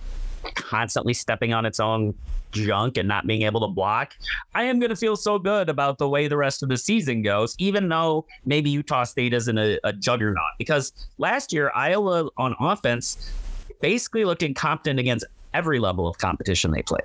constantly 0.55 1.15
stepping 1.15 1.53
on 1.53 1.67
its 1.67 1.81
own 1.81 2.15
junk 2.51 2.97
and 2.97 3.07
not 3.07 3.27
being 3.27 3.43
able 3.43 3.61
to 3.61 3.69
block, 3.69 4.15
I 4.55 4.65
am 4.65 4.79
going 4.79 4.91
to 4.91 4.97
feel 4.97 5.17
so 5.17 5.39
good 5.39 5.69
about 5.69 5.99
the 5.99 6.09
way 6.09 6.29
the 6.29 6.37
rest 6.37 6.63
of 6.63 6.69
the 6.69 6.77
season 6.77 7.23
goes, 7.23 7.55
even 7.59 7.89
though 7.89 8.27
maybe 8.45 8.71
Utah 8.71 9.05
State 9.05 9.35
isn't 9.35 9.59
a, 9.59 9.79
a 9.85 9.93
juggernaut. 9.93 10.53
Because 10.59 10.93
last 11.19 11.53
year, 11.53 11.71
Iowa 11.75 12.29
on 12.37 12.55
offense 12.61 13.33
basically 13.81 14.25
looked 14.25 14.43
incompetent 14.43 14.99
against 14.99 15.25
every 15.55 15.79
level 15.79 16.07
of 16.07 16.19
competition 16.19 16.71
they 16.71 16.83
played. 16.83 17.05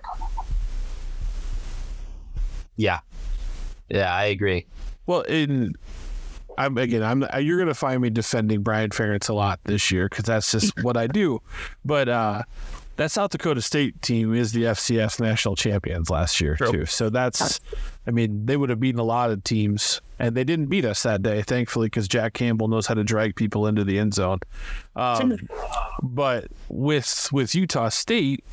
Yeah. 2.75 2.99
Yeah, 3.89 4.13
I 4.13 4.25
agree. 4.25 4.65
Well, 5.05 5.21
in 5.21 5.75
I'm 6.57 6.77
again. 6.77 7.03
I'm 7.03 7.25
you're 7.41 7.59
gonna 7.59 7.73
find 7.73 8.01
me 8.01 8.09
defending 8.09 8.61
Brian 8.61 8.91
Ferentz 8.91 9.29
a 9.29 9.33
lot 9.33 9.59
this 9.65 9.91
year 9.91 10.07
because 10.07 10.25
that's 10.25 10.51
just 10.51 10.81
what 10.83 10.97
I 10.97 11.07
do. 11.07 11.41
But 11.83 12.09
uh, 12.09 12.43
that 12.97 13.11
South 13.11 13.31
Dakota 13.31 13.61
State 13.61 14.01
team 14.01 14.33
is 14.33 14.51
the 14.51 14.63
FCS 14.63 15.19
national 15.19 15.55
champions 15.55 16.09
last 16.09 16.39
year 16.39 16.55
True. 16.55 16.71
too. 16.71 16.85
So 16.85 17.09
that's, 17.09 17.59
I 18.05 18.11
mean, 18.11 18.45
they 18.45 18.55
would 18.55 18.69
have 18.69 18.79
beaten 18.79 18.99
a 18.99 19.03
lot 19.03 19.31
of 19.31 19.43
teams, 19.43 20.01
and 20.19 20.35
they 20.35 20.43
didn't 20.43 20.67
beat 20.67 20.85
us 20.85 21.03
that 21.03 21.23
day, 21.23 21.41
thankfully, 21.41 21.87
because 21.87 22.07
Jack 22.07 22.33
Campbell 22.33 22.67
knows 22.67 22.85
how 22.85 22.93
to 22.93 23.03
drag 23.03 23.35
people 23.35 23.65
into 23.67 23.83
the 23.83 23.97
end 23.97 24.13
zone. 24.13 24.39
Um, 24.95 25.37
but 26.03 26.47
with 26.69 27.29
with 27.31 27.55
Utah 27.55 27.89
State, 27.89 28.43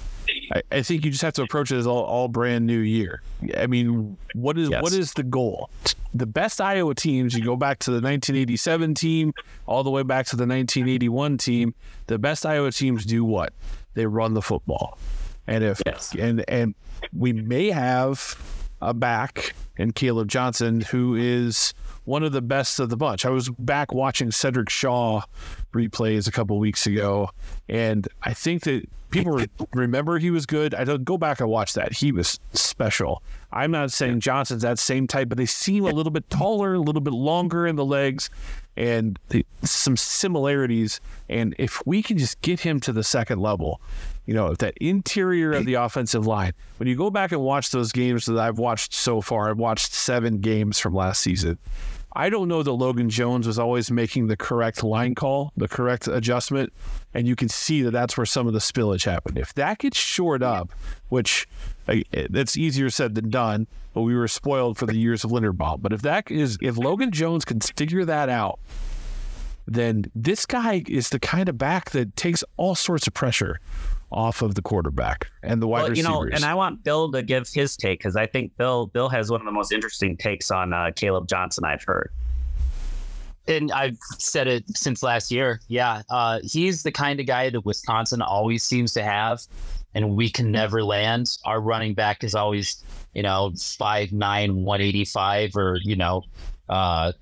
I, 0.52 0.62
I, 0.72 0.82
think 0.82 1.04
you 1.04 1.10
just 1.10 1.22
have 1.22 1.34
to 1.34 1.42
approach 1.42 1.70
it 1.70 1.76
as 1.76 1.86
all, 1.86 2.04
all 2.04 2.28
brand 2.28 2.66
new 2.66 2.78
year. 2.78 3.22
I 3.56 3.66
mean, 3.66 4.16
what 4.34 4.58
is 4.58 4.70
yes. 4.70 4.82
what 4.82 4.92
is 4.92 5.12
the 5.12 5.22
goal? 5.22 5.70
The 6.14 6.26
best 6.26 6.60
Iowa 6.60 6.94
teams, 6.94 7.34
you 7.34 7.44
go 7.44 7.56
back 7.56 7.78
to 7.80 7.90
the 7.90 7.96
1987 7.96 8.94
team, 8.94 9.32
all 9.66 9.84
the 9.84 9.90
way 9.90 10.02
back 10.02 10.26
to 10.26 10.36
the 10.36 10.42
1981 10.42 11.38
team. 11.38 11.74
The 12.06 12.18
best 12.18 12.44
Iowa 12.44 12.72
teams 12.72 13.04
do 13.04 13.24
what? 13.24 13.52
They 13.94 14.06
run 14.06 14.34
the 14.34 14.42
football. 14.42 14.98
And 15.46 15.64
if 15.64 15.82
yes. 15.84 16.14
and 16.18 16.44
and 16.48 16.74
we 17.12 17.32
may 17.32 17.70
have 17.70 18.36
a 18.82 18.94
back 18.94 19.54
in 19.76 19.92
Kaleb 19.92 20.28
Johnson 20.28 20.80
who 20.80 21.14
is 21.14 21.74
one 22.04 22.22
of 22.22 22.32
the 22.32 22.42
best 22.42 22.80
of 22.80 22.88
the 22.88 22.96
bunch. 22.96 23.24
I 23.24 23.30
was 23.30 23.48
back 23.50 23.92
watching 23.92 24.30
Sedrick 24.30 24.68
Shaw 24.68 25.22
replays 25.72 26.26
a 26.26 26.32
couple 26.32 26.58
weeks 26.58 26.86
ago, 26.86 27.30
and 27.68 28.08
I 28.22 28.32
think 28.32 28.62
that 28.64 28.88
people 29.10 29.40
remember 29.74 30.18
he 30.18 30.30
was 30.30 30.46
good. 30.46 30.74
I 30.74 30.84
don't 30.84 31.04
go 31.04 31.18
back 31.18 31.40
and 31.40 31.48
watch 31.48 31.74
that. 31.74 31.92
He 31.92 32.10
was 32.10 32.40
special. 32.52 33.22
I'm 33.52 33.70
not 33.70 33.92
saying 33.92 34.20
Johnson's 34.20 34.62
that 34.62 34.78
same 34.78 35.06
type, 35.06 35.28
but 35.28 35.38
they 35.38 35.46
seem 35.46 35.84
a 35.84 35.90
little 35.90 36.12
bit 36.12 36.28
taller, 36.30 36.74
a 36.74 36.80
little 36.80 37.00
bit 37.00 37.12
longer 37.12 37.66
in 37.66 37.76
the 37.76 37.84
legs, 37.84 38.30
and 38.76 39.18
the, 39.28 39.44
some 39.62 39.96
similarities. 39.96 41.00
And 41.28 41.54
if 41.58 41.84
we 41.86 42.02
can 42.02 42.18
just 42.18 42.40
get 42.40 42.60
him 42.60 42.80
to 42.80 42.92
the 42.92 43.04
second 43.04 43.40
level, 43.40 43.80
you 44.26 44.34
know, 44.34 44.54
that 44.54 44.74
interior 44.80 45.52
of 45.52 45.64
the 45.64 45.74
offensive 45.74 46.26
line, 46.26 46.52
when 46.78 46.88
you 46.88 46.96
go 46.96 47.10
back 47.10 47.32
and 47.32 47.40
watch 47.40 47.70
those 47.70 47.92
games 47.92 48.26
that 48.26 48.38
I've 48.38 48.58
watched 48.58 48.94
so 48.94 49.20
far, 49.20 49.50
I've 49.50 49.58
watched 49.58 49.92
seven 49.92 50.38
games 50.38 50.78
from 50.78 50.94
last 50.94 51.20
season. 51.20 51.58
I 52.12 52.28
don't 52.28 52.48
know 52.48 52.62
that 52.62 52.72
Logan 52.72 53.08
Jones 53.08 53.46
was 53.46 53.58
always 53.58 53.90
making 53.90 54.26
the 54.26 54.36
correct 54.36 54.82
line 54.82 55.14
call, 55.14 55.52
the 55.56 55.68
correct 55.68 56.08
adjustment, 56.08 56.72
and 57.14 57.26
you 57.28 57.36
can 57.36 57.48
see 57.48 57.82
that 57.82 57.92
that's 57.92 58.16
where 58.16 58.26
some 58.26 58.46
of 58.46 58.52
the 58.52 58.58
spillage 58.58 59.04
happened. 59.04 59.38
If 59.38 59.54
that 59.54 59.78
gets 59.78 59.98
shored 59.98 60.42
up, 60.42 60.72
which 61.08 61.46
uh, 61.86 61.96
that's 62.30 62.56
easier 62.56 62.90
said 62.90 63.14
than 63.14 63.30
done, 63.30 63.68
but 63.94 64.02
we 64.02 64.16
were 64.16 64.28
spoiled 64.28 64.76
for 64.76 64.86
the 64.86 64.96
years 64.96 65.24
of 65.24 65.30
Linderbaum. 65.30 65.82
But 65.82 65.92
if 65.92 66.02
that 66.02 66.30
is, 66.30 66.58
if 66.60 66.76
Logan 66.76 67.12
Jones 67.12 67.44
can 67.44 67.60
figure 67.60 68.04
that 68.04 68.28
out, 68.28 68.58
then 69.66 70.10
this 70.14 70.46
guy 70.46 70.82
is 70.88 71.10
the 71.10 71.20
kind 71.20 71.48
of 71.48 71.56
back 71.58 71.90
that 71.90 72.16
takes 72.16 72.42
all 72.56 72.74
sorts 72.74 73.06
of 73.06 73.14
pressure 73.14 73.60
off 74.12 74.42
of 74.42 74.54
the 74.54 74.62
quarterback 74.62 75.30
and 75.42 75.62
the 75.62 75.68
wide 75.68 75.82
well, 75.82 75.88
you 75.88 76.02
receivers. 76.02 76.30
know, 76.30 76.36
and 76.36 76.44
I 76.44 76.54
want 76.54 76.82
Bill 76.82 77.10
to 77.12 77.22
give 77.22 77.48
his 77.48 77.76
take 77.76 78.00
because 78.00 78.16
I 78.16 78.26
think 78.26 78.56
Bill 78.56 78.86
Bill 78.86 79.08
has 79.08 79.30
one 79.30 79.40
of 79.40 79.46
the 79.46 79.52
most 79.52 79.72
interesting 79.72 80.16
takes 80.16 80.50
on 80.50 80.72
uh, 80.72 80.90
Kaleb 80.94 81.28
Johnson 81.28 81.64
I've 81.64 81.84
heard. 81.84 82.10
And 83.46 83.72
I've 83.72 83.96
said 84.18 84.46
it 84.46 84.64
since 84.76 85.02
last 85.02 85.30
year. 85.30 85.60
Yeah, 85.68 86.02
uh, 86.10 86.40
he's 86.42 86.82
the 86.82 86.92
kind 86.92 87.20
of 87.20 87.26
guy 87.26 87.50
that 87.50 87.64
Wisconsin 87.64 88.22
always 88.22 88.62
seems 88.62 88.92
to 88.92 89.02
have, 89.02 89.40
and 89.94 90.16
we 90.16 90.30
can 90.30 90.50
never 90.50 90.84
land. 90.84 91.28
Our 91.44 91.60
running 91.60 91.94
back 91.94 92.22
is 92.22 92.34
always, 92.34 92.84
you 93.14 93.22
know, 93.22 93.52
five 93.58 94.12
nine, 94.12 94.64
one 94.64 94.80
eighty 94.80 95.04
five, 95.04 95.56
or 95.56 95.78
you 95.82 95.96
know, 95.96 96.22
uh, 96.68 97.12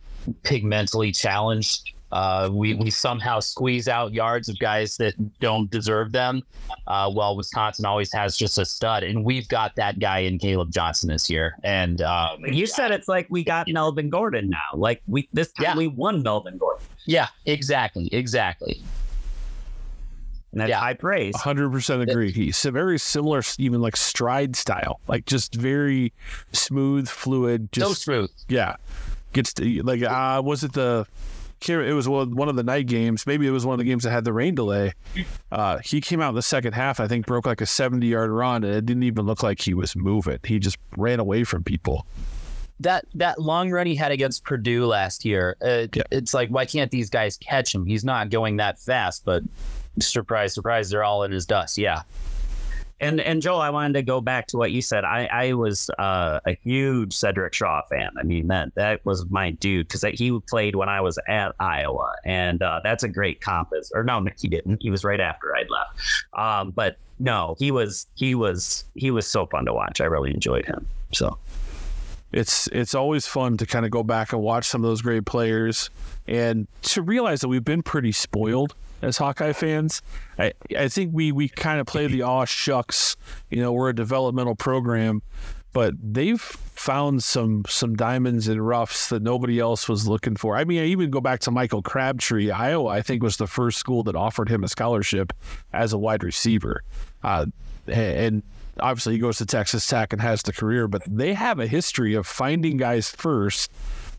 pigmentally 0.43 1.17
challenged 1.19 1.93
uh, 2.13 2.49
we 2.53 2.75
we 2.75 2.91
somehow 2.91 3.41
squeeze 3.41 3.89
out 3.89 4.13
yards 4.13 4.49
of 4.49 4.59
guys 4.59 4.97
that 4.97 5.15
don't 5.41 5.71
deserve 5.71 6.13
them. 6.13 6.43
Uh, 6.87 7.11
well, 7.15 7.37
Wisconsin 7.37 7.85
always 7.85 8.13
has 8.13 8.37
just 8.37 8.59
a 8.59 8.65
stud, 8.65 9.03
and 9.03 9.25
we've 9.25 9.49
got 9.49 9.77
that 9.77 9.99
guy 9.99 10.21
in 10.21 10.39
Kaleb 10.39 10.71
Johnson 10.71 11.09
this 11.09 11.29
year. 11.29 11.57
And 11.65 12.01
um, 12.03 12.45
you 12.47 12.67
said 12.67 12.93
it's 12.93 13.09
like 13.09 13.27
we 13.29 13.45
got 13.45 13.69
Melvin 13.69 14.09
Gordon 14.09 14.49
now. 14.49 14.59
Like 14.75 15.03
we 15.07 15.29
this 15.33 15.53
time 15.53 15.65
yeah. 15.65 15.77
we 15.77 15.87
won 15.87 16.23
Melvin 16.23 16.57
Gordon. 16.57 16.85
Yeah, 17.05 17.29
exactly, 17.47 18.09
exactly. 18.13 18.83
And 20.53 20.63
that's 20.63 20.71
yeah. 20.71 20.81
high 20.81 20.95
praise. 20.95 21.35
100% 21.37 22.09
agree. 22.09 22.33
He's 22.33 22.65
a 22.65 22.71
very 22.71 22.99
similar, 22.99 23.43
even 23.59 23.83
like 23.83 23.97
stride 23.97 24.57
style, 24.57 25.01
like 25.07 25.27
just 25.27 25.55
very 25.55 26.13
smooth, 26.53 27.09
fluid. 27.09 27.71
Just, 27.71 27.87
so 27.87 27.95
smooth. 27.95 28.31
Yeah. 28.49 28.77
Gets 29.35 29.53
to, 29.55 29.83
like, 29.83 30.03
uh, 30.03 30.41
was 30.43 30.65
it 30.65 30.73
the 30.73 31.07
it 31.67 31.93
was 31.95 32.09
one 32.09 32.49
of 32.49 32.57
the 32.57 32.63
night 32.63 32.87
games. 32.87 33.27
Maybe 33.27 33.47
it 33.47 33.51
was 33.51 33.67
one 33.67 33.75
of 33.75 33.79
the 33.79 33.85
games 33.85 34.05
that 34.05 34.11
had 34.11 34.25
the 34.25 34.33
rain 34.33 34.55
delay. 34.55 34.95
Uh, 35.51 35.79
he 35.79 36.01
came 36.01 36.21
out 36.21 36.31
in 36.31 36.35
the 36.35 36.43
second 36.43 36.73
half. 36.73 37.01
I 37.01 37.09
think 37.09 37.27
broke 37.27 37.47
like 37.47 37.61
a 37.61 37.67
seventy-yard 37.67 38.31
run, 38.31 38.65
and 38.65 38.75
it 38.75 38.87
didn't 38.87 39.03
even 39.03 39.27
look 39.27 39.43
like 39.43 39.61
he 39.61 39.75
was 39.75 39.97
moving. 39.97 40.39
He 40.45 40.59
just 40.59 40.79
ran 40.97 41.21
away 41.21 41.45
from 41.45 41.65
people. 41.65 42.07
That 42.81 43.07
that 43.15 43.41
long 43.41 43.71
run 43.71 43.87
he 43.87 43.97
had 43.97 44.13
against 44.13 44.45
Purdue 44.45 44.87
last 44.87 45.25
year, 45.25 45.57
uh, 45.61 45.89
yeah. 45.93 46.05
it's 46.11 46.33
like 46.33 46.49
why 46.49 46.65
can't 46.65 46.91
these 46.91 47.11
guys 47.11 47.37
catch 47.37 47.75
him? 47.75 47.87
He's 47.87 48.05
not 48.05 48.31
going 48.31 48.59
that 48.59 48.79
fast, 48.79 49.25
but 49.25 49.43
surprise, 49.99 50.55
surprise, 50.55 50.91
they're 50.91 51.03
all 51.03 51.25
in 51.25 51.33
his 51.33 51.45
dust. 51.45 51.77
Yeah. 51.77 52.03
And 53.01 53.21
and 53.21 53.41
Joel, 53.41 53.61
I 53.61 53.71
wanted 53.71 53.95
to 53.95 54.03
go 54.03 54.21
back 54.21 54.49
to 54.49 54.57
what 54.57 54.73
you 54.73 54.83
said. 54.83 55.05
I 55.05 55.27
I 55.27 55.53
was 55.53 55.89
uh, 55.99 56.41
a 56.47 56.59
huge 56.63 57.15
Sedrick 57.15 57.55
Shaw 57.55 57.83
fan. 57.89 58.11
I 58.19 58.25
mean 58.25 58.49
that 58.49 58.75
that 58.75 59.05
was 59.05 59.29
my 59.31 59.53
dude 59.53 59.89
because 59.89 60.03
he 60.03 60.39
played 60.49 60.75
when 60.75 60.89
I 60.89 61.01
was 61.01 61.19
at 61.29 61.55
Iowa, 61.61 62.13
and 62.25 62.63
uh, 62.63 62.81
that's 62.83 63.05
a 63.05 63.09
great 63.09 63.41
comp. 63.41 63.73
Or 63.95 64.03
no, 64.03 64.27
he 64.39 64.49
didn't. 64.49 64.83
He 64.83 64.91
was 64.91 65.05
right 65.05 65.21
after 65.21 65.55
I'd 65.55 65.71
left. 65.71 66.01
Um, 66.33 66.71
but 66.73 66.97
no, 67.21 67.57
he 67.59 67.71
was 67.71 68.07
he 68.15 68.35
was 68.35 68.85
he 68.95 69.11
was 69.11 69.27
so 69.27 69.47
fun 69.47 69.65
to 69.67 69.73
watch. 69.73 70.01
I 70.01 70.05
really 70.07 70.33
enjoyed 70.33 70.65
him. 70.65 70.87
So 71.13 71.39
it's 72.33 72.67
it's 72.69 72.95
always 72.95 73.27
fun 73.27 73.57
to 73.59 73.67
kind 73.67 73.85
of 73.85 73.91
go 73.91 74.03
back 74.03 74.33
and 74.33 74.43
watch 74.43 74.67
some 74.67 74.85
of 74.85 74.91
those 74.91 75.03
great 75.03 75.25
players 75.25 75.91
and 76.27 76.67
to 76.83 77.03
realize 77.03 77.41
that 77.41 77.49
we've 77.49 77.65
been 77.65 77.83
pretty 77.83 78.13
spoiled 78.13 78.75
as 79.03 79.17
Hawkeye 79.19 79.53
fans. 79.53 80.03
I, 80.39 80.53
I 80.77 80.89
think 80.89 81.11
we, 81.13 81.33
we 81.33 81.49
kind 81.49 81.81
of 81.81 81.87
play 81.87 82.07
the 82.07 82.23
aw 82.23 82.45
shucks, 82.45 83.17
you 83.51 83.61
know, 83.61 83.73
we're 83.73 83.91
a 83.91 83.95
developmental 83.95 84.55
program, 84.55 85.23
but 85.73 85.95
they've 86.03 86.41
found 86.41 87.23
some 87.23 87.65
some 87.69 87.95
diamonds 87.95 88.49
and 88.49 88.65
roughs 88.67 89.09
that 89.09 89.23
nobody 89.23 89.59
else 89.59 89.89
was 89.89 90.09
looking 90.09 90.37
for. 90.37 90.57
I 90.57 90.65
mean, 90.65 90.81
I 90.81 90.87
even 90.87 91.11
go 91.11 91.21
back 91.21 91.41
to 91.41 91.51
Michael 91.51 91.83
Crabtree, 91.83 92.51
Iowa. 92.51 92.89
I 92.89 93.03
think 93.03 93.23
was 93.23 93.37
the 93.37 93.47
first 93.47 93.79
school 93.79 94.03
that 94.05 94.17
offered 94.17 94.49
him 94.49 94.65
a 94.65 94.69
scholarship 94.69 95.33
as 95.73 95.93
a 95.93 95.99
wide 95.99 96.25
receiver, 96.25 96.83
uh, 97.23 97.47
and 97.87 98.43
obviously 98.81 99.15
he 99.15 99.19
goes 99.19 99.39
to 99.39 99.47
Texas 99.47 99.87
Tech 99.87 100.13
and 100.13 100.23
has 100.23 100.43
the 100.43 100.53
career. 100.53 100.89
But 100.89 101.03
they 101.07 101.35
have 101.35 101.59
a 101.59 101.67
history 101.67 102.15
of 102.15 102.27
finding 102.27 102.77
guys 102.77 103.11
first 103.11 103.71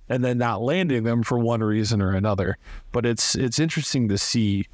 and 0.10 0.26
then 0.26 0.38
not 0.38 0.62
landing 0.62 1.04
them 1.04 1.24
for 1.24 1.38
one 1.38 1.64
reason 1.64 2.02
or 2.02 2.16
another. 2.16 2.58
But 2.92 3.06
it's 3.06 3.36
it's 3.36 3.60
interesting 3.60 4.10
to 4.10 4.18
see 4.18 4.66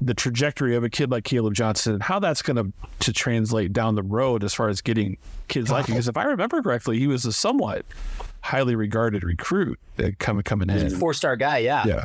the 0.00 0.14
trajectory 0.14 0.76
of 0.76 0.84
a 0.84 0.90
kid 0.90 1.10
like 1.10 1.24
Kaleb 1.24 1.54
Johnson 1.54 1.94
and 1.94 2.02
how 2.02 2.18
that's 2.18 2.42
going 2.42 2.56
to 2.56 2.72
to 3.00 3.12
translate 3.12 3.72
down 3.72 3.94
the 3.94 4.02
road 4.02 4.44
as 4.44 4.52
far 4.54 4.68
as 4.68 4.80
getting 4.80 5.16
kids 5.48 5.70
like 5.70 5.86
him. 5.86 5.94
Because 5.94 6.08
if 6.08 6.16
I 6.16 6.24
remember 6.24 6.62
correctly, 6.62 6.98
he 6.98 7.06
was 7.06 7.24
a 7.24 7.32
somewhat 7.32 7.84
highly 8.40 8.74
regarded 8.74 9.22
recruit 9.22 9.78
that 9.96 10.18
coming 10.18 10.42
coming 10.42 10.70
in. 10.70 10.90
Four 10.90 11.14
star 11.14 11.36
guy, 11.36 11.58
yeah. 11.58 11.86
Yeah. 11.86 12.04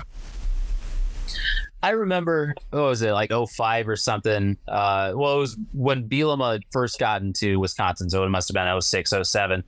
I 1.83 1.91
remember, 1.91 2.53
what 2.69 2.83
was 2.83 3.01
it, 3.01 3.11
like 3.11 3.31
05 3.31 3.89
or 3.89 3.95
something? 3.95 4.55
Uh, 4.67 5.13
well, 5.15 5.37
it 5.37 5.39
was 5.39 5.57
when 5.73 6.07
Bielema 6.07 6.61
first 6.69 6.99
got 6.99 7.23
into 7.23 7.59
Wisconsin, 7.59 8.07
so 8.07 8.23
it 8.23 8.29
must 8.29 8.49
have 8.49 8.53
been 8.53 8.81
06, 8.81 9.13
07 9.23 9.63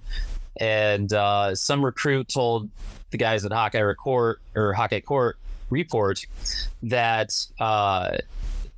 and 0.57 1.11
uh, 1.13 1.55
some 1.55 1.83
recruit 1.83 2.27
told 2.27 2.69
the 3.11 3.17
guys 3.17 3.45
at 3.45 3.51
Hawkeye 3.51 3.79
Report 3.79 4.39
or 4.55 4.73
Hawkeye 4.73 4.99
Court 4.99 5.37
report 5.69 6.25
that 6.83 7.31
uh, 7.59 8.17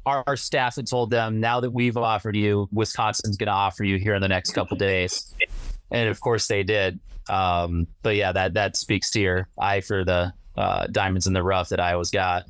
our, 0.05 0.23
our, 0.27 0.37
staff 0.37 0.75
had 0.75 0.87
told 0.87 1.09
them 1.09 1.39
now 1.39 1.59
that 1.59 1.71
we've 1.71 1.97
offered 1.97 2.35
you, 2.35 2.69
Wisconsin's 2.71 3.37
going 3.37 3.47
to 3.47 3.53
offer 3.53 3.83
you 3.83 3.97
here 3.97 4.15
in 4.15 4.21
the 4.21 4.27
next 4.27 4.51
couple 4.51 4.77
days, 4.77 5.33
and 5.91 6.09
of 6.09 6.19
course 6.19 6.47
they 6.47 6.63
did. 6.63 6.99
Um, 7.27 7.87
but 8.03 8.15
yeah, 8.15 8.31
that 8.31 8.53
that 8.53 8.77
speaks 8.77 9.09
to 9.11 9.19
your 9.19 9.47
eye 9.57 9.81
for 9.81 10.05
the 10.05 10.33
uh, 10.55 10.87
diamonds 10.87 11.27
in 11.27 11.33
the 11.33 11.43
rough 11.43 11.69
that 11.69 11.79
Iowa's 11.79 12.11
got. 12.11 12.45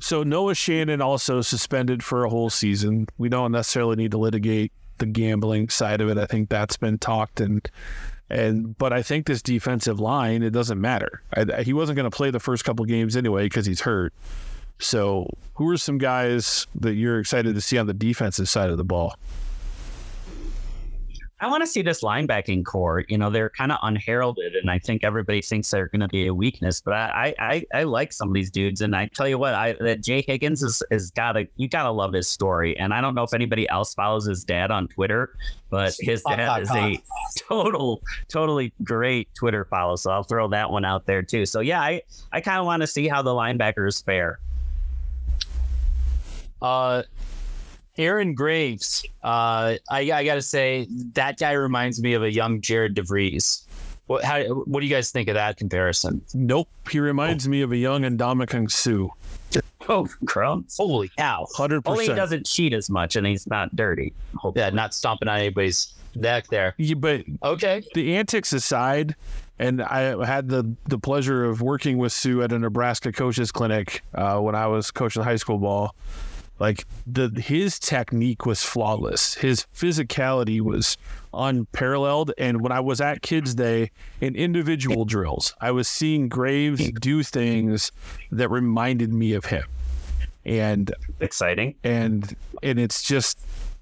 So 0.00 0.22
Noah 0.22 0.54
Shannon 0.54 1.02
also 1.02 1.42
suspended 1.42 2.02
for 2.02 2.24
a 2.24 2.30
whole 2.30 2.50
season. 2.50 3.06
We 3.18 3.28
don't 3.28 3.52
necessarily 3.52 3.96
need 3.96 4.12
to 4.12 4.18
litigate 4.18 4.72
the 4.98 5.06
gambling 5.06 5.68
side 5.68 6.00
of 6.00 6.08
it. 6.08 6.18
I 6.18 6.26
think 6.26 6.48
that's 6.48 6.76
been 6.76 6.98
talked 6.98 7.40
and 7.40 7.68
and 8.30 8.76
but 8.78 8.92
I 8.92 9.02
think 9.02 9.26
this 9.26 9.42
defensive 9.42 9.98
line, 9.98 10.42
it 10.42 10.50
doesn't 10.50 10.80
matter. 10.80 11.22
I, 11.34 11.62
he 11.62 11.72
wasn't 11.72 11.96
going 11.96 12.10
to 12.10 12.16
play 12.16 12.30
the 12.30 12.40
first 12.40 12.64
couple 12.64 12.84
games 12.84 13.16
anyway 13.16 13.44
because 13.44 13.66
he's 13.66 13.80
hurt. 13.80 14.12
So, 14.78 15.28
who 15.54 15.68
are 15.68 15.76
some 15.76 15.98
guys 15.98 16.66
that 16.74 16.94
you're 16.94 17.18
excited 17.18 17.54
to 17.54 17.60
see 17.60 17.76
on 17.76 17.86
the 17.86 17.94
defensive 17.94 18.48
side 18.48 18.70
of 18.70 18.78
the 18.78 18.84
ball? 18.84 19.16
I 21.42 21.48
want 21.48 21.62
to 21.62 21.66
see 21.66 21.80
this 21.80 22.02
linebacking 22.02 22.66
corps. 22.66 23.04
You 23.08 23.16
know, 23.16 23.30
they're 23.30 23.48
kind 23.48 23.72
of 23.72 23.78
unheralded, 23.82 24.54
and 24.54 24.70
I 24.70 24.78
think 24.78 25.02
everybody 25.02 25.40
thinks 25.40 25.70
they're 25.70 25.88
going 25.88 26.00
to 26.00 26.08
be 26.08 26.26
a 26.26 26.34
weakness. 26.34 26.82
But 26.82 26.94
I, 26.94 27.34
I, 27.38 27.64
I 27.72 27.82
like 27.84 28.12
some 28.12 28.28
of 28.28 28.34
these 28.34 28.50
dudes, 28.50 28.82
and 28.82 28.94
I 28.94 29.06
tell 29.06 29.26
you 29.26 29.38
what, 29.38 29.54
I 29.54 29.72
that 29.80 30.02
Jay 30.02 30.22
Higgins 30.26 30.62
is 30.62 30.82
is 30.90 31.10
gotta 31.10 31.48
you 31.56 31.66
gotta 31.68 31.90
love 31.90 32.12
his 32.12 32.28
story. 32.28 32.76
And 32.78 32.92
I 32.92 33.00
don't 33.00 33.14
know 33.14 33.22
if 33.22 33.32
anybody 33.32 33.66
else 33.70 33.94
follows 33.94 34.26
his 34.26 34.44
dad 34.44 34.70
on 34.70 34.88
Twitter, 34.88 35.34
but 35.70 35.94
his 35.98 36.22
dad 36.22 36.62
is 36.62 36.70
a 36.72 37.00
total, 37.48 38.02
totally 38.28 38.74
great 38.84 39.34
Twitter 39.34 39.64
follow. 39.64 39.96
So 39.96 40.10
I'll 40.10 40.22
throw 40.22 40.48
that 40.48 40.70
one 40.70 40.84
out 40.84 41.06
there 41.06 41.22
too. 41.22 41.46
So 41.46 41.60
yeah, 41.60 41.80
I, 41.80 42.02
I 42.32 42.42
kind 42.42 42.58
of 42.58 42.66
want 42.66 42.82
to 42.82 42.86
see 42.86 43.08
how 43.08 43.22
the 43.22 43.30
linebackers 43.30 44.04
fare. 44.04 44.40
Uh, 46.60 47.02
Aaron 48.00 48.34
Graves. 48.34 49.04
Uh, 49.22 49.76
I, 49.90 50.00
I 50.12 50.24
got 50.24 50.34
to 50.36 50.42
say 50.42 50.86
that 51.12 51.38
guy 51.38 51.52
reminds 51.52 52.00
me 52.02 52.14
of 52.14 52.22
a 52.22 52.32
young 52.32 52.60
Jared 52.60 52.96
DeVries. 52.96 53.64
What 54.06 54.24
how 54.24 54.42
what 54.42 54.80
do 54.80 54.86
you 54.86 54.92
guys 54.92 55.12
think 55.12 55.28
of 55.28 55.34
that 55.34 55.56
comparison? 55.56 56.20
Nope. 56.34 56.68
He 56.90 56.98
reminds 56.98 57.46
me 57.46 57.60
of 57.62 57.70
a 57.70 57.76
young 57.76 58.02
Ndamukong 58.02 58.70
Suh. 58.70 59.08
Oh, 59.88 60.08
crumbs! 60.26 60.76
Holy 60.78 61.10
cow! 61.16 61.46
100%. 61.56 61.82
Only 61.86 62.06
he 62.08 62.14
doesn't 62.14 62.46
cheat 62.46 62.72
as 62.72 62.88
much, 62.90 63.16
and 63.16 63.26
he's 63.26 63.46
not 63.46 63.74
dirty. 63.76 64.12
Hopefully. 64.34 64.64
Yeah, 64.64 64.70
not 64.70 64.94
stomping 64.94 65.28
on 65.28 65.38
anybody's 65.38 65.92
neck 66.14 66.48
there. 66.48 66.74
Yeah, 66.76 66.94
but 66.94 67.24
Okay. 67.42 67.82
the 67.94 68.16
antics 68.16 68.52
aside, 68.52 69.14
and 69.58 69.82
I 69.82 70.24
had 70.24 70.48
the 70.48 70.74
the 70.88 70.98
pleasure 70.98 71.44
of 71.44 71.60
working 71.62 71.98
with 71.98 72.12
Suh 72.12 72.40
at 72.42 72.52
a 72.52 72.58
Nebraska 72.58 73.12
coaches 73.12 73.52
clinic 73.52 74.02
uh, 74.14 74.38
when 74.40 74.54
I 74.54 74.66
was 74.66 74.90
coaching 74.90 75.22
high 75.22 75.36
school 75.36 75.58
ball. 75.58 75.94
Like 76.60 76.84
the 77.06 77.30
his 77.42 77.78
technique 77.78 78.44
was 78.44 78.62
flawless. 78.62 79.34
His 79.34 79.66
physicality 79.74 80.60
was 80.60 80.98
unparalleled. 81.32 82.32
And 82.36 82.60
when 82.60 82.70
I 82.70 82.80
was 82.80 83.00
at 83.00 83.22
Kids 83.22 83.54
Day 83.54 83.90
in 84.20 84.36
individual 84.36 85.06
drills, 85.06 85.54
I 85.60 85.70
was 85.70 85.88
seeing 85.88 86.28
Graves 86.28 86.90
do 87.00 87.22
things 87.22 87.90
that 88.30 88.50
reminded 88.50 89.12
me 89.12 89.32
of 89.32 89.46
him. 89.46 89.64
And 90.44 90.92
exciting. 91.20 91.74
and 91.82 92.36
and 92.62 92.78
it's 92.78 93.02
just 93.02 93.38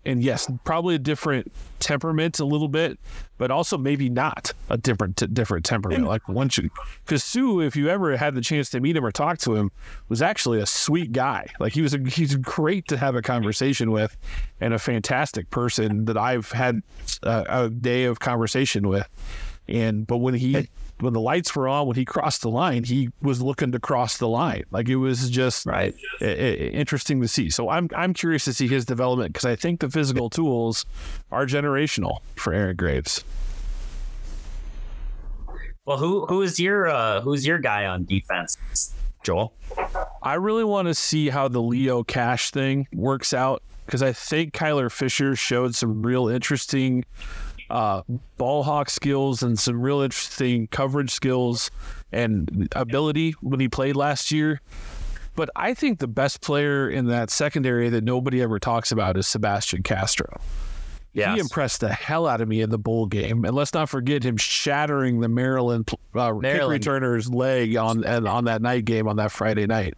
and 0.08 0.22
yes 0.22 0.50
probably 0.64 0.94
a 0.94 0.98
different 0.98 1.52
temperament 1.78 2.40
a 2.40 2.44
little 2.44 2.68
bit 2.68 2.98
but 3.38 3.52
also 3.52 3.78
maybe 3.78 4.10
not 4.10 4.52
a 4.68 4.76
different 4.76 5.16
t- 5.16 5.26
different 5.28 5.64
temperament. 5.64 6.04
Like 6.04 6.28
once 6.28 6.58
you 6.58 6.68
because 7.04 7.24
Suh 7.24 7.60
if 7.60 7.76
you 7.76 7.88
ever 7.88 8.16
had 8.16 8.34
the 8.34 8.40
chance 8.40 8.68
to 8.70 8.80
meet 8.80 8.96
him 8.96 9.06
or 9.06 9.12
talk 9.12 9.38
to 9.38 9.54
him 9.54 9.70
was 10.08 10.20
actually 10.20 10.60
a 10.60 10.66
sweet 10.66 11.12
guy. 11.12 11.46
Like 11.60 11.72
he 11.72 11.80
was 11.80 11.94
a, 11.94 11.98
he's 11.98 12.34
great 12.36 12.88
to 12.88 12.96
have 12.96 13.14
a 13.14 13.22
conversation 13.22 13.92
with 13.92 14.16
and 14.60 14.74
a 14.74 14.78
fantastic 14.78 15.48
person 15.50 16.04
that 16.06 16.18
i've 16.18 16.50
had 16.50 16.82
a, 17.22 17.44
a 17.48 17.70
day 17.70 18.04
of 18.04 18.18
conversation 18.18 18.88
with. 18.88 19.08
And 19.68 20.06
but 20.06 20.18
when 20.18 20.34
he 20.34 20.68
when 21.00 21.12
the 21.12 21.20
lights 21.20 21.54
were 21.54 21.68
on 21.68 21.86
when 21.86 21.96
he 21.96 22.04
crossed 22.04 22.42
the 22.42 22.50
line 22.50 22.82
he 22.84 23.10
was 23.22 23.40
looking 23.40 23.70
to 23.72 23.78
cross 23.78 24.16
the 24.18 24.26
line 24.28 24.64
like 24.70 24.88
it 24.88 24.96
was 24.96 25.30
just 25.30 25.64
Right. 25.66 25.94
i- 26.20 26.24
i- 26.24 26.28
interesting 26.28 27.20
to 27.20 27.28
see. 27.28 27.50
So 27.50 27.68
I'm 27.68 27.88
I'm 27.94 28.12
curious 28.14 28.44
to 28.46 28.52
see 28.52 28.66
his 28.68 28.84
development 28.84 29.32
because 29.32 29.44
I 29.46 29.56
think 29.56 29.80
the 29.80 29.88
physical 29.90 30.28
tools 30.30 30.84
are 31.30 31.46
generational 31.46 32.18
for 32.36 32.52
Aaron 32.52 32.76
Graves. 32.76 33.22
Well, 35.84 35.98
who 35.98 36.26
who 36.26 36.42
is 36.42 36.60
your 36.60 36.88
uh, 36.88 37.20
who's 37.22 37.46
your 37.46 37.58
guy 37.58 37.86
on 37.86 38.04
defense, 38.04 38.92
Joel? 39.22 39.54
I 40.22 40.34
really 40.34 40.64
want 40.64 40.88
to 40.88 40.94
see 40.94 41.28
how 41.30 41.48
the 41.48 41.62
Leo 41.62 42.02
Cash 42.04 42.50
thing 42.50 42.86
works 42.92 43.32
out 43.32 43.62
because 43.86 44.02
I 44.02 44.12
think 44.12 44.52
Kyler 44.52 44.92
Fisher 44.92 45.34
showed 45.34 45.74
some 45.74 46.02
real 46.02 46.28
interesting 46.28 47.04
uh, 47.70 48.02
ball 48.36 48.62
hawk 48.62 48.90
skills 48.90 49.42
and 49.42 49.58
some 49.58 49.80
real 49.80 50.00
interesting 50.00 50.66
coverage 50.68 51.10
skills 51.10 51.70
and 52.12 52.68
ability 52.72 53.32
when 53.40 53.60
he 53.60 53.68
played 53.68 53.96
last 53.96 54.30
year. 54.30 54.60
But 55.36 55.50
I 55.54 55.74
think 55.74 56.00
the 56.00 56.08
best 56.08 56.40
player 56.40 56.90
in 56.90 57.06
that 57.06 57.30
secondary 57.30 57.88
that 57.90 58.02
nobody 58.02 58.42
ever 58.42 58.58
talks 58.58 58.90
about 58.90 59.16
is 59.16 59.26
Sebastian 59.26 59.84
Castro. 59.84 60.40
Yes. 61.12 61.34
He 61.34 61.40
impressed 61.40 61.80
the 61.80 61.92
hell 61.92 62.26
out 62.26 62.40
of 62.40 62.48
me 62.48 62.60
in 62.60 62.70
the 62.70 62.78
bowl 62.78 63.06
game, 63.06 63.44
and 63.44 63.54
let's 63.54 63.72
not 63.72 63.88
forget 63.88 64.22
him 64.22 64.36
shattering 64.36 65.20
the 65.20 65.28
Maryland 65.28 65.88
uh, 66.14 66.32
kick 66.34 66.60
returner's 66.62 67.28
leg 67.28 67.76
on 67.76 68.04
and 68.04 68.28
on 68.28 68.44
that 68.44 68.62
night 68.62 68.84
game 68.84 69.08
on 69.08 69.16
that 69.16 69.32
Friday 69.32 69.66
night. 69.66 69.94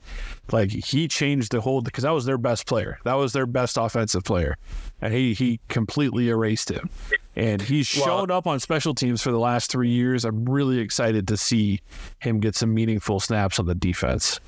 Like 0.52 0.70
he 0.70 1.08
changed 1.08 1.52
the 1.52 1.60
whole 1.60 1.82
because 1.82 2.04
that 2.04 2.12
was 2.12 2.24
their 2.26 2.38
best 2.38 2.66
player, 2.66 2.98
that 3.04 3.14
was 3.14 3.32
their 3.32 3.46
best 3.46 3.76
offensive 3.76 4.24
player, 4.24 4.56
and 5.00 5.12
he 5.14 5.34
he 5.34 5.60
completely 5.68 6.28
erased 6.28 6.70
him. 6.70 6.90
And 7.36 7.62
he's 7.62 7.94
Well- 7.96 8.04
shown 8.06 8.30
up 8.30 8.46
on 8.46 8.60
special 8.60 8.94
teams 8.94 9.22
for 9.22 9.30
the 9.30 9.38
last 9.38 9.70
three 9.70 9.88
years. 9.90 10.24
I'm 10.24 10.44
really 10.44 10.78
excited 10.78 11.28
to 11.28 11.36
see 11.36 11.80
him 12.18 12.40
get 12.40 12.54
some 12.54 12.74
meaningful 12.74 13.20
snaps 13.20 13.58
on 13.58 13.66
the 13.66 13.74
defense. 13.74 14.40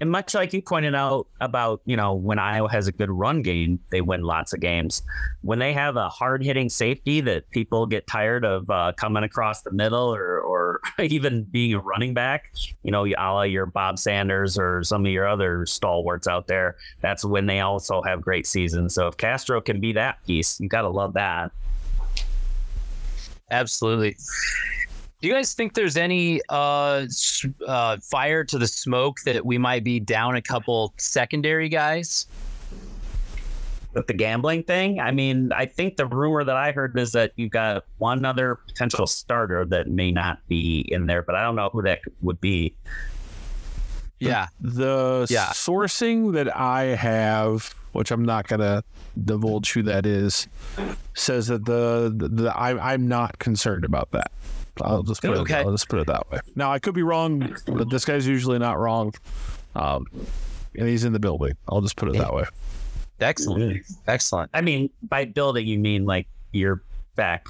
And 0.00 0.10
much 0.10 0.34
like 0.34 0.52
you 0.52 0.60
pointed 0.60 0.94
out 0.94 1.26
about, 1.40 1.80
you 1.86 1.96
know, 1.96 2.14
when 2.14 2.38
Iowa 2.38 2.70
has 2.70 2.86
a 2.86 2.92
good 2.92 3.10
run 3.10 3.40
game, 3.40 3.78
they 3.90 4.02
win 4.02 4.22
lots 4.22 4.52
of 4.52 4.60
games. 4.60 5.02
When 5.40 5.58
they 5.58 5.72
have 5.72 5.96
a 5.96 6.10
hard 6.10 6.44
hitting 6.44 6.68
safety 6.68 7.22
that 7.22 7.48
people 7.50 7.86
get 7.86 8.06
tired 8.06 8.44
of 8.44 8.68
uh, 8.68 8.92
coming 8.96 9.22
across 9.22 9.62
the 9.62 9.70
middle 9.70 10.14
or, 10.14 10.40
or 10.40 10.80
even 11.00 11.44
being 11.44 11.72
a 11.72 11.80
running 11.80 12.12
back, 12.12 12.52
you 12.82 12.90
know, 12.90 13.06
a 13.06 13.14
la 13.16 13.42
your 13.42 13.64
Bob 13.64 13.98
Sanders 13.98 14.58
or 14.58 14.82
some 14.84 15.06
of 15.06 15.12
your 15.12 15.26
other 15.26 15.64
stalwarts 15.64 16.26
out 16.26 16.46
there, 16.46 16.76
that's 17.00 17.24
when 17.24 17.46
they 17.46 17.60
also 17.60 18.02
have 18.02 18.20
great 18.20 18.46
seasons. 18.46 18.94
So 18.94 19.06
if 19.06 19.16
Castro 19.16 19.62
can 19.62 19.80
be 19.80 19.94
that 19.94 20.22
piece, 20.26 20.60
you 20.60 20.68
got 20.68 20.82
to 20.82 20.90
love 20.90 21.14
that. 21.14 21.52
Absolutely. 23.50 24.16
Do 25.20 25.28
you 25.28 25.34
guys 25.34 25.54
think 25.54 25.72
there's 25.74 25.96
any 25.96 26.40
uh, 26.50 27.06
uh, 27.66 27.96
fire 28.02 28.44
to 28.44 28.58
the 28.58 28.66
smoke 28.66 29.18
that 29.24 29.44
we 29.46 29.56
might 29.56 29.82
be 29.82 29.98
down 29.98 30.36
a 30.36 30.42
couple 30.42 30.92
secondary 30.98 31.68
guys? 31.70 32.26
With 33.94 34.06
the 34.08 34.12
gambling 34.12 34.64
thing, 34.64 35.00
I 35.00 35.10
mean, 35.10 35.52
I 35.52 35.64
think 35.64 35.96
the 35.96 36.04
rumor 36.04 36.44
that 36.44 36.54
I 36.56 36.70
heard 36.72 36.98
is 36.98 37.12
that 37.12 37.32
you've 37.36 37.50
got 37.50 37.86
one 37.96 38.26
other 38.26 38.56
potential 38.66 39.06
starter 39.06 39.64
that 39.64 39.88
may 39.88 40.12
not 40.12 40.46
be 40.48 40.80
in 40.88 41.06
there, 41.06 41.22
but 41.22 41.34
I 41.34 41.42
don't 41.44 41.56
know 41.56 41.70
who 41.72 41.80
that 41.82 42.00
would 42.20 42.38
be. 42.38 42.76
Yeah. 44.20 44.48
The 44.60 45.26
Yeah. 45.30 45.46
sourcing 45.46 46.34
that 46.34 46.54
I 46.54 46.82
have, 46.94 47.74
which 47.92 48.10
I'm 48.10 48.24
not 48.24 48.48
gonna 48.48 48.84
divulge 49.24 49.72
who 49.72 49.82
that 49.84 50.04
is, 50.04 50.46
says 51.14 51.46
that 51.46 51.64
the 51.64 52.12
the, 52.14 52.28
the 52.28 52.54
I, 52.56 52.92
I'm 52.92 53.08
not 53.08 53.38
concerned 53.38 53.86
about 53.86 54.10
that. 54.10 54.30
I'll 54.82 55.02
just 55.02 55.20
put 55.22 55.30
Okay. 55.38 55.60
it. 55.60 55.66
I'll 55.66 55.72
just 55.72 55.88
put 55.88 56.00
it 56.00 56.06
that 56.08 56.30
way. 56.30 56.38
Now 56.54 56.72
I 56.72 56.78
could 56.78 56.94
be 56.94 57.02
wrong, 57.02 57.54
but 57.66 57.90
this 57.90 58.04
guy's 58.04 58.26
usually 58.26 58.58
not 58.58 58.78
wrong, 58.78 59.14
um, 59.74 60.06
and 60.78 60.88
he's 60.88 61.04
in 61.04 61.12
the 61.12 61.18
building. 61.20 61.54
I'll 61.68 61.80
just 61.80 61.96
put 61.96 62.08
it 62.08 62.18
that 62.18 62.32
way. 62.34 62.44
Excellent. 63.20 63.82
Excellent. 64.06 64.50
I 64.52 64.60
mean, 64.60 64.90
by 65.02 65.24
building, 65.24 65.66
you 65.66 65.78
mean 65.78 66.04
like 66.04 66.26
your 66.52 66.82
back 67.14 67.46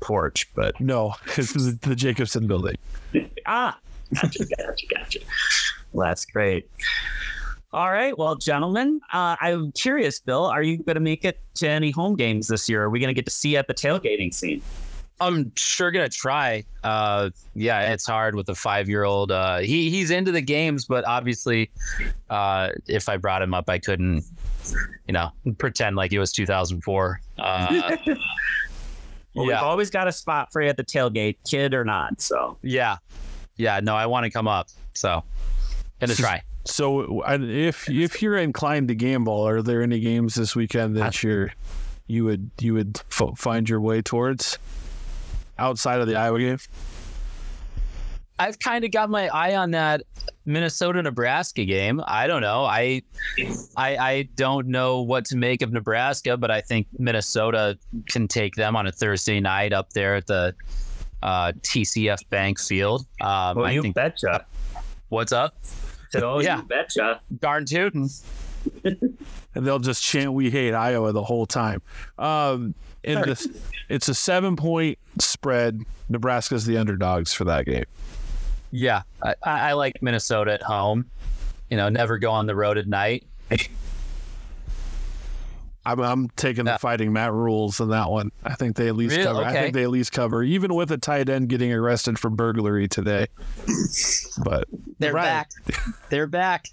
porch, 0.00 0.48
but 0.54 0.78
No, 0.80 1.14
this 1.36 1.56
is 1.56 1.78
the 1.78 1.94
Jacobson 1.96 2.46
building. 2.46 2.76
ah, 3.46 3.78
gotcha, 4.14 4.44
gotcha, 4.58 4.86
gotcha. 4.94 5.18
Well, 5.92 6.08
that's 6.08 6.26
great. 6.26 6.68
All 7.72 7.90
right, 7.90 8.16
well, 8.16 8.36
gentlemen, 8.36 9.00
uh, 9.12 9.36
I'm 9.40 9.72
curious, 9.72 10.20
Bill, 10.20 10.44
are 10.46 10.62
you 10.62 10.76
going 10.78 10.94
to 10.94 11.00
make 11.00 11.24
it 11.24 11.40
to 11.56 11.68
any 11.68 11.90
home 11.90 12.14
games 12.14 12.48
this 12.48 12.68
year? 12.68 12.82
Are 12.84 12.90
we 12.90 13.00
going 13.00 13.08
to 13.08 13.14
get 13.14 13.24
to 13.26 13.30
see 13.30 13.50
you 13.50 13.58
at 13.58 13.66
the 13.68 13.74
tailgating 13.74 14.32
scene? 14.32 14.62
I'm 15.20 15.52
sure 15.56 15.90
gonna 15.90 16.08
try. 16.08 16.64
Uh, 16.84 17.30
yeah, 17.54 17.92
it's 17.92 18.06
hard 18.06 18.34
with 18.34 18.48
a 18.48 18.54
five 18.54 18.88
year 18.88 19.04
old. 19.04 19.32
Uh, 19.32 19.58
he 19.58 19.90
he's 19.90 20.10
into 20.10 20.32
the 20.32 20.42
games, 20.42 20.84
but 20.84 21.06
obviously, 21.06 21.70
uh, 22.28 22.70
if 22.86 23.08
I 23.08 23.16
brought 23.16 23.40
him 23.42 23.54
up, 23.54 23.70
I 23.70 23.78
couldn't, 23.78 24.24
you 25.06 25.12
know, 25.14 25.30
pretend 25.58 25.96
like 25.96 26.12
it 26.12 26.18
was 26.18 26.32
2004. 26.32 27.20
Uh, 27.38 27.96
Well, 29.34 29.44
we've 29.46 29.54
always 29.56 29.90
got 29.90 30.08
a 30.08 30.12
spot 30.12 30.50
for 30.50 30.62
you 30.62 30.68
at 30.70 30.78
the 30.78 30.84
tailgate, 30.84 31.36
kid 31.46 31.74
or 31.74 31.84
not. 31.84 32.22
So 32.22 32.56
yeah, 32.62 32.96
yeah. 33.56 33.80
No, 33.80 33.94
I 33.94 34.06
want 34.06 34.24
to 34.24 34.30
come 34.30 34.48
up, 34.48 34.68
so 34.94 35.22
gonna 36.00 36.14
try. 36.14 36.42
So 36.64 37.22
if 37.26 37.86
if 37.90 38.22
you're 38.22 38.38
inclined 38.38 38.88
to 38.88 38.94
gamble, 38.94 39.46
are 39.46 39.60
there 39.60 39.82
any 39.82 40.00
games 40.00 40.36
this 40.36 40.56
weekend 40.56 40.96
that 40.96 41.22
you're 41.22 41.52
you 42.06 42.24
would 42.24 42.50
you 42.60 42.72
would 42.72 42.98
f- 43.10 43.36
find 43.36 43.68
your 43.68 43.80
way 43.80 44.00
towards 44.00 44.56
outside 45.58 46.00
of 46.00 46.06
the 46.06 46.16
Iowa 46.16 46.38
game? 46.38 46.58
I've 48.38 48.58
kind 48.58 48.84
of 48.84 48.90
got 48.90 49.08
my 49.08 49.28
eye 49.28 49.56
on 49.56 49.70
that 49.70 50.02
Minnesota 50.44 51.02
Nebraska 51.02 51.64
game. 51.64 52.02
I 52.06 52.26
don't 52.26 52.42
know. 52.42 52.64
I, 52.64 53.00
I 53.76 53.96
I 53.96 54.28
don't 54.36 54.66
know 54.66 55.00
what 55.00 55.24
to 55.26 55.36
make 55.36 55.62
of 55.62 55.72
Nebraska, 55.72 56.36
but 56.36 56.50
I 56.50 56.60
think 56.60 56.86
Minnesota 56.98 57.78
can 58.08 58.28
take 58.28 58.54
them 58.54 58.76
on 58.76 58.86
a 58.86 58.92
Thursday 58.92 59.40
night 59.40 59.72
up 59.72 59.90
there 59.94 60.16
at 60.16 60.26
the 60.26 60.54
uh, 61.22 61.52
TCF 61.62 62.28
Bank 62.28 62.60
Field. 62.60 63.06
Um, 63.22 63.56
well, 63.56 63.64
I 63.64 63.70
you 63.72 63.80
think 63.82 63.94
betcha. 63.94 64.44
what's 65.08 65.32
up? 65.32 65.56
Said, 66.10 66.22
oh, 66.22 66.40
Yeah. 66.40 66.58
you 66.58 66.62
betcha. 66.64 67.20
Darn 67.40 67.64
tootin'. 67.64 68.08
and 68.84 69.16
they'll 69.54 69.78
just 69.78 70.02
chant 70.02 70.32
"We 70.34 70.50
hate 70.50 70.74
Iowa" 70.74 71.12
the 71.12 71.24
whole 71.24 71.46
time. 71.46 71.80
Um, 72.18 72.74
in 73.06 73.20
the, 73.22 73.60
it's 73.88 74.08
a 74.08 74.14
seven 74.14 74.56
point 74.56 74.98
spread. 75.18 75.80
Nebraska's 76.08 76.66
the 76.66 76.76
underdogs 76.76 77.32
for 77.32 77.44
that 77.44 77.64
game. 77.66 77.84
Yeah, 78.72 79.02
I, 79.22 79.34
I 79.44 79.72
like 79.72 80.02
Minnesota 80.02 80.52
at 80.52 80.62
home. 80.62 81.06
You 81.70 81.76
know, 81.76 81.88
never 81.88 82.18
go 82.18 82.30
on 82.30 82.46
the 82.46 82.54
road 82.54 82.78
at 82.78 82.86
night. 82.86 83.24
I'm, 85.84 86.00
I'm 86.00 86.28
taking 86.30 86.66
Yeah. 86.66 86.72
the 86.74 86.78
fighting 86.80 87.12
Matt 87.12 87.32
Rhules 87.32 87.80
on 87.80 87.90
that 87.90 88.10
one. 88.10 88.32
I 88.44 88.54
think 88.54 88.74
they 88.76 88.88
at 88.88 88.96
least 88.96 89.16
Really? 89.16 89.26
cover. 89.28 89.42
I 89.44 89.52
think 89.52 89.74
they 89.74 89.84
at 89.84 89.90
least 89.90 90.10
cover, 90.12 90.42
even 90.42 90.74
with 90.74 90.90
a 90.90 90.98
tight 90.98 91.28
end 91.28 91.48
getting 91.48 91.72
arrested 91.72 92.18
for 92.18 92.28
burglary 92.28 92.88
today. 92.88 93.26
But 94.42 94.64
They're 94.98 95.12
Right. 95.12 95.24
back. 95.24 95.50
They're 96.10 96.26
back. 96.26 96.66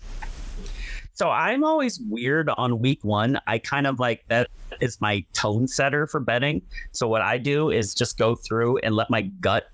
So 1.13 1.29
I'm 1.29 1.63
always 1.63 1.99
weird 1.99 2.49
on 2.57 2.79
week 2.79 3.03
one. 3.03 3.39
I 3.45 3.59
kind 3.59 3.85
of 3.85 3.99
like 3.99 4.25
that 4.29 4.49
is 4.81 4.99
my 4.99 5.23
tone 5.33 5.67
setter 5.67 6.07
for 6.07 6.19
betting. 6.19 6.63
So 6.91 7.07
what 7.07 7.21
I 7.21 7.37
do 7.37 7.69
is 7.69 7.93
just 7.93 8.17
go 8.17 8.33
through 8.35 8.79
and 8.79 8.95
let 8.95 9.09
my 9.11 9.21
gut 9.21 9.69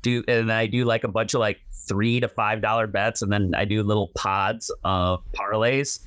do, 0.00 0.24
and 0.26 0.50
I 0.50 0.66
do 0.66 0.84
like 0.86 1.04
a 1.04 1.08
bunch 1.08 1.34
of 1.34 1.40
like 1.40 1.60
three 1.72 2.20
to 2.20 2.28
five 2.28 2.62
dollar 2.62 2.86
bets, 2.86 3.20
and 3.20 3.30
then 3.30 3.54
I 3.54 3.66
do 3.66 3.82
little 3.82 4.08
pods 4.14 4.70
of 4.82 5.22
parlays. 5.32 6.00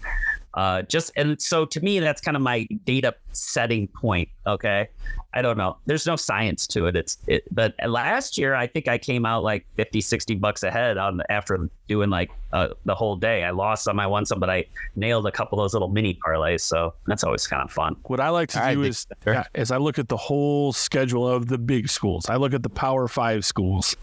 Uh, 0.58 0.82
just 0.82 1.12
and 1.16 1.39
so 1.39 1.66
to 1.66 1.80
me, 1.82 1.99
that's 1.99 2.20
kind 2.20 2.36
of 2.36 2.41
my 2.41 2.68
data 2.84 3.14
setting 3.32 3.88
point. 3.89 4.28
Okay, 4.47 4.88
I 5.32 5.43
don't 5.43 5.55
know. 5.55 5.78
There's 5.86 6.08
no 6.08 6.16
science 6.16 6.66
to 6.68 6.88
it. 6.88 6.95
It's 6.95 7.20
it, 7.28 7.43
but 7.53 7.76
last 7.88 8.39
year 8.39 8.55
I 8.55 8.66
think 8.66 8.88
I 8.88 8.97
came 8.97 9.24
out 9.24 9.43
like 9.43 9.68
50, 9.76 10.01
60 10.01 10.34
bucks 10.36 10.64
ahead 10.64 10.97
on 10.97 11.22
after 11.30 11.70
doing 11.88 12.10
like 12.10 12.32
uh, 12.53 12.70
the 12.86 12.95
whole 12.95 13.16
day. 13.18 13.43
I 13.43 13.51
lost 13.51 13.84
some, 13.84 13.99
I 13.99 14.08
won 14.08 14.26
some, 14.26 14.39
but 14.39 14.49
I 14.49 14.66
nailed 14.95 15.28
a 15.28 15.32
couple 15.32 15.60
of 15.60 15.64
those 15.64 15.74
little 15.74 15.89
mini 15.89 16.18
parlays. 16.26 16.62
So 16.62 16.95
that's 17.05 17.24
always 17.24 17.45
kind 17.45 17.62
of 17.62 17.72
fun. 17.72 17.95
what 18.05 18.20
I 18.20 18.30
like 18.30 18.49
to 18.49 18.60
All 18.60 18.66
right, 18.66 18.74
do 18.74 18.82
is, 18.82 19.05
Sure. 19.24 19.34
yeah, 19.36 19.43
is 19.53 19.70
I 19.70 19.78
look 19.78 19.99
at 19.99 20.10
the 20.10 20.18
whole 20.18 20.74
schedule 20.74 21.28
of 21.28 21.49
the 21.49 21.60
big 21.60 21.88
schools. 21.88 22.28
I 22.30 22.38
look 22.38 22.55
at 22.55 22.64
the 22.64 22.70
Power 22.70 23.08
Five 23.08 23.45
schools, 23.45 23.95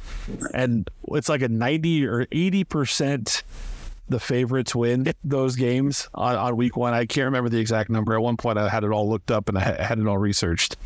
and 0.54 0.88
it's 1.08 1.28
like 1.28 1.42
a 1.42 1.48
ninety 1.48 2.06
or 2.06 2.28
eighty 2.30 2.62
percent 2.62 3.42
the 4.08 4.20
favorites 4.20 4.74
win 4.74 5.12
those 5.24 5.56
games 5.56 6.08
on, 6.14 6.36
on 6.36 6.56
week 6.56 6.76
one. 6.76 6.92
I 6.92 7.06
can't 7.06 7.24
remember 7.24 7.48
the 7.48 7.58
exact 7.58 7.88
number. 7.90 8.14
At 8.14 8.22
one 8.22 8.36
point, 8.36 8.58
I 8.58 8.68
had 8.68 8.84
it 8.84 8.90
all 8.90 9.08
looked 9.08 9.30
up 9.30 9.48
and 9.48 9.56
I 9.56 9.82
had- 9.82 9.98
it 9.98 10.06
all 10.06 10.18
researched. 10.18 10.76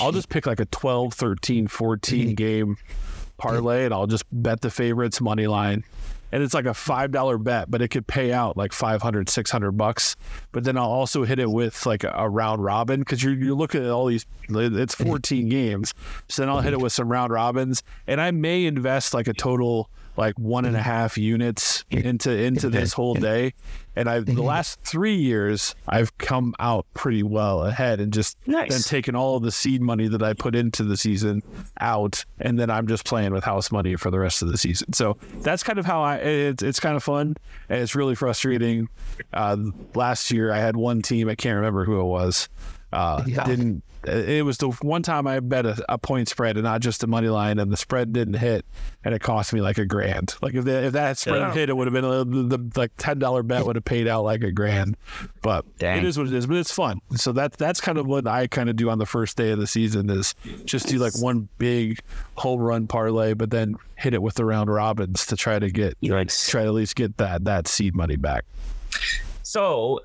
I'll 0.00 0.12
just 0.12 0.28
pick 0.28 0.46
like 0.46 0.60
a 0.60 0.66
12, 0.66 1.14
13, 1.14 1.68
14 1.68 2.34
game 2.36 2.76
parlay 3.38 3.84
and 3.84 3.94
I'll 3.94 4.06
just 4.06 4.24
bet 4.32 4.60
the 4.60 4.70
favorites 4.70 5.20
money 5.20 5.46
line. 5.46 5.84
And 6.32 6.42
it's 6.42 6.52
like 6.54 6.66
a 6.66 6.70
$5 6.70 7.44
bet, 7.44 7.70
but 7.70 7.80
it 7.80 7.88
could 7.88 8.06
pay 8.06 8.32
out 8.32 8.56
like 8.56 8.72
500, 8.72 9.28
600 9.28 9.72
bucks. 9.72 10.16
But 10.52 10.64
then 10.64 10.76
I'll 10.76 10.84
also 10.90 11.22
hit 11.24 11.38
it 11.38 11.48
with 11.50 11.86
like 11.86 12.02
a, 12.02 12.12
a 12.16 12.28
round 12.28 12.62
robin 12.64 13.00
because 13.00 13.22
you're, 13.22 13.32
you're 13.34 13.54
looking 13.54 13.82
at 13.84 13.90
all 13.90 14.06
these, 14.06 14.26
it's 14.48 14.94
14 14.96 15.48
games. 15.48 15.94
So 16.28 16.42
then 16.42 16.48
I'll 16.50 16.60
hit 16.60 16.72
it 16.72 16.80
with 16.80 16.92
some 16.92 17.08
round 17.10 17.32
robins 17.32 17.82
and 18.08 18.20
I 18.20 18.32
may 18.32 18.66
invest 18.66 19.14
like 19.14 19.28
a 19.28 19.32
total 19.34 19.88
like 20.16 20.38
one 20.38 20.64
and 20.64 20.76
a 20.76 20.82
half 20.82 21.18
units 21.18 21.84
into 21.90 22.30
into 22.30 22.68
this 22.70 22.92
whole 22.92 23.14
day. 23.14 23.52
And 23.98 24.10
I 24.10 24.20
the 24.20 24.42
last 24.42 24.80
three 24.82 25.14
years 25.14 25.74
I've 25.88 26.16
come 26.18 26.54
out 26.58 26.86
pretty 26.94 27.22
well 27.22 27.64
ahead 27.64 27.98
and 28.00 28.12
just 28.12 28.36
Nice. 28.46 28.70
then 28.70 28.80
taken 28.82 29.16
all 29.16 29.36
of 29.38 29.42
the 29.42 29.50
seed 29.50 29.80
money 29.80 30.06
that 30.08 30.22
I 30.22 30.34
put 30.34 30.54
into 30.54 30.84
the 30.84 30.96
season 30.98 31.42
out, 31.80 32.24
and 32.40 32.58
then 32.58 32.70
I'm 32.70 32.86
just 32.86 33.04
playing 33.06 33.32
with 33.32 33.42
house 33.44 33.72
money 33.72 33.96
for 33.96 34.10
the 34.10 34.18
rest 34.18 34.42
of 34.42 34.48
the 34.48 34.58
season. 34.58 34.92
So 34.92 35.16
that's 35.40 35.62
kind 35.62 35.78
of 35.78 35.86
how 35.86 36.02
I. 36.02 36.16
It's 36.16 36.62
it's 36.62 36.80
kind 36.80 36.96
of 36.96 37.02
fun, 37.02 37.36
and 37.68 37.80
it's 37.80 37.94
really 37.94 38.14
frustrating. 38.14 38.88
Uh, 39.32 39.56
last 39.94 40.30
year 40.30 40.52
I 40.52 40.58
had 40.58 40.76
one 40.76 41.00
team 41.00 41.28
I 41.28 41.34
can't 41.34 41.56
remember 41.56 41.84
who 41.84 41.98
it 42.00 42.04
was. 42.04 42.48
Uh, 42.96 43.22
Didn't 43.22 43.82
it 44.06 44.44
was 44.44 44.58
the 44.58 44.68
one 44.82 45.02
time 45.02 45.26
I 45.26 45.40
bet 45.40 45.66
a, 45.66 45.84
a 45.88 45.98
point 45.98 46.28
spread 46.28 46.56
and 46.56 46.62
not 46.62 46.80
just 46.80 47.02
a 47.02 47.06
money 47.08 47.28
line, 47.28 47.58
and 47.58 47.72
the 47.72 47.76
spread 47.76 48.12
didn't 48.12 48.34
hit, 48.34 48.64
and 49.04 49.12
it 49.12 49.20
cost 49.20 49.52
me 49.52 49.60
like 49.60 49.78
a 49.78 49.84
grand. 49.84 50.34
Like 50.40 50.54
if, 50.54 50.64
the, 50.64 50.84
if 50.84 50.92
that 50.92 51.18
spread 51.18 51.40
Yeah. 51.40 51.52
hit, 51.52 51.68
it 51.70 51.76
would 51.76 51.88
have 51.88 51.92
been 51.92 52.04
a, 52.04 52.24
the, 52.24 52.56
the 52.58 52.70
like 52.80 52.92
ten 52.98 53.18
dollar 53.18 53.42
bet 53.42 53.66
would 53.66 53.74
have 53.74 53.84
paid 53.84 54.06
out 54.06 54.22
like 54.22 54.42
a 54.44 54.52
grand. 54.52 54.96
But 55.42 55.64
Dang. 55.78 55.98
it 55.98 56.04
is 56.04 56.16
what 56.16 56.28
it 56.28 56.32
is. 56.34 56.46
But 56.46 56.56
it's 56.58 56.70
fun. 56.70 57.00
So 57.16 57.32
that's 57.32 57.56
that's 57.56 57.80
kind 57.80 57.98
of 57.98 58.06
what 58.06 58.28
I 58.28 58.46
kind 58.46 58.70
of 58.70 58.76
do 58.76 58.90
on 58.90 58.98
the 58.98 59.06
first 59.06 59.36
day 59.36 59.50
of 59.50 59.58
the 59.58 59.66
season 59.66 60.08
is 60.08 60.34
just 60.64 60.86
do 60.86 60.98
like 60.98 61.18
one 61.20 61.48
big 61.58 61.98
home 62.36 62.60
run 62.60 62.86
parlay, 62.86 63.34
but 63.34 63.50
then 63.50 63.74
hit 63.96 64.14
it 64.14 64.22
with 64.22 64.34
the 64.34 64.44
round 64.44 64.70
robins 64.72 65.26
to 65.26 65.36
try 65.36 65.58
to 65.58 65.68
get 65.68 65.96
like 66.02 66.28
try 66.28 66.62
to 66.62 66.68
at 66.68 66.74
least 66.74 66.94
get 66.94 67.16
that 67.16 67.44
that 67.44 67.66
seed 67.66 67.94
money 67.96 68.16
back. 68.16 68.44
So 69.42 70.00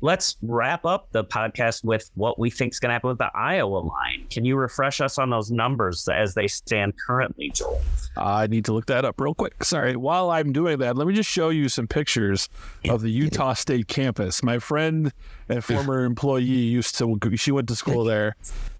let's 0.00 0.36
wrap 0.42 0.84
up 0.84 1.08
the 1.12 1.24
podcast 1.24 1.84
with 1.84 2.10
what 2.14 2.38
we 2.38 2.50
think 2.50 2.72
is 2.72 2.80
going 2.80 2.90
to 2.90 2.92
happen 2.92 3.08
with 3.08 3.18
the 3.18 3.30
Iowa 3.34 3.78
line. 3.78 4.26
Can 4.30 4.44
you 4.44 4.56
refresh 4.56 5.00
us 5.00 5.18
on 5.18 5.30
those 5.30 5.50
numbers 5.50 6.08
as 6.08 6.34
they 6.34 6.46
stand 6.46 6.94
currently, 6.98 7.50
Joel? 7.50 7.80
I 8.16 8.46
need 8.46 8.64
to 8.66 8.72
look 8.72 8.86
that 8.86 9.04
up 9.04 9.20
real 9.20 9.34
quick. 9.34 9.62
Sorry. 9.64 9.96
While 9.96 10.30
I'm 10.30 10.52
doing 10.52 10.78
that, 10.78 10.96
let 10.96 11.06
me 11.06 11.14
just 11.14 11.30
show 11.30 11.50
you 11.50 11.68
some 11.68 11.86
pictures 11.86 12.48
of 12.88 13.02
the 13.02 13.10
Utah 13.10 13.54
State 13.54 13.88
campus. 13.88 14.42
My 14.42 14.58
friend 14.58 15.12
and 15.48 15.64
former 15.64 16.04
employee 16.04 16.42
used 16.42 16.96
to, 16.98 17.18
she 17.36 17.52
went 17.52 17.68
to 17.68 17.76
school 17.76 18.04
there, 18.04 18.36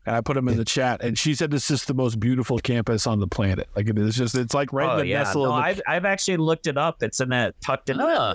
and 0.08 0.16
I 0.16 0.20
put 0.22 0.36
him 0.36 0.48
in 0.48 0.56
the 0.56 0.64
chat, 0.64 1.02
and 1.04 1.16
she 1.18 1.34
said 1.34 1.50
this 1.50 1.70
is 1.70 1.84
the 1.84 1.94
most 1.94 2.18
beautiful 2.18 2.58
campus 2.58 3.06
on 3.06 3.20
the 3.20 3.28
planet. 3.28 3.68
Like 3.76 3.88
it 3.88 3.98
is 3.98 4.16
just, 4.16 4.34
it's 4.34 4.54
like 4.54 4.72
right 4.72 4.84
in 4.84 4.90
oh 4.90 4.96
the 4.98 5.06
yeah, 5.06 5.18
nestle 5.22 5.44
no, 5.44 5.48
the 5.50 5.54
I've 5.56 5.80
I've 5.86 6.04
actually 6.04 6.38
looked 6.38 6.66
it 6.66 6.76
up. 6.78 7.02
It's 7.02 7.20
in 7.20 7.28
that 7.28 7.54
tucked 7.60 7.90
into 7.90 8.04
Ah. 8.04 8.34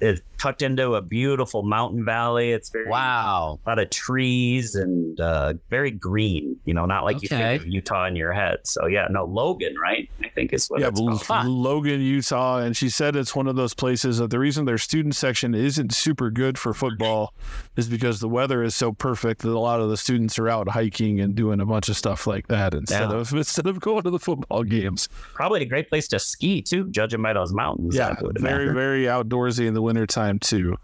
it's 0.00 0.20
tucked 0.38 0.62
into 0.62 0.94
a 0.94 1.02
beautiful 1.02 1.62
mountain 1.62 2.04
valley. 2.04 2.52
It's 2.52 2.70
very 2.70 2.88
Wow. 2.88 3.58
a 3.64 3.68
lot 3.68 3.78
of 3.78 3.90
trees 3.90 4.74
and 4.74 5.20
uh, 5.20 5.54
very 5.70 5.90
green. 5.90 6.56
You 6.64 6.74
know, 6.74 6.86
not 6.86 7.04
like 7.04 7.22
you 7.22 7.28
think 7.28 7.62
of 7.62 7.68
Utah 7.68 8.06
in 8.06 8.16
your 8.16 8.32
head. 8.32 8.58
So 8.64 8.86
yeah, 8.86 9.06
no 9.10 9.24
Logan, 9.24 9.74
right? 9.82 10.08
Think 10.38 10.52
is 10.52 10.68
what 10.68 10.80
yeah, 10.80 10.86
it's 10.88 11.00
L- 11.00 11.06
called. 11.18 11.22
Huh. 11.26 11.48
Logan, 11.48 12.00
Utah, 12.00 12.58
and 12.58 12.76
she 12.76 12.88
said 12.88 13.16
it's 13.16 13.34
one 13.34 13.48
of 13.48 13.56
those 13.56 13.74
places 13.74 14.18
that 14.18 14.30
the 14.30 14.38
reason 14.38 14.66
their 14.66 14.78
student 14.78 15.16
section 15.16 15.52
isn't 15.52 15.92
super 15.92 16.30
good 16.30 16.56
for 16.56 16.72
football 16.72 17.34
is 17.76 17.88
because 17.88 18.20
the 18.20 18.28
weather 18.28 18.62
is 18.62 18.76
so 18.76 18.92
perfect 18.92 19.42
that 19.42 19.50
a 19.50 19.58
lot 19.58 19.80
of 19.80 19.88
the 19.90 19.96
students 19.96 20.38
are 20.38 20.48
out 20.48 20.68
hiking 20.68 21.18
and 21.20 21.34
doing 21.34 21.60
a 21.60 21.66
bunch 21.66 21.88
of 21.88 21.96
stuff 21.96 22.26
like 22.28 22.46
that 22.46 22.72
instead 22.72 23.10
Yeah. 23.10 23.16
of 23.16 23.32
instead 23.34 23.66
of 23.66 23.80
going 23.80 24.02
to 24.04 24.10
the 24.10 24.18
football 24.20 24.62
games. 24.62 25.08
Probably 25.34 25.62
a 25.62 25.66
great 25.66 25.88
place 25.88 26.06
to 26.08 26.20
ski 26.20 26.62
too, 26.62 26.88
judging 26.90 27.20
by 27.20 27.32
those 27.32 27.52
mountains. 27.52 27.96
Yeah, 27.96 28.14
very 28.36 28.62
imagine. 28.66 28.74
very 28.74 29.02
outdoorsy 29.06 29.66
in 29.66 29.74
the 29.74 29.82
wintertime 29.82 30.38
too. 30.38 30.76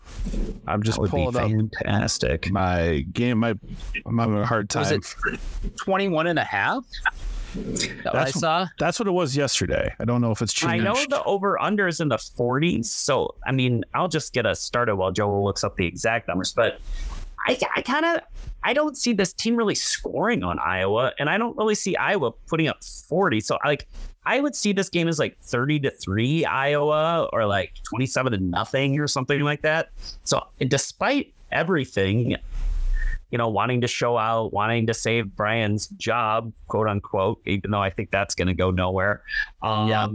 I'm 0.66 0.82
just 0.82 0.96
That 0.96 1.02
would 1.02 1.10
be 1.12 1.24
pulling 1.30 1.60
up 1.60 1.70
fantastic. 1.84 2.50
my 2.50 3.06
game. 3.12 3.38
My 3.38 3.54
I'm 4.04 4.18
having 4.18 4.36
a 4.38 4.44
hard 4.46 4.74
Was 4.74 4.88
time. 4.90 5.00
it 5.34 5.76
21 5.76 6.26
and 6.26 6.40
a 6.40 6.44
half? 6.44 6.84
That 7.54 8.04
what 8.04 8.14
I 8.16 8.18
That's- 8.24 8.40
saw? 8.40 8.66
That's 8.78 8.98
what 8.98 9.08
it 9.08 9.12
was 9.12 9.36
yesterday. 9.36 9.94
I 9.98 10.04
don't 10.04 10.20
know 10.20 10.30
if 10.32 10.42
it's 10.42 10.52
changed. 10.52 10.74
I 10.86 10.92
know 10.92 10.94
the 11.08 11.22
over 11.24 11.60
under 11.60 11.86
is 11.86 12.00
in 12.00 12.08
the 12.08 12.16
40s. 12.16 12.86
So, 12.86 13.34
I 13.46 13.52
mean, 13.52 13.84
I'll 13.94 14.08
just 14.08 14.32
get 14.32 14.46
us 14.46 14.60
started 14.60 14.96
while 14.96 15.12
Joe 15.12 15.42
looks 15.42 15.62
up 15.64 15.76
the 15.76 15.86
exact 15.86 16.28
numbers. 16.28 16.52
But 16.52 16.80
I, 17.46 17.58
I 17.76 17.82
kind 17.82 18.04
of, 18.04 18.20
I 18.62 18.72
don't 18.72 18.96
see 18.96 19.12
this 19.12 19.32
team 19.32 19.56
really 19.56 19.74
scoring 19.74 20.42
on 20.42 20.58
Iowa, 20.58 21.12
and 21.18 21.28
I 21.28 21.36
don't 21.38 21.56
really 21.56 21.74
see 21.74 21.94
Iowa 21.96 22.32
putting 22.48 22.68
up 22.68 22.82
40. 22.82 23.40
So, 23.40 23.58
like, 23.64 23.86
I 24.26 24.40
would 24.40 24.56
see 24.56 24.72
this 24.72 24.88
game 24.88 25.06
as 25.06 25.18
like 25.18 25.38
30 25.42 25.80
to 25.80 25.90
3 25.90 26.46
Iowa 26.46 27.28
or 27.32 27.44
like 27.44 27.74
27 27.90 28.32
to 28.32 28.38
nothing 28.38 28.98
or 28.98 29.06
something 29.06 29.40
like 29.40 29.60
that. 29.62 29.90
So, 30.24 30.42
despite 30.66 31.34
everything, 31.52 32.36
you 33.30 33.38
know, 33.38 33.48
wanting 33.48 33.80
to 33.80 33.88
show 33.88 34.16
out, 34.16 34.52
wanting 34.52 34.86
to 34.86 34.94
save 34.94 35.34
Brian's 35.34 35.88
job, 35.88 36.52
quote 36.68 36.88
unquote, 36.88 37.40
even 37.46 37.70
though 37.70 37.82
I 37.82 37.90
think 37.90 38.10
that's 38.10 38.34
going 38.34 38.48
to 38.48 38.54
go 38.54 38.70
nowhere. 38.70 39.22
Um, 39.62 39.88
Yeah. 39.88 40.08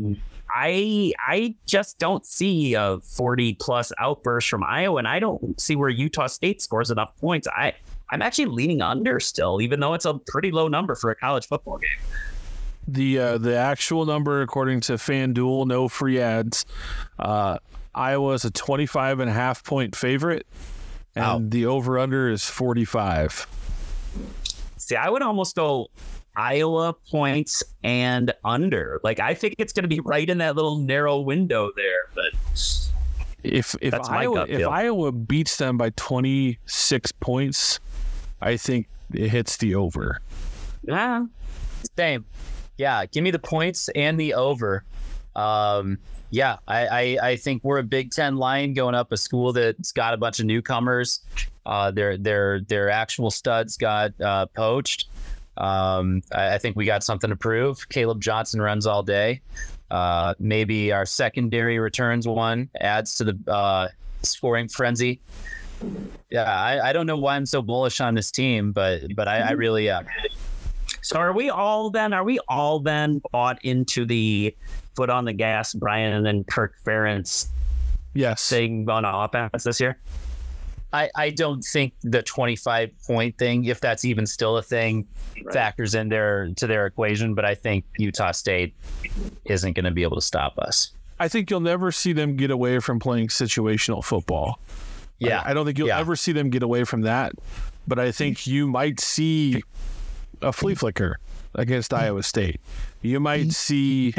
I 0.51 1.13
I 1.27 1.53
just 1.67 1.99
don't 1.99 2.25
see 2.25 2.73
a 2.73 2.97
40 3.03 3.53
plus 3.55 3.91
outburst 3.99 4.49
from 4.49 4.63
Iowa, 4.63 4.97
and 4.97 5.07
I 5.07 5.19
don't 5.19 5.59
see 5.61 5.75
where 5.75 5.89
Utah 5.89 6.25
State 6.25 6.59
scores 6.61 6.89
enough 6.89 7.15
points. 7.17 7.47
I 7.47 7.73
I'm 8.09 8.23
actually 8.23 8.47
leaning 8.47 8.81
under 8.81 9.19
still, 9.19 9.61
even 9.61 9.79
though 9.79 9.93
it's 9.93 10.05
a 10.05 10.15
pretty 10.15 10.49
low 10.49 10.67
number 10.67 10.95
for 10.95 11.11
a 11.11 11.15
college 11.15 11.45
football 11.47 11.77
game. 11.77 11.89
the 12.87 13.19
uh, 13.19 13.37
the 13.37 13.55
actual 13.55 14.07
number 14.07 14.41
according 14.41 14.79
to 14.81 14.93
FanDuel, 14.93 15.67
no 15.67 15.87
free 15.87 16.19
ads. 16.19 16.65
Uh, 17.19 17.59
Iowa 17.93 18.33
is 18.33 18.43
a 18.45 18.49
25 18.51 19.19
and 19.19 19.29
a 19.29 19.33
half 19.33 19.63
point 19.63 19.95
favorite, 19.95 20.47
and 21.15 21.23
Wow. 21.25 21.41
the 21.49 21.65
over 21.65 21.99
under 21.99 22.29
is 22.29 22.45
45. 22.45 23.47
See, 24.77 24.95
I 24.95 25.09
would 25.09 25.21
almost 25.21 25.55
go 25.55 25.89
Iowa 26.35 26.93
points 27.11 27.63
and 27.83 28.33
under. 28.45 28.99
Like 29.03 29.19
I 29.19 29.33
think 29.33 29.55
it's 29.57 29.73
going 29.73 29.83
to 29.83 29.89
be 29.89 29.99
right 29.99 30.29
in 30.29 30.37
that 30.39 30.55
little 30.55 30.77
narrow 30.77 31.19
window 31.19 31.69
there, 31.75 32.09
but 32.15 32.31
If 33.43 33.75
if 33.81 33.93
Iowa 33.93 34.45
if. 34.47 34.65
Iowa 34.67 35.11
beats 35.11 35.57
them 35.57 35.77
by 35.77 35.91
26 35.91 37.11
points, 37.13 37.79
I 38.41 38.57
think 38.57 38.87
it 39.13 39.29
hits 39.29 39.57
the 39.57 39.75
over. 39.75 40.21
yeah, 40.83 41.25
Same. 41.97 42.25
Yeah, 42.77 43.05
give 43.07 43.23
me 43.23 43.31
the 43.31 43.39
points 43.39 43.89
and 43.89 44.17
the 44.19 44.33
over. 44.35 44.83
Um, 45.35 45.97
yeah, 46.31 46.57
I, 46.67 46.87
I, 46.87 47.17
I 47.29 47.35
think 47.35 47.63
we're 47.63 47.79
a 47.79 47.83
Big 47.83 48.11
Ten 48.11 48.37
line 48.37 48.73
going 48.73 48.95
up 48.95 49.11
a 49.11 49.17
school 49.17 49.51
that's 49.53 49.91
got 49.91 50.13
a 50.13 50.17
bunch 50.17 50.39
of 50.39 50.45
newcomers. 50.45 51.21
Uh, 51.65 51.91
their 51.91 52.17
their 52.17 52.61
their 52.61 52.89
actual 52.89 53.31
studs 53.31 53.77
got 53.77 54.19
uh, 54.21 54.45
poached. 54.47 55.07
Um, 55.57 56.21
I, 56.33 56.55
I, 56.55 56.57
think 56.57 56.77
we 56.77 56.85
got 56.85 57.03
something 57.03 57.29
to 57.29 57.35
prove. 57.35 57.89
Kaleb 57.89 58.19
Johnson 58.19 58.61
runs 58.61 58.87
all 58.87 59.03
day. 59.03 59.41
Uh, 59.91 60.33
maybe 60.39 60.91
our 60.91 61.05
secondary 61.05 61.79
returns 61.79 62.27
one 62.27 62.69
adds 62.79 63.15
to 63.15 63.25
the 63.25 63.51
uh, 63.51 63.89
scoring 64.21 64.69
frenzy. 64.69 65.19
Yeah, 66.29 66.43
I, 66.43 66.89
I 66.89 66.93
don't 66.93 67.07
know 67.07 67.17
why 67.17 67.35
I'm 67.35 67.45
so 67.45 67.61
bullish 67.61 67.99
on 67.99 68.13
this 68.13 68.31
team, 68.31 68.71
but 68.71 69.15
but 69.15 69.27
I, 69.27 69.39
I 69.39 69.51
really 69.51 69.89
am. 69.89 70.05
So 71.01 71.17
are 71.17 71.33
we 71.33 71.49
all 71.49 71.89
then? 71.89 72.13
Are 72.13 72.23
we 72.23 72.39
all 72.47 72.79
then 72.79 73.21
bought 73.31 73.63
into 73.63 74.05
the 74.05 74.55
foot 74.99 75.09
on 75.09 75.23
the 75.23 75.31
gas, 75.31 75.73
Brian, 75.73 76.11
and 76.11 76.25
then 76.25 76.43
Kirk 76.43 76.75
Ferentz? 76.85 77.47
Yes, 78.13 78.41
saying 78.41 78.89
on 78.89 79.05
offense 79.05 79.63
this 79.63 79.79
year. 79.79 79.97
I, 80.91 81.09
I 81.15 81.29
don't 81.29 81.61
think 81.61 81.93
the 82.01 82.21
25 82.21 82.91
point 83.07 83.37
thing, 83.37 83.63
if 83.63 83.79
that's 83.79 84.03
even 84.03 84.25
still 84.25 84.57
a 84.57 84.61
thing, 84.61 85.07
right. 85.45 85.53
factors 85.53 85.95
in 85.95 86.09
there 86.09 86.49
to 86.57 86.67
their 86.67 86.85
equation. 86.85 87.33
But 87.33 87.45
I 87.45 87.55
think 87.55 87.85
Utah 87.97 88.31
State 88.31 88.75
isn't 89.45 89.71
going 89.71 89.85
to 89.85 89.91
be 89.91 90.03
able 90.03 90.17
to 90.17 90.21
stop 90.21 90.59
us. 90.59 90.91
I 91.17 91.29
think 91.29 91.49
you'll 91.49 91.61
never 91.61 91.93
see 91.93 92.11
them 92.11 92.35
get 92.35 92.51
away 92.51 92.79
from 92.79 92.99
playing 92.99 93.29
situational 93.29 94.03
football. 94.03 94.59
Yeah. 95.19 95.43
I, 95.45 95.51
I 95.51 95.53
don't 95.53 95.65
think 95.65 95.77
you'll 95.77 95.87
yeah. 95.87 95.99
ever 95.99 96.17
see 96.17 96.33
them 96.33 96.49
get 96.49 96.63
away 96.63 96.83
from 96.83 97.01
that. 97.01 97.33
But 97.87 97.99
I 97.99 98.11
think 98.11 98.47
you 98.47 98.67
might 98.67 98.99
see 98.99 99.63
a 100.41 100.51
flea 100.51 100.75
flicker 100.75 101.19
against 101.55 101.93
Iowa 101.93 102.23
State. 102.23 102.59
You 103.01 103.21
might 103.21 103.51
see 103.51 104.13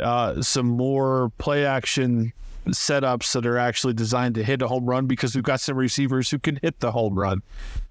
uh, 0.00 0.40
some 0.42 0.66
more 0.66 1.32
play 1.38 1.64
action 1.64 2.32
setups 2.66 3.32
that 3.32 3.46
are 3.46 3.58
actually 3.58 3.94
designed 3.94 4.34
to 4.34 4.44
hit 4.44 4.62
a 4.62 4.68
home 4.68 4.86
run 4.86 5.06
because 5.06 5.34
we've 5.34 5.44
got 5.44 5.60
some 5.60 5.76
receivers 5.76 6.30
who 6.30 6.38
can 6.38 6.58
hit 6.62 6.80
the 6.80 6.92
home 6.92 7.18
run 7.18 7.42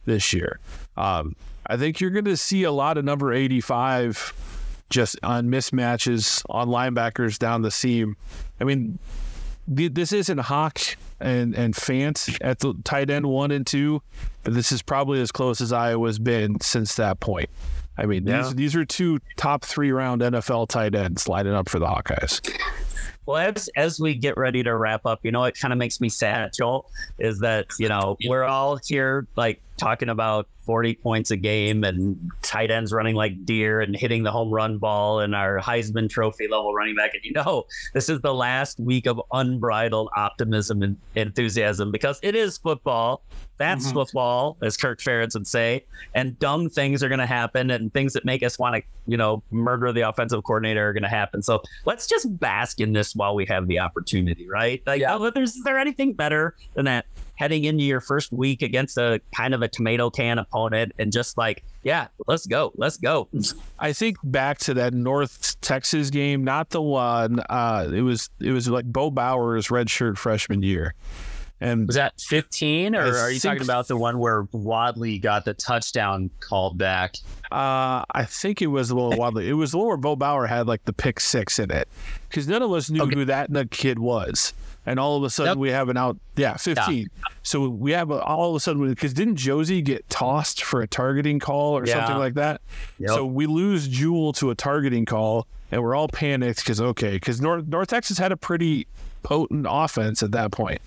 this 0.05 0.33
year. 0.33 0.59
Um, 0.95 1.35
I 1.65 1.77
think 1.77 1.99
you're 1.99 2.11
going 2.11 2.25
to 2.25 2.37
see 2.37 2.63
a 2.63 2.71
lot 2.71 2.97
of 2.97 3.05
number 3.05 3.33
85 3.33 4.33
just 4.89 5.17
on 5.23 5.47
mismatches 5.47 6.43
on 6.49 6.69
linebackers 6.69 7.37
down 7.37 7.61
the 7.61 7.71
seam. 7.71 8.15
I 8.59 8.63
mean, 8.63 8.99
this 9.67 10.13
isn't 10.13 10.37
Hawk 10.37 10.79
and 11.19 11.55
and 11.55 11.73
Fant 11.73 12.37
at 12.41 12.59
the 12.59 12.73
tight 12.83 13.09
end 13.09 13.25
one 13.25 13.51
and 13.51 13.67
two, 13.67 14.01
but 14.43 14.53
this 14.53 14.71
is 14.71 14.81
probably 14.81 15.19
as 15.19 15.31
close 15.31 15.59
as 15.59 15.73
Iowa's 15.73 16.19
been 16.19 16.59
since 16.61 16.95
that 16.95 17.19
point. 17.19 17.49
I 17.97 18.05
mean, 18.05 18.27
yeah. 18.27 18.43
these 18.43 18.55
these 18.55 18.75
are 18.75 18.85
two 18.85 19.19
top 19.35 19.63
three 19.63 19.91
round 19.91 20.21
NFL 20.21 20.69
tight 20.69 20.95
ends 20.95 21.27
lining 21.27 21.53
up 21.53 21.69
for 21.69 21.79
the 21.79 21.87
Hawkeyes. 21.87 22.41
Well, 23.27 23.37
as 23.37 23.69
as 23.75 23.99
we 23.99 24.15
get 24.15 24.37
ready 24.37 24.63
to 24.63 24.73
wrap 24.75 25.05
up, 25.05 25.19
you 25.23 25.31
know, 25.31 25.43
it 25.43 25.59
kind 25.59 25.73
of 25.73 25.77
makes 25.77 25.99
me 25.99 26.07
sad, 26.07 26.51
Joel, 26.57 26.89
is 27.19 27.39
that 27.39 27.67
you 27.77 27.89
know 27.89 28.15
we're 28.25 28.45
all 28.45 28.79
here 28.87 29.27
like 29.35 29.61
talking 29.75 30.07
about 30.09 30.47
40 30.65 30.95
points 30.95 31.29
a 31.31 31.37
game 31.37 31.83
and 31.83 32.31
tight 32.41 32.71
ends 32.71 32.91
running 32.91 33.15
like 33.15 33.45
deer 33.45 33.81
and 33.81 33.95
hitting 33.95 34.23
the 34.23 34.31
home 34.31 34.49
run 34.49 34.77
ball 34.77 35.19
and 35.19 35.35
our 35.35 35.59
Heisman 35.59 36.09
Trophy 36.09 36.47
level 36.47 36.73
running 36.73 36.95
back. 36.95 37.13
And 37.13 37.23
you 37.23 37.33
know, 37.33 37.65
this 37.93 38.09
is 38.09 38.21
the 38.21 38.33
last 38.33 38.79
week 38.79 39.07
of 39.07 39.21
unbridled 39.31 40.09
optimism 40.15 40.81
and 40.81 40.97
enthusiasm 41.15 41.91
because 41.91 42.19
it 42.23 42.35
is 42.35 42.57
football. 42.57 43.23
That's 43.57 43.85
mm-hmm. 43.85 43.93
football, 43.93 44.57
as 44.61 44.77
Kirk 44.77 44.99
Ferentz 44.99 45.33
would 45.33 45.47
say. 45.47 45.85
And 46.13 46.37
dumb 46.39 46.69
things 46.69 47.03
are 47.03 47.09
going 47.09 47.19
to 47.19 47.25
happen 47.25 47.71
and 47.71 47.93
things 47.93 48.13
that 48.13 48.25
make 48.25 48.43
us 48.43 48.59
want 48.59 48.75
to, 48.75 48.81
you 49.07 49.17
know, 49.17 49.43
murder 49.51 49.91
the 49.91 50.01
offensive 50.01 50.43
coordinator 50.43 50.89
are 50.89 50.93
going 50.93 51.03
to 51.03 51.09
happen. 51.09 51.41
So 51.41 51.61
let's 51.85 52.07
just 52.07 52.39
bask 52.39 52.79
in 52.79 52.93
this 52.93 53.15
while 53.15 53.35
we 53.35 53.45
have 53.45 53.67
the 53.67 53.79
opportunity, 53.79 54.47
right? 54.47 54.81
Like, 54.85 55.01
yeah. 55.01 55.15
oh, 55.15 55.29
there's, 55.29 55.55
is 55.55 55.63
there 55.63 55.79
anything 55.79 56.13
better 56.13 56.55
than 56.75 56.85
that? 56.85 57.05
heading 57.37 57.65
into 57.65 57.83
your 57.83 58.01
first 58.01 58.31
week 58.31 58.61
against 58.61 58.97
a 58.97 59.21
kind 59.33 59.53
of 59.53 59.61
a 59.61 59.67
tomato 59.67 60.09
can 60.09 60.39
opponent 60.39 60.91
and 60.97 61.11
just 61.11 61.37
like, 61.37 61.63
yeah, 61.83 62.07
let's 62.25 62.45
go, 62.47 62.73
let's 62.75 62.97
go. 62.97 63.29
I 63.79 63.93
think 63.93 64.17
back 64.23 64.57
to 64.59 64.73
that 64.73 64.93
North 64.93 65.59
Texas 65.61 66.09
game, 66.09 66.43
not 66.43 66.71
the 66.71 66.81
one. 66.81 67.39
Uh, 67.49 67.89
it 67.93 68.01
was 68.01 68.29
it 68.39 68.51
was 68.51 68.67
like 68.67 68.85
Bo 68.85 69.09
Bauer's 69.09 69.67
redshirt 69.67 70.17
freshman 70.17 70.63
year. 70.63 70.95
And 71.59 71.87
was 71.87 71.95
that 71.95 72.19
15 72.21 72.95
or 72.95 73.01
I 73.01 73.19
are 73.19 73.31
you 73.31 73.39
talking 73.39 73.63
about 73.63 73.87
the 73.87 73.97
one 73.97 74.19
where 74.19 74.47
Wadley 74.51 75.17
got 75.17 75.43
the 75.43 75.55
touchdown 75.55 76.29
called 76.39 76.77
back? 76.77 77.15
Uh, 77.51 78.05
I 78.11 78.25
think 78.27 78.61
it 78.61 78.67
was 78.67 78.91
a 78.91 78.95
little 78.95 79.17
Wadley. 79.17 79.49
It 79.49 79.53
was 79.53 79.71
the 79.71 79.79
one 79.79 79.87
where 79.87 79.97
Bo 79.97 80.15
Bauer 80.15 80.45
had 80.45 80.67
like 80.67 80.85
the 80.85 80.93
pick 80.93 81.19
six 81.19 81.57
in 81.57 81.71
it 81.71 81.87
because 82.29 82.47
none 82.47 82.61
of 82.61 82.71
us 82.71 82.89
knew 82.89 83.01
okay. 83.03 83.15
who 83.15 83.25
that 83.25 83.71
kid 83.71 83.97
was 83.97 84.53
and 84.87 85.01
all 85.01 85.17
of 85.17 85.23
a 85.23 85.29
sudden 85.29 85.51
yep. 85.51 85.57
we 85.57 85.69
have 85.69 85.89
an 85.89 85.97
out. 85.97 86.17
Yeah, 86.37 86.55
fifteen. 86.55 87.09
Yeah. 87.17 87.35
So 87.43 87.67
we 87.67 87.91
have 87.91 88.09
a, 88.09 88.21
all 88.23 88.49
of 88.51 88.55
a 88.55 88.59
sudden 88.59 88.87
because 88.89 89.13
didn't 89.13 89.35
Josey 89.35 89.81
get 89.81 90.09
tossed 90.09 90.63
for 90.63 90.81
a 90.81 90.87
targeting 90.87 91.39
call 91.39 91.77
or 91.77 91.85
yeah. 91.85 91.93
something 91.93 92.17
like 92.17 92.35
that? 92.35 92.61
Yep. 92.99 93.09
So 93.09 93.25
we 93.25 93.45
lose 93.47 93.89
Jewell 93.89 94.31
to 94.33 94.49
a 94.49 94.55
targeting 94.55 95.05
call, 95.05 95.45
and 95.71 95.83
we're 95.83 95.93
all 95.93 96.07
panicked 96.07 96.59
because 96.59 96.79
okay, 96.79 97.11
because 97.11 97.41
North 97.41 97.67
North 97.67 97.89
Texas 97.89 98.17
had 98.17 98.31
a 98.31 98.37
pretty 98.37 98.87
potent 99.23 99.67
offense 99.69 100.23
at 100.23 100.31
that 100.31 100.53
point. 100.53 100.81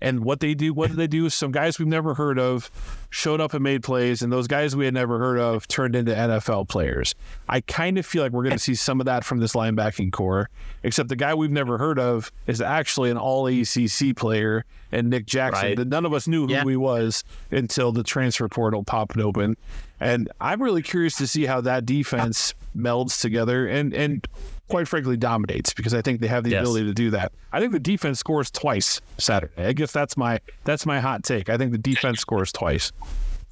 And 0.00 0.24
what 0.24 0.40
they 0.40 0.54
do, 0.54 0.72
what 0.72 0.88
did 0.88 0.96
they 0.96 1.06
do? 1.06 1.28
Some 1.30 1.52
guys 1.52 1.78
we've 1.78 1.88
never 1.88 2.14
heard 2.14 2.38
of 2.38 2.70
showed 3.10 3.40
up 3.40 3.54
and 3.54 3.62
made 3.62 3.82
plays, 3.82 4.22
and 4.22 4.32
those 4.32 4.46
guys 4.46 4.74
we 4.74 4.84
had 4.84 4.94
never 4.94 5.18
heard 5.18 5.38
of 5.38 5.66
turned 5.68 5.94
into 5.94 6.12
NFL 6.12 6.68
players. 6.68 7.14
I 7.48 7.60
kind 7.60 7.98
of 7.98 8.06
feel 8.06 8.22
like 8.22 8.32
we're 8.32 8.44
going 8.44 8.56
to 8.56 8.58
see 8.58 8.74
some 8.74 9.00
of 9.00 9.06
that 9.06 9.24
from 9.24 9.40
this 9.40 9.52
linebacking 9.52 10.12
corps, 10.12 10.48
except 10.82 11.08
the 11.08 11.16
guy 11.16 11.34
we've 11.34 11.50
never 11.50 11.76
heard 11.76 11.98
of 11.98 12.32
is 12.46 12.60
actually 12.60 13.10
an 13.10 13.18
all 13.18 13.46
ACC 13.46 14.16
player, 14.16 14.64
and 14.92 15.10
Nick 15.10 15.26
Jackson, 15.26 15.68
right. 15.68 15.76
that 15.76 15.88
none 15.88 16.06
of 16.06 16.12
us 16.12 16.26
knew 16.26 16.46
who 16.46 16.52
yeah. 16.52 16.64
he 16.64 16.76
was 16.76 17.24
until 17.50 17.92
the 17.92 18.02
transfer 18.02 18.48
portal 18.48 18.84
popped 18.84 19.18
open. 19.18 19.56
And 20.00 20.30
I'm 20.40 20.62
really 20.62 20.82
curious 20.82 21.16
to 21.16 21.26
see 21.26 21.44
how 21.44 21.60
that 21.62 21.84
defense 21.84 22.54
melds 22.76 23.20
together. 23.20 23.66
And 23.66 23.92
and 23.92 24.26
quite 24.70 24.88
frankly 24.88 25.16
dominates 25.16 25.74
because 25.74 25.92
I 25.92 26.00
think 26.00 26.20
they 26.20 26.28
have 26.28 26.44
the 26.44 26.50
yes. 26.50 26.62
ability 26.62 26.86
to 26.86 26.94
do 26.94 27.10
that. 27.10 27.32
I 27.52 27.60
think 27.60 27.72
the 27.72 27.80
defense 27.80 28.18
scores 28.18 28.50
twice 28.50 29.00
Saturday. 29.18 29.66
I 29.66 29.72
guess 29.72 29.92
that's 29.92 30.16
my 30.16 30.40
that's 30.64 30.86
my 30.86 31.00
hot 31.00 31.24
take. 31.24 31.50
I 31.50 31.58
think 31.58 31.72
the 31.72 31.78
defense 31.78 32.20
scores 32.20 32.52
twice. 32.52 32.92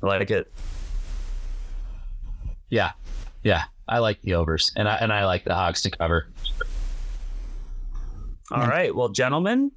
I 0.02 0.06
like 0.06 0.30
it. 0.30 0.50
Yeah. 2.70 2.92
Yeah. 3.42 3.64
I 3.88 3.98
like 3.98 4.22
the 4.22 4.34
overs 4.34 4.72
and 4.76 4.88
I 4.88 4.96
and 4.96 5.12
I 5.12 5.26
like 5.26 5.44
the 5.44 5.54
Hogs 5.54 5.82
to 5.82 5.90
cover. 5.90 6.28
All 8.50 8.58
yeah. 8.58 8.68
right. 8.68 8.94
Well, 8.94 9.08
gentlemen, 9.08 9.72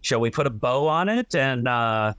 shall 0.00 0.20
we 0.20 0.30
put 0.30 0.46
a 0.46 0.50
bow 0.50 0.88
on 0.88 1.08
it 1.08 1.34
and 1.34 1.68
uh, 1.68 2.14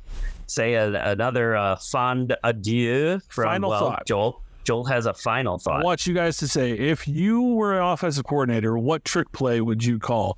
say 0.48 0.74
a, 0.76 1.12
another 1.12 1.56
uh, 1.56 1.76
fond 1.76 2.36
adieu 2.43 3.20
from 3.28 3.45
Final 3.45 3.70
well, 3.70 3.80
thought. 3.80 4.06
Joel? 4.08 4.43
Joel 4.68 4.84
has 4.84 5.05
a 5.05 5.13
final 5.13 5.57
thought. 5.57 5.80
I 5.80 5.84
want 5.86 6.05
you 6.05 6.13
guys 6.13 6.36
to 6.39 6.47
say 6.47 6.74
if 6.74 7.07
you 7.07 7.41
were 7.41 7.78
an 7.78 7.84
offensive 7.84 8.26
coordinator, 8.26 8.78
what 8.78 9.05
trick 9.05 9.32
play 9.32 9.61
would 9.61 9.82
you 9.82 9.97
call 9.97 10.38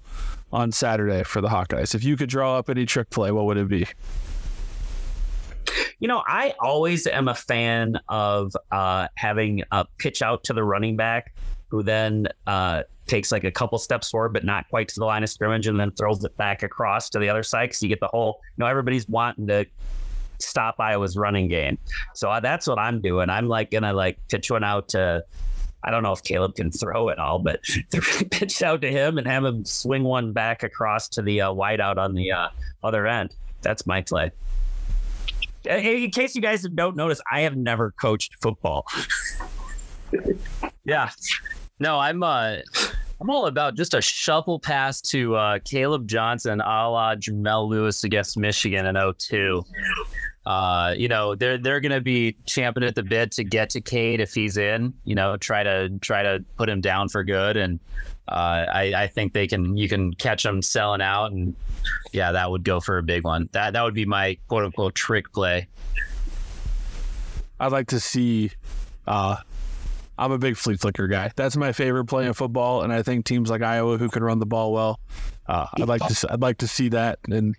on 0.53 0.71
Saturday 0.71 1.23
for 1.23 1.41
the 1.41 1.47
Hawkeyes? 1.47 1.95
If 1.95 2.03
you 2.03 2.15
could 2.15 2.30
draw 2.30 2.59
up 2.59 2.69
any 2.69 2.86
trick 2.86 3.09
play, 3.09 3.32
what 3.32 3.45
would 3.45 3.57
it 3.57 3.67
be? 3.67 3.88
You 5.97 6.07
know, 6.07 6.21
I 6.27 6.53
always 6.59 7.07
am 7.07 7.27
a 7.27 7.34
fan 7.34 7.99
of 8.07 8.55
uh, 8.71 9.07
having 9.15 9.63
a 9.71 9.86
pitch 9.97 10.21
out 10.21 10.43
to 10.43 10.53
the 10.53 10.63
running 10.63 10.95
back 10.95 11.34
who 11.69 11.82
then 11.82 12.27
uh, 12.45 12.84
takes 13.07 13.32
like 13.32 13.45
a 13.45 13.51
couple 13.51 13.80
steps 13.80 14.11
forward, 14.11 14.34
but 14.34 14.45
not 14.45 14.69
quite 14.69 14.89
to 14.89 14.99
the 14.99 15.05
line 15.05 15.23
of 15.23 15.30
scrimmage, 15.30 15.65
and 15.65 15.80
then 15.80 15.89
throws 15.93 16.23
it 16.23 16.38
back 16.38 16.61
across 16.61 17.09
to 17.09 17.19
the 17.19 17.30
other 17.30 17.41
side. 17.41 17.69
Because 17.69 17.82
you 17.82 17.89
get 17.89 17.99
the 17.99 18.07
whole, 18.07 18.39
you 18.43 18.61
know, 18.61 18.67
everybody's 18.67 19.09
wanting 19.09 19.47
to 19.47 19.65
stop 20.40 20.76
Iowa's 20.80 21.18
running 21.18 21.48
game. 21.48 21.78
So 22.14 22.38
that's 22.42 22.68
what 22.68 22.80
I'm 22.80 23.02
doing. 23.02 23.30
I'm 23.30 23.48
like 23.48 23.72
gonna 23.72 23.94
like 23.94 24.20
pitch 24.28 24.52
one 24.52 24.64
out 24.64 24.90
to. 24.90 25.24
I 25.82 25.92
don't 25.92 26.04
know 26.04 26.12
if 26.12 26.24
Kaleb 26.24 26.56
can 26.56 26.72
throw 26.72 27.08
it 27.08 27.20
all, 27.20 27.40
but 27.40 27.62
pitch 28.32 28.62
out 28.62 28.82
to 28.82 28.92
him 28.92 29.18
and 29.18 29.26
have 29.26 29.46
him 29.46 29.64
swing 29.64 30.04
one 30.04 30.34
back 30.34 30.62
across 30.64 31.08
to 31.10 31.22
the 31.22 31.40
uh, 31.40 31.52
wideout 31.52 31.98
on 31.98 32.16
the 32.16 32.34
uh, 32.34 32.50
other 32.84 33.08
end. 33.08 33.34
That's 33.62 33.88
my 33.88 34.02
play. 34.02 34.32
In 35.66 36.12
case 36.12 36.36
you 36.36 36.42
guys 36.42 36.64
don't 36.64 36.96
notice, 36.96 37.22
I 37.32 37.42
have 37.42 37.56
never 37.56 37.92
coached 37.92 38.36
football. 38.42 38.86
yeah. 40.86 41.12
No, 41.80 42.00
I'm 42.00 42.24
uh 42.24 42.58
I'm 43.22 43.30
all 43.30 43.48
about 43.48 43.76
just 43.76 43.94
a 43.94 44.02
shuffle 44.02 44.60
pass 44.60 45.02
to 45.02 45.36
uh, 45.36 45.60
Kaleb 45.60 46.06
Johnson 46.06 46.62
a 46.62 46.90
la 46.90 47.16
Jermelle 47.16 47.68
Lewis 47.68 48.06
against 48.06 48.38
Michigan 48.38 48.86
in 48.86 48.96
02 48.96 49.64
uh, 50.46 50.96
you 50.98 51.08
know, 51.08 51.36
they're 51.36 51.58
they're 51.58 51.80
gonna 51.80 52.02
be 52.02 52.36
champing 52.46 52.84
at 52.84 52.96
the 52.96 53.04
bit 53.04 53.32
to 53.34 53.44
get 53.44 53.70
to 53.72 53.82
Cade 53.82 54.20
if 54.20 54.34
he's 54.34 54.58
in. 54.58 54.94
You 55.04 55.16
know, 55.16 55.38
try 55.38 55.64
to 55.64 55.90
try 56.00 56.24
to 56.24 56.44
put 56.58 56.70
him 56.70 56.82
down 56.82 57.10
for 57.10 57.24
good, 57.24 57.58
and 57.58 57.80
uh, 58.28 58.66
I, 58.72 58.94
I 58.96 59.08
think 59.08 59.34
they 59.34 59.48
can. 59.48 59.78
You 59.78 59.90
can 59.90 60.14
catch 60.14 60.44
them 60.44 60.62
selling 60.62 61.02
out, 61.02 61.32
and 61.32 61.56
yeah, 62.12 62.32
that 62.32 62.50
would 62.50 62.64
go 62.64 62.80
for 62.80 62.98
a 62.98 63.04
big 63.04 63.24
one. 63.24 63.50
That 63.52 63.74
that 63.74 63.84
would 63.84 63.94
be 63.94 64.06
my 64.06 64.38
quote 64.48 64.66
unquote 64.66 64.96
trick 64.96 65.32
play. 65.34 65.68
I'd 67.60 67.74
like 67.74 67.88
to 67.88 68.00
see 68.00 68.52
uh, 69.06 69.36
I'm 70.20 70.32
a 70.32 70.38
big 70.38 70.58
flea 70.58 70.76
flicker 70.76 71.08
guy. 71.08 71.32
That's 71.36 71.56
my 71.56 71.72
favorite 71.72 72.06
play 72.06 72.28
in 72.28 72.34
football, 72.34 72.84
and 72.84 72.92
I 72.92 73.04
think 73.04 73.26
teams 73.26 73.50
like 73.50 73.62
Iowa 73.62 73.98
who 73.98 74.10
can 74.10 74.24
run 74.24 74.40
the 74.40 74.46
ball 74.46 74.74
well, 74.74 75.00
uh, 75.48 75.68
I'd 75.74 75.88
like 75.88 76.06
to 76.06 76.28
I'd 76.32 76.42
like 76.42 76.58
to 76.60 76.68
see 76.68 76.90
that 76.90 77.20
and 77.30 77.56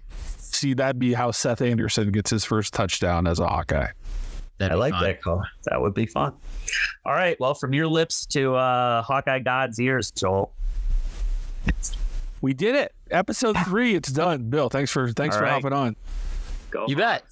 see 0.55 0.75
that'd 0.75 0.99
be 0.99 1.13
how 1.13 1.31
Seth 1.31 1.63
Anderson 1.63 2.11
gets 2.13 2.31
his 2.31 2.45
first 2.45 2.73
touchdown 2.75 3.27
as 3.27 3.39
a 3.39 3.47
Hawkeye. 3.47 3.89
That'd 4.59 4.73
I 4.73 4.75
be 4.75 4.79
like 4.81 4.93
fun. 4.93 5.03
that 5.05 5.23
call. 5.23 5.43
That 5.65 5.81
would 5.81 5.95
be 5.95 6.07
fun. 6.07 6.35
All 7.07 7.13
right. 7.15 7.39
Well, 7.41 7.55
from 7.55 7.73
your 7.73 7.87
lips 7.87 8.27
to 8.27 8.55
uh, 8.55 9.03
Hawkeye 9.03 9.39
God's 9.39 9.81
ears, 9.81 10.11
Joel. 10.11 10.53
We 12.43 12.55
did 12.55 12.75
it. 12.75 12.95
Episode 13.11 13.57
three, 13.67 13.95
it's 13.95 14.11
done. 14.11 14.49
Bill, 14.49 14.69
thanks 14.69 14.91
for 14.91 15.11
thanks 15.13 15.37
All 15.37 15.41
for 15.41 15.45
right. 15.47 15.53
hopping 15.53 15.73
on. 15.73 15.97
Go. 16.71 16.87
You 16.89 16.97
bet. 16.97 17.25